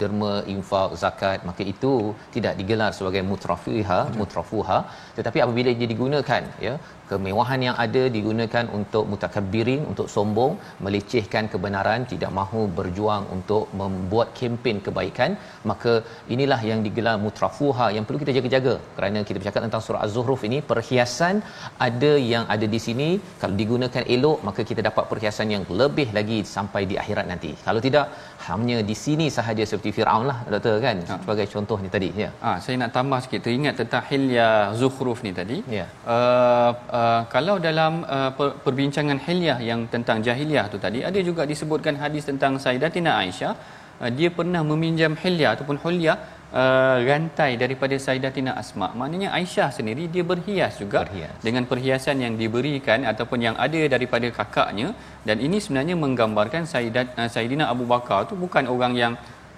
derma 0.01 0.33
infak 0.55 0.99
zakat 1.03 1.47
maka 1.51 1.63
itu 1.75 1.93
tidak 2.35 2.59
digelar 2.63 2.91
sebagai 2.99 3.23
mutrafiha, 3.31 4.01
mutrafuha 4.19 4.79
tetapi 5.19 5.39
apabila 5.45 5.71
dia 5.81 5.89
digunakan 5.95 6.43
ya 6.67 6.75
kemewahan 7.11 7.61
yang 7.67 7.77
ada 7.85 8.03
digunakan 8.17 8.65
untuk 8.79 9.05
mutakabbirin 9.13 9.81
untuk 9.91 10.07
sombong 10.15 10.53
melecehkan 10.85 11.45
kebenaran 11.53 12.01
tidak 12.13 12.31
mahu 12.39 12.63
berjuang 12.79 13.25
untuk 13.37 13.65
membuat 13.81 14.29
kempen 14.39 14.79
kebaikan 14.87 15.31
maka 15.71 15.93
inilah 16.35 16.61
yang 16.71 16.81
digelar 16.87 17.17
mutrafuha 17.25 17.87
yang 17.97 18.05
perlu 18.07 18.21
kita 18.23 18.35
jaga-jaga. 18.39 18.75
Kerana 18.97 19.19
kita 19.29 19.37
bercakap 19.41 19.63
tentang 19.67 19.83
surah 19.87 20.03
az-zukhruf 20.07 20.43
ini 20.49 20.59
perhiasan 20.71 21.37
ada 21.89 22.13
yang 22.33 22.45
ada 22.55 22.67
di 22.75 22.81
sini. 22.87 23.09
Kalau 23.43 23.55
digunakan 23.63 24.05
elok 24.17 24.39
maka 24.49 24.63
kita 24.71 24.81
dapat 24.89 25.05
perhiasan 25.13 25.49
yang 25.55 25.65
lebih 25.83 26.09
lagi 26.19 26.39
sampai 26.57 26.83
di 26.91 26.97
akhirat 27.03 27.27
nanti. 27.33 27.53
Kalau 27.67 27.83
tidak 27.87 28.07
hanya 28.47 28.77
di 28.91 28.95
sini 29.03 29.27
sahaja 29.37 29.65
seperti 29.71 29.91
Firaun 29.97 30.25
lah 30.31 30.39
doktor 30.53 30.75
kan? 30.87 30.97
Ha. 31.11 31.15
sebagai 31.23 31.47
contoh 31.55 31.79
ni 31.85 31.89
tadi 31.95 32.09
ya. 32.23 32.31
Ah 32.49 32.57
saya 32.65 32.77
nak 32.83 32.91
tambah 32.97 33.19
sikit 33.25 33.41
teringat 33.47 33.75
tentang 33.81 34.05
hilya 34.11 34.49
zukhruf 34.81 35.21
ni 35.27 35.33
tadi. 35.41 35.59
Ya. 35.79 35.87
Uh, 36.15 36.71
uh, 37.01 37.21
kalau 37.35 37.57
dalam 37.69 37.93
uh, 38.17 38.31
per, 38.39 38.49
perbincangan 38.65 39.21
hilyah 39.27 39.59
yang 39.71 39.83
tentang 39.95 40.21
jahiliah 40.27 40.67
tu 40.75 40.81
tadi 40.87 41.01
ada 41.11 41.21
juga 41.31 41.45
disebutkan 41.53 41.97
hadis 42.05 42.25
tentang 42.31 42.55
Sayyidatina 42.65 43.13
Aisyah. 43.23 43.55
Uh, 44.03 44.11
dia 44.19 44.31
pernah 44.39 44.63
meminjam 44.73 45.15
hilyah 45.25 45.51
ataupun 45.57 45.79
hulyah 45.85 46.19
uh, 46.61 46.97
rantai 47.09 47.51
daripada 47.63 47.97
Sayyidatina 48.07 48.53
Asma. 48.63 48.89
Maknanya 49.01 49.29
Aisyah 49.39 49.69
sendiri 49.79 50.07
dia 50.15 50.25
berhias 50.33 50.77
juga 50.83 51.05
berhias. 51.09 51.35
dengan 51.47 51.65
perhiasan 51.73 52.23
yang 52.25 52.35
diberikan 52.43 53.09
ataupun 53.13 53.41
yang 53.47 53.57
ada 53.67 53.83
daripada 53.95 54.29
kakaknya 54.39 54.89
dan 55.29 55.39
ini 55.47 55.59
sebenarnya 55.65 55.97
menggambarkan 56.05 56.65
Sayyidat 56.73 57.17
uh, 57.19 57.29
Sayyidina 57.35 57.67
Abu 57.75 57.85
Bakar 57.89 58.29
tu 58.31 58.37
bukan 58.45 58.67
orang 58.69 58.95
yang 59.03 59.15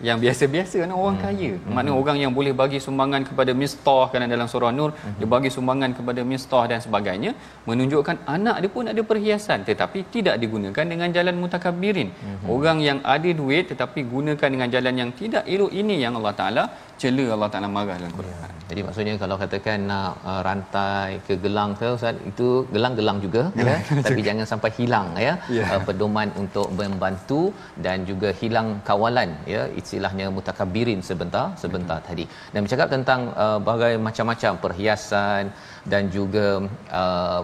yang 0.08 0.18
biasa-biasa 0.24 0.74
kan 0.82 0.92
orang 1.02 1.16
hmm. 1.16 1.24
kaya 1.24 1.50
hmm. 1.56 1.72
maknanya 1.74 1.96
orang 2.00 2.18
yang 2.22 2.32
boleh 2.38 2.52
bagi 2.60 2.78
sumbangan 2.86 3.22
kepada 3.28 3.52
mistah 3.60 4.04
kerana 4.10 4.26
dalam 4.34 4.48
surah 4.52 4.72
nur 4.78 4.90
hmm. 4.92 5.16
dia 5.18 5.28
bagi 5.34 5.50
sumbangan 5.56 5.90
kepada 5.98 6.20
mistah 6.32 6.64
dan 6.70 6.80
sebagainya 6.86 7.32
menunjukkan 7.68 8.18
anak 8.36 8.56
dia 8.64 8.72
pun 8.76 8.90
ada 8.92 9.02
perhiasan 9.10 9.60
tetapi 9.70 9.98
tidak 10.16 10.36
digunakan 10.42 10.84
dengan 10.92 11.08
jalan 11.16 11.36
mutakabbirin 11.42 12.10
hmm. 12.12 12.44
orang 12.56 12.80
yang 12.88 12.98
ada 13.16 13.30
duit 13.40 13.64
tetapi 13.72 14.02
gunakan 14.14 14.48
dengan 14.54 14.68
jalan 14.76 14.94
yang 15.02 15.12
tidak 15.20 15.44
elok 15.54 15.72
ini 15.82 15.96
yang 16.04 16.16
Allah 16.20 16.34
Taala 16.40 16.64
cela 17.02 17.24
Allah 17.34 17.48
Taala 17.52 17.68
marah 17.76 17.96
dalam 18.00 18.14
Quran. 18.18 18.32
Ya. 18.32 18.50
Jadi 18.70 18.80
maksudnya 18.86 19.14
kalau 19.22 19.36
katakan 19.42 19.78
nak 19.90 20.10
uh, 20.30 20.40
rantai 20.46 21.20
ke 21.26 21.34
gelang 21.44 21.72
ke 21.80 21.88
Ustaz 21.96 22.16
itu 22.30 22.48
gelang-gelang 22.74 23.18
juga 23.24 23.42
ya 23.68 23.76
tapi 24.06 24.20
jangan 24.28 24.46
sampai 24.52 24.70
hilang 24.78 25.08
ya 25.26 25.34
yeah. 25.56 25.68
uh, 25.74 25.80
pedoman 25.88 26.28
untuk 26.42 26.68
membantu 26.78 27.42
dan 27.84 28.08
juga 28.10 28.30
hilang 28.40 28.68
kawalan 28.88 29.30
ya 29.54 29.62
istilahnya 29.80 30.26
mutakabbirin 30.36 31.02
sebentar 31.10 31.46
sebentar 31.64 31.98
hmm. 32.00 32.08
tadi. 32.08 32.24
Dan 32.52 32.60
bercakap 32.64 32.88
tentang 32.96 33.20
uh, 33.44 33.58
berbagai 33.66 33.94
macam-macam 34.06 34.52
perhiasan 34.64 35.44
dan 35.92 36.02
juga 36.16 36.46
uh, 37.00 37.42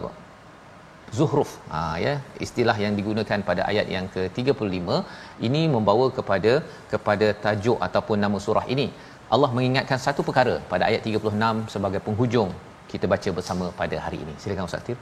zuhruf 1.16 1.50
ha, 1.72 1.78
ya 2.04 2.12
istilah 2.44 2.76
yang 2.82 2.94
digunakan 2.98 3.40
pada 3.48 3.62
ayat 3.70 3.86
yang 3.94 4.06
ke-35 4.14 4.98
ini 5.46 5.62
membawa 5.74 6.06
kepada 6.18 6.52
kepada 6.92 7.28
tajuk 7.44 7.78
ataupun 7.86 8.18
nama 8.24 8.38
surah 8.46 8.66
ini 8.74 8.86
Allah 9.30 9.50
mengingatkan 9.54 9.94
satu 9.94 10.26
perkara 10.26 10.58
pada 10.66 10.90
ayat 10.90 11.06
36 11.06 11.70
sebagai 11.70 12.00
penghujung 12.02 12.50
kita 12.90 13.06
baca 13.06 13.30
bersama 13.30 13.70
pada 13.80 13.94
hari 14.04 14.18
ini. 14.18 14.34
Silakan 14.42 14.66
Ustaz 14.66 14.82
Tir. 14.82 14.98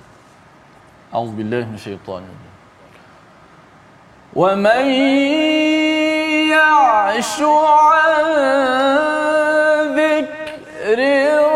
Auzubillahi 1.08 1.64
minasyaitanir 1.72 2.36
Wa 4.36 4.52
man 4.52 4.84
ya'shu 6.52 7.48
'an 7.48 8.26
dhikri 9.96 11.47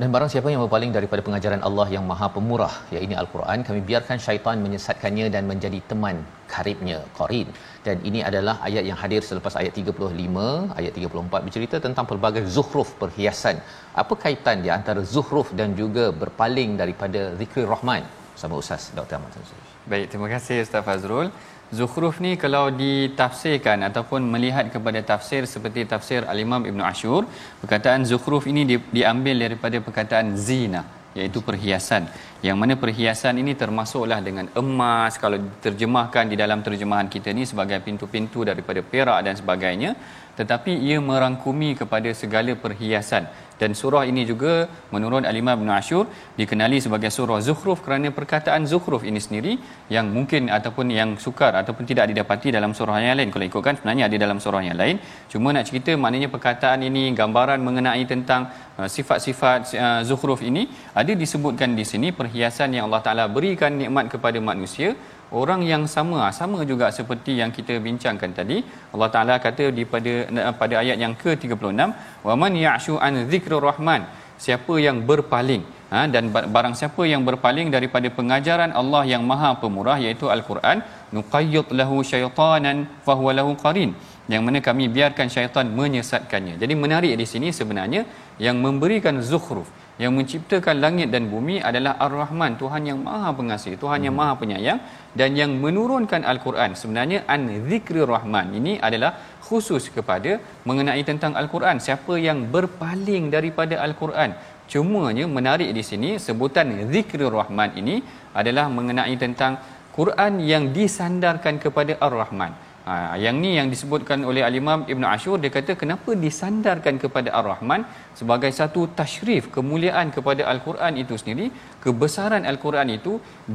Dan 0.00 0.08
barang 0.14 0.30
siapa 0.32 0.48
yang 0.52 0.60
berpaling 0.62 0.92
daripada 0.96 1.20
pengajaran 1.26 1.62
Allah 1.68 1.86
yang 1.94 2.04
Maha 2.10 2.26
Pemurah, 2.34 2.74
iaitu 2.94 3.14
Al-Quran, 3.22 3.58
kami 3.68 3.80
biarkan 3.88 4.18
syaitan 4.26 4.56
menyesatkannya 4.64 5.26
dan 5.34 5.42
menjadi 5.50 5.78
teman 5.90 6.16
karibnya, 6.52 6.98
qarin. 7.18 7.48
Dan 7.86 7.96
ini 8.08 8.20
adalah 8.28 8.54
ayat 8.68 8.84
yang 8.90 8.98
hadir 9.02 9.22
selepas 9.30 9.54
ayat 9.62 9.74
35, 9.80 10.78
ayat 10.78 10.92
34 11.02 11.46
bercerita 11.46 11.76
tentang 11.86 12.06
pelbagai 12.10 12.44
zuhruf 12.56 12.94
perhiasan. 13.02 13.58
Apa 14.02 14.14
kaitan 14.24 14.62
di 14.66 14.70
antara 14.78 15.02
zuhruf 15.14 15.50
dan 15.60 15.74
juga 15.82 16.04
berpaling 16.22 16.78
daripada 16.82 17.34
zikir 17.40 17.66
Rahman? 17.74 18.06
Sama 18.40 18.54
Ustaz 18.62 18.94
Dr. 18.98 19.18
Ahmad 19.18 19.34
Tansuh. 19.34 19.58
Baik, 19.90 20.06
terima 20.14 20.28
kasih 20.34 20.62
Ustaz 20.66 20.86
Fazrul. 20.86 21.28
Zukhruf 21.68 22.16
ni 22.24 22.40
kalau 22.40 22.72
ditafsirkan 22.72 23.84
ataupun 23.88 24.24
melihat 24.24 24.72
kepada 24.72 25.00
tafsir 25.04 25.44
seperti 25.44 25.84
tafsir 25.84 26.24
Al-Imam 26.24 26.64
Ibn 26.64 26.80
Ashur, 26.80 27.28
perkataan 27.60 28.08
zukhruf 28.08 28.48
ini 28.48 28.64
di, 28.64 28.76
diambil 28.96 29.36
daripada 29.36 29.76
perkataan 29.76 30.32
zina 30.32 30.80
iaitu 31.12 31.44
perhiasan. 31.48 32.08
Yang 32.46 32.56
mana 32.60 32.74
perhiasan 32.84 33.36
ini 33.42 33.52
termasuklah 33.62 34.20
dengan 34.24 34.48
emas 34.62 35.20
kalau 35.20 35.36
diterjemahkan 35.36 36.32
di 36.32 36.36
dalam 36.40 36.64
terjemahan 36.64 37.08
kita 37.14 37.36
ni 37.36 37.44
sebagai 37.44 37.84
pintu-pintu 37.84 38.48
daripada 38.48 38.80
perak 38.80 39.20
dan 39.28 39.36
sebagainya, 39.36 39.92
tetapi 40.38 40.72
ia 40.88 40.98
merangkumi 41.10 41.70
kepada 41.80 42.10
segala 42.22 42.54
perhiasan. 42.64 43.26
Dan 43.60 43.74
surah 43.78 44.02
ini 44.10 44.22
juga 44.30 44.52
menurut 44.94 45.26
Al-Imam 45.30 45.56
Ibn 45.58 45.70
Ashur 45.78 46.04
dikenali 46.38 46.78
sebagai 46.84 47.10
surah 47.16 47.38
Zukhruf 47.46 47.82
kerana 47.86 48.08
perkataan 48.18 48.62
Zukhruf 48.72 49.02
ini 49.10 49.18
sendiri 49.24 49.52
yang 49.94 50.06
mungkin 50.16 50.46
ataupun 50.58 50.86
yang 50.98 51.10
sukar 51.24 51.52
ataupun 51.60 51.84
tidak 51.90 52.06
didapati 52.10 52.54
dalam 52.54 52.70
surah 52.78 53.02
yang 53.02 53.18
lain. 53.18 53.34
Kalau 53.34 53.46
ikutkan 53.50 53.74
sebenarnya 53.78 54.04
ada 54.08 54.16
dalam 54.24 54.38
surah 54.44 54.62
yang 54.68 54.78
lain. 54.82 54.96
Cuma 55.32 55.50
nak 55.56 55.66
cerita 55.66 55.90
maknanya 56.04 56.30
perkataan 56.34 56.86
ini 56.90 57.10
gambaran 57.20 57.58
mengenai 57.68 58.02
tentang 58.06 58.46
uh, 58.78 58.86
sifat-sifat 58.86 59.60
uh, 59.74 60.00
Zukhruf 60.06 60.40
ini 60.50 60.70
ada 60.94 61.12
disebutkan 61.22 61.74
di 61.74 61.82
sini 61.82 62.14
perhiasan 62.14 62.78
yang 62.78 62.86
Allah 62.86 63.02
Taala 63.02 63.24
berikan 63.26 63.74
nikmat 63.74 64.06
kepada 64.14 64.38
manusia 64.38 64.94
orang 65.40 65.60
yang 65.72 65.84
sama. 65.94 66.28
Sama 66.38 66.64
juga 66.70 66.88
seperti 66.98 67.38
yang 67.40 67.50
kita 67.52 67.76
bincangkan 67.86 68.30
tadi. 68.38 68.64
Allah 68.94 69.08
Taala 69.14 69.34
kata 69.46 69.72
di 69.78 69.84
pada 69.84 70.14
pada 70.60 70.74
ayat 70.82 70.96
yang 71.04 71.14
ke-36 71.22 71.80
wa 72.26 72.34
man 72.42 72.52
ya'shu 72.56 72.96
an 72.96 73.26
dzikrir 73.30 73.60
rahman 73.60 74.04
siapa 74.38 74.74
yang 74.86 75.02
berpaling. 75.10 75.64
Ha, 75.88 76.04
dan 76.14 76.28
barang 76.28 76.76
siapa 76.76 77.02
yang 77.08 77.24
berpaling 77.24 77.72
daripada 77.72 78.08
pengajaran 78.12 78.76
Allah 78.80 79.08
yang 79.08 79.24
Maha 79.24 79.56
Pemurah 79.56 79.96
iaitu 79.96 80.28
Al-Quran 80.28 80.84
nuqayyid 81.16 81.72
lahu 81.72 82.04
syaitanan 82.04 82.84
fahuwa 83.08 83.32
lahu 83.38 83.56
qarin 83.56 83.96
yang 84.28 84.44
mana 84.44 84.60
kami 84.60 84.92
biarkan 84.92 85.32
syaitan 85.32 85.64
menyesatkannya. 85.78 86.60
Jadi 86.60 86.74
menarik 86.76 87.12
di 87.16 87.24
sini 87.24 87.48
sebenarnya 87.58 88.04
yang 88.36 88.60
memberikan 88.60 89.16
zukhruf 89.24 89.68
yang 90.02 90.12
menciptakan 90.18 90.76
langit 90.84 91.08
dan 91.14 91.26
bumi 91.32 91.56
adalah 91.68 91.92
Ar-Rahman, 92.06 92.54
Tuhan 92.62 92.82
yang 92.90 92.98
Maha 93.06 93.30
Pengasih, 93.38 93.74
Tuhan 93.82 94.00
yang 94.06 94.14
hmm. 94.14 94.22
Maha 94.22 94.34
Penyayang 94.40 94.80
dan 95.18 95.30
yang 95.40 95.52
menurunkan 95.64 96.22
Al-Quran. 96.32 96.78
Sebenarnya 96.80 97.26
an 97.34 97.50
zikri 97.70 98.02
Rahman 98.12 98.54
ini 98.58 98.78
adalah 98.88 99.18
khusus 99.42 99.90
kepada 99.96 100.38
mengenai 100.68 101.02
tentang 101.02 101.34
Al-Quran. 101.40 101.82
Siapa 101.86 102.14
yang 102.28 102.46
berpaling 102.54 103.26
daripada 103.34 103.82
Al-Quran. 103.86 104.38
Cumanya 104.70 105.24
menarik 105.36 105.70
di 105.74 105.82
sini 105.90 106.10
sebutan 106.22 106.70
zikri 106.94 107.26
Rahman 107.38 107.74
ini 107.80 107.98
adalah 108.40 108.70
mengenai 108.78 109.16
tentang 109.18 109.58
Quran 109.98 110.38
yang 110.52 110.70
disandarkan 110.76 111.58
kepada 111.58 111.98
Ar-Rahman. 112.06 112.67
Ha, 112.88 112.94
yang 113.22 113.36
ni 113.44 113.50
yang 113.56 113.68
disebutkan 113.72 114.18
oleh 114.28 114.42
Al-Imam 114.46 114.80
Ibn 114.92 115.04
Ashur 115.14 115.36
dia 115.42 115.50
kata 115.56 115.72
kenapa 115.80 116.10
disandarkan 116.22 116.94
kepada 117.02 117.28
Ar-Rahman 117.38 117.82
sebagai 118.20 118.50
satu 118.58 118.82
tashrif 118.98 119.50
kemuliaan 119.56 120.08
kepada 120.14 120.42
Al-Quran 120.52 120.94
itu 121.02 121.14
sendiri 121.20 121.46
kebesaran 121.84 122.48
Al-Quran 122.52 122.88
itu 122.96 123.12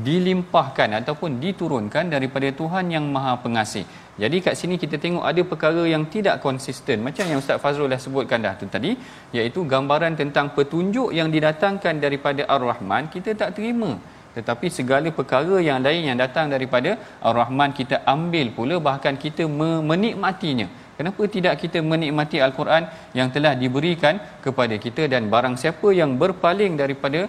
dilimpahkan 0.08 0.90
ataupun 1.00 1.42
diturunkan 1.46 2.14
daripada 2.14 2.50
Tuhan 2.62 2.94
yang 2.96 3.08
Maha 3.16 3.34
Pengasih. 3.46 3.86
Jadi 4.22 4.38
kat 4.46 4.56
sini 4.60 4.78
kita 4.84 5.02
tengok 5.06 5.26
ada 5.32 5.42
perkara 5.52 5.84
yang 5.94 6.06
tidak 6.16 6.38
konsisten 6.46 7.02
macam 7.08 7.26
yang 7.32 7.42
Ustaz 7.44 7.58
Fazrul 7.64 7.90
dah 7.94 8.02
sebutkan 8.06 8.46
dah 8.46 8.54
tu 8.62 8.70
tadi 8.76 8.94
iaitu 9.38 9.66
gambaran 9.74 10.14
tentang 10.22 10.54
petunjuk 10.58 11.10
yang 11.20 11.32
didatangkan 11.36 11.98
daripada 12.06 12.44
Ar-Rahman 12.56 13.10
kita 13.16 13.34
tak 13.34 13.58
terima 13.58 13.92
tetapi 14.38 14.68
segala 14.78 15.10
perkara 15.20 15.58
yang 15.70 15.80
lain 15.86 16.10
yang 16.10 16.18
datang 16.24 16.48
daripada 16.54 16.92
Ar-Rahman 17.30 17.72
kita 17.80 17.98
ambil 18.14 18.48
pula 18.58 18.78
bahkan 18.88 19.16
kita 19.26 19.46
menikmatinya. 19.92 20.68
Kenapa 20.98 21.24
tidak 21.36 21.54
kita 21.62 21.80
menikmati 21.92 22.38
Al-Quran 22.46 22.84
yang 23.18 23.30
telah 23.36 23.54
diberikan 23.62 24.22
kepada 24.46 24.76
kita 24.86 25.10
dan 25.14 25.26
barang 25.34 25.56
siapa 25.62 25.90
yang 26.00 26.12
berpaling 26.22 26.74
daripada 26.82 27.22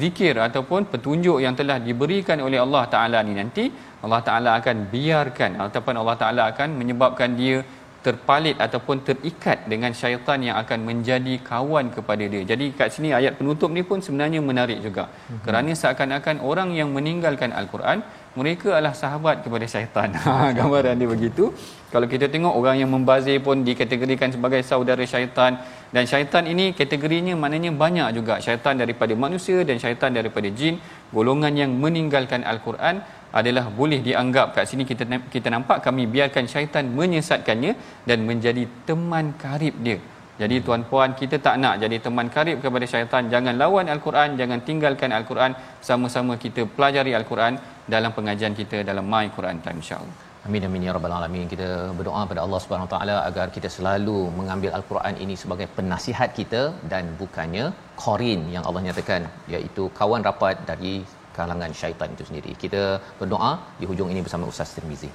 zikir 0.00 0.34
ataupun 0.46 0.90
petunjuk 0.92 1.38
yang 1.44 1.54
telah 1.60 1.78
diberikan 1.88 2.38
oleh 2.46 2.58
Allah 2.64 2.84
Taala 2.94 3.18
ni 3.28 3.34
nanti 3.40 3.64
Allah 4.04 4.20
Taala 4.28 4.50
akan 4.58 4.76
biarkan 4.94 5.50
ataupun 5.66 5.94
Allah 6.00 6.16
Taala 6.22 6.42
akan 6.52 6.68
menyebabkan 6.80 7.30
dia 7.40 7.58
terpalit 8.06 8.56
ataupun 8.64 8.96
terikat 9.08 9.58
dengan 9.72 9.92
syaitan 10.00 10.38
yang 10.46 10.56
akan 10.62 10.78
menjadi 10.88 11.34
kawan 11.50 11.88
kepada 11.96 12.24
dia. 12.32 12.42
Jadi 12.52 12.66
kat 12.78 12.88
sini 12.94 13.10
ayat 13.18 13.40
penutup 13.40 13.72
ni 13.76 13.82
pun 13.90 13.98
sebenarnya 14.06 14.40
menarik 14.50 14.78
juga. 14.86 15.04
Mm-hmm. 15.08 15.40
Kerana 15.44 15.70
seakan-akan 15.82 16.36
orang 16.50 16.68
yang 16.78 16.92
meninggalkan 16.96 17.50
al-Quran 17.60 18.04
mereka 18.38 18.68
adalah 18.76 18.94
sahabat 19.02 19.36
kepada 19.44 19.66
syaitan. 19.74 20.10
Ha, 20.24 20.50
gambaran 20.58 20.98
dia 21.00 21.08
begitu. 21.14 21.44
Kalau 21.92 22.06
kita 22.12 22.26
tengok 22.34 22.54
orang 22.60 22.76
yang 22.82 22.90
membazir 22.94 23.38
pun 23.46 23.62
dikategorikan 23.68 24.28
sebagai 24.34 24.60
saudara 24.70 25.04
syaitan 25.12 25.52
dan 25.94 26.04
syaitan 26.10 26.42
ini 26.52 26.64
kategorinya 26.80 27.34
maknanya 27.42 27.70
banyak 27.82 28.08
juga 28.18 28.34
syaitan 28.46 28.74
daripada 28.82 29.14
manusia 29.24 29.62
dan 29.68 29.76
syaitan 29.82 30.10
daripada 30.18 30.48
jin 30.58 30.82
golongan 31.14 31.54
yang 31.62 31.70
meninggalkan 31.84 32.42
al-Quran 32.52 32.98
adalah 33.40 33.64
boleh 33.78 34.00
dianggap 34.08 34.48
kat 34.56 34.64
sini 34.70 34.84
kita 34.90 35.04
kita 35.34 35.48
nampak 35.54 35.78
kami 35.86 36.02
biarkan 36.14 36.46
syaitan 36.54 36.84
menyesatkannya 36.98 37.72
dan 38.08 38.18
menjadi 38.30 38.64
teman 38.88 39.28
karib 39.44 39.76
dia. 39.86 39.98
Jadi 40.42 40.56
tuan 40.66 40.82
puan 40.90 41.10
kita 41.20 41.36
tak 41.46 41.56
nak 41.62 41.74
jadi 41.82 41.96
teman 42.04 42.28
karib 42.36 42.58
kepada 42.64 42.86
syaitan. 42.92 43.24
Jangan 43.32 43.54
lawan 43.62 43.86
al-Quran 43.94 44.30
jangan 44.40 44.60
tinggalkan 44.68 45.10
al-Quran. 45.18 45.52
Sama-sama 45.88 46.34
kita 46.44 46.62
pelajari 46.76 47.12
al-Quran 47.20 47.54
dalam 47.94 48.10
pengajian 48.16 48.54
kita 48.60 48.78
dalam 48.90 49.06
My 49.12 49.26
Quran 49.36 49.58
Time 49.64 49.80
insya-Allah. 49.82 50.16
Amin 50.46 50.64
amin 50.66 50.86
ya 50.86 50.92
rabbal 50.96 51.14
alamin. 51.18 51.46
Kita 51.52 51.68
berdoa 51.98 52.22
pada 52.30 52.40
Allah 52.44 52.58
Subhanahu 52.62 52.90
taala 52.94 53.14
agar 53.28 53.46
kita 53.56 53.68
selalu 53.76 54.16
mengambil 54.38 54.70
al-Quran 54.78 55.14
ini 55.24 55.34
sebagai 55.42 55.68
penasihat 55.76 56.30
kita 56.38 56.62
dan 56.92 57.04
bukannya 57.20 57.66
qarin 58.04 58.42
yang 58.54 58.66
Allah 58.68 58.82
nyatakan 58.88 59.22
iaitu 59.54 59.84
kawan 60.00 60.26
rapat 60.28 60.58
dari 60.70 60.94
kalangan 61.37 61.71
syaitan 61.81 62.09
itu 62.15 62.23
sendiri. 62.29 62.51
Kita 62.63 62.99
berdoa 63.19 63.51
di 63.79 63.85
hujung 63.89 64.09
ini 64.13 64.21
bersama 64.25 64.45
Ustaz 64.51 64.75
Tirmizi. 64.75 65.09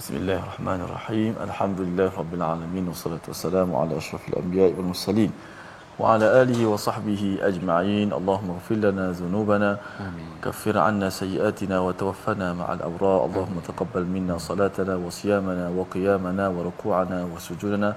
Bismillahirrahmanirrahim. 0.00 1.36
Alhamdulillah 1.46 2.08
rabbil 2.20 2.44
alamin 2.44 2.84
wassalatu 2.88 3.32
wassalamu 3.32 3.76
ala 3.80 4.00
asyrafil 4.00 4.36
anbiya'i 4.42 4.72
wal 4.78 4.90
mursalin. 4.92 5.32
وعلى 6.00 6.26
آله 6.42 6.60
وصحبه 6.64 7.44
أجمعين 7.44 8.08
اللهم 8.08 8.48
اغفر 8.56 8.76
لنا 8.88 9.12
ذنوبنا 9.20 9.70
آمين. 10.00 10.40
كفر 10.40 10.72
عنا 10.80 11.12
سيئاتنا 11.12 11.76
وتوفنا 11.76 12.56
مع 12.56 12.72
الأبرار 12.72 13.20
اللهم 13.28 13.56
تقبل 13.68 14.08
منا 14.08 14.40
صلاتنا 14.40 14.96
وصيامنا 14.96 15.68
وقيامنا 15.68 16.44
وركوعنا 16.48 17.18
وسجودنا 17.36 17.90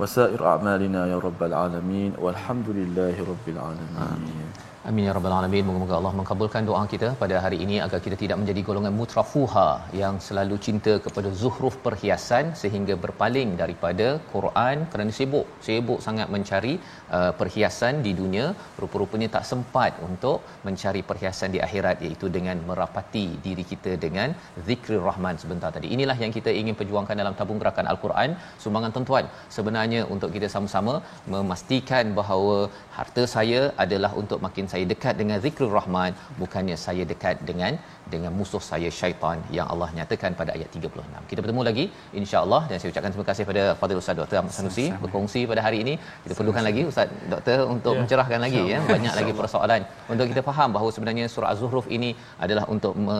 وسائر 0.00 0.40
أعمالنا 0.42 1.06
يا 1.06 1.18
رب 1.22 1.38
العالمين 1.38 2.18
والحمد 2.18 2.68
لله 2.74 3.14
رب 3.22 3.46
العالمين 3.46 4.02
آمين. 4.02 4.67
Amin 4.87 5.07
ya 5.07 5.13
rabbal 5.15 5.33
alamin. 5.37 5.63
Moga-moga 5.67 5.95
Allah 5.99 6.11
mengabulkan 6.17 6.63
doa 6.67 6.81
kita 6.91 7.07
pada 7.21 7.35
hari 7.45 7.57
ini 7.65 7.77
agar 7.85 7.99
kita 8.05 8.15
tidak 8.21 8.37
menjadi 8.41 8.61
golongan 8.67 8.93
mutrafuha 8.99 9.69
yang 10.01 10.15
selalu 10.27 10.55
cinta 10.65 10.93
kepada 11.05 11.29
zuhruf 11.41 11.75
perhiasan 11.85 12.55
sehingga 12.61 12.95
berpaling 13.03 13.49
daripada 13.61 14.07
Quran 14.33 14.87
kerana 14.91 15.11
sibuk, 15.17 15.47
sibuk 15.65 15.99
sangat 16.05 16.31
mencari 16.35 16.73
uh, 17.17 17.31
perhiasan 17.39 17.93
di 18.05 18.11
dunia, 18.21 18.45
rupa-rupanya 18.81 19.29
tak 19.35 19.45
sempat 19.51 19.91
untuk 20.07 20.37
mencari 20.67 21.01
perhiasan 21.09 21.49
di 21.55 21.59
akhirat 21.67 21.97
iaitu 22.07 22.27
dengan 22.37 22.57
merapati 22.69 23.25
diri 23.45 23.65
kita 23.71 23.93
dengan 24.05 24.29
zikrul 24.67 25.03
rahman 25.09 25.37
sebentar 25.43 25.71
tadi. 25.77 25.89
Inilah 25.95 26.17
yang 26.23 26.33
kita 26.37 26.53
ingin 26.61 26.77
perjuangkan 26.79 27.17
dalam 27.21 27.35
tabung 27.39 27.59
gerakan 27.63 27.87
al-Quran 27.93 28.31
sumbangan 28.63 28.93
tuan-tuan. 28.95 29.27
Sebenarnya 29.57 30.01
untuk 30.15 30.31
kita 30.35 30.49
sama-sama 30.55 30.95
memastikan 31.35 32.05
bahawa 32.19 32.57
harta 32.97 33.23
saya 33.35 33.61
adalah 33.85 34.11
untuk 34.21 34.39
makin 34.47 34.67
saya 34.73 34.85
dekat 34.93 35.15
dengan 35.21 35.37
zikrul 35.45 35.73
rahman 35.77 36.11
bukannya 36.41 36.77
saya 36.85 37.03
dekat 37.11 37.37
dengan 37.49 37.73
dengan 38.13 38.31
musuh 38.39 38.61
saya 38.69 38.89
syaitan 38.99 39.37
yang 39.57 39.67
Allah 39.73 39.89
nyatakan 39.97 40.31
pada 40.39 40.51
ayat 40.57 40.69
36. 40.77 41.29
Kita 41.31 41.39
bertemu 41.43 41.63
lagi 41.69 41.85
insya-Allah 42.21 42.61
dan 42.69 42.77
saya 42.81 42.89
ucapkan 42.93 43.11
terima 43.13 43.27
kasih 43.29 43.43
kepada 43.45 43.63
Fadil 43.79 43.99
Ustaz 44.01 44.17
Dr. 44.21 44.37
Ahmad 44.41 44.53
Sanusi 44.57 44.85
berkongsi 45.03 45.41
pada 45.51 45.63
hari 45.67 45.79
ini. 45.83 45.93
Kita 46.23 46.33
perlukan 46.39 46.63
lagi 46.69 46.83
Ustaz 46.91 46.98
Doktor 47.33 47.57
untuk 47.75 47.93
ya. 47.95 47.99
mencerahkan 48.01 48.39
lagi 48.45 48.61
ya 48.73 48.79
banyak 48.93 49.13
lagi 49.19 49.33
persoalan 49.41 49.81
untuk 50.13 50.25
kita 50.31 50.41
faham 50.49 50.69
bahawa 50.75 50.89
sebenarnya 50.95 51.25
surah 51.33 51.49
Az-Zukhruf 51.53 51.87
ini 51.97 52.11
adalah 52.45 52.65
untuk 52.75 52.93
me, 53.07 53.17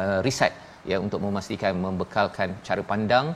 uh, 0.00 0.18
reset 0.26 0.52
ya 0.90 0.98
untuk 1.06 1.20
memastikan 1.26 1.72
membekalkan 1.86 2.48
cara 2.66 2.82
pandang 2.92 3.26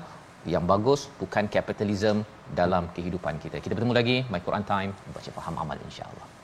yang 0.55 0.65
bagus 0.73 1.11
bukan 1.21 1.45
kapitalisme 1.51 2.23
dalam 2.61 2.87
kehidupan 2.97 3.35
kita. 3.43 3.59
Kita 3.65 3.75
bertemu 3.77 3.95
lagi 4.01 4.17
My 4.31 4.41
Quran 4.47 4.67
Time 4.73 4.91
baca 5.15 5.31
faham 5.39 5.55
amal 5.63 5.79
insya-Allah. 5.89 6.36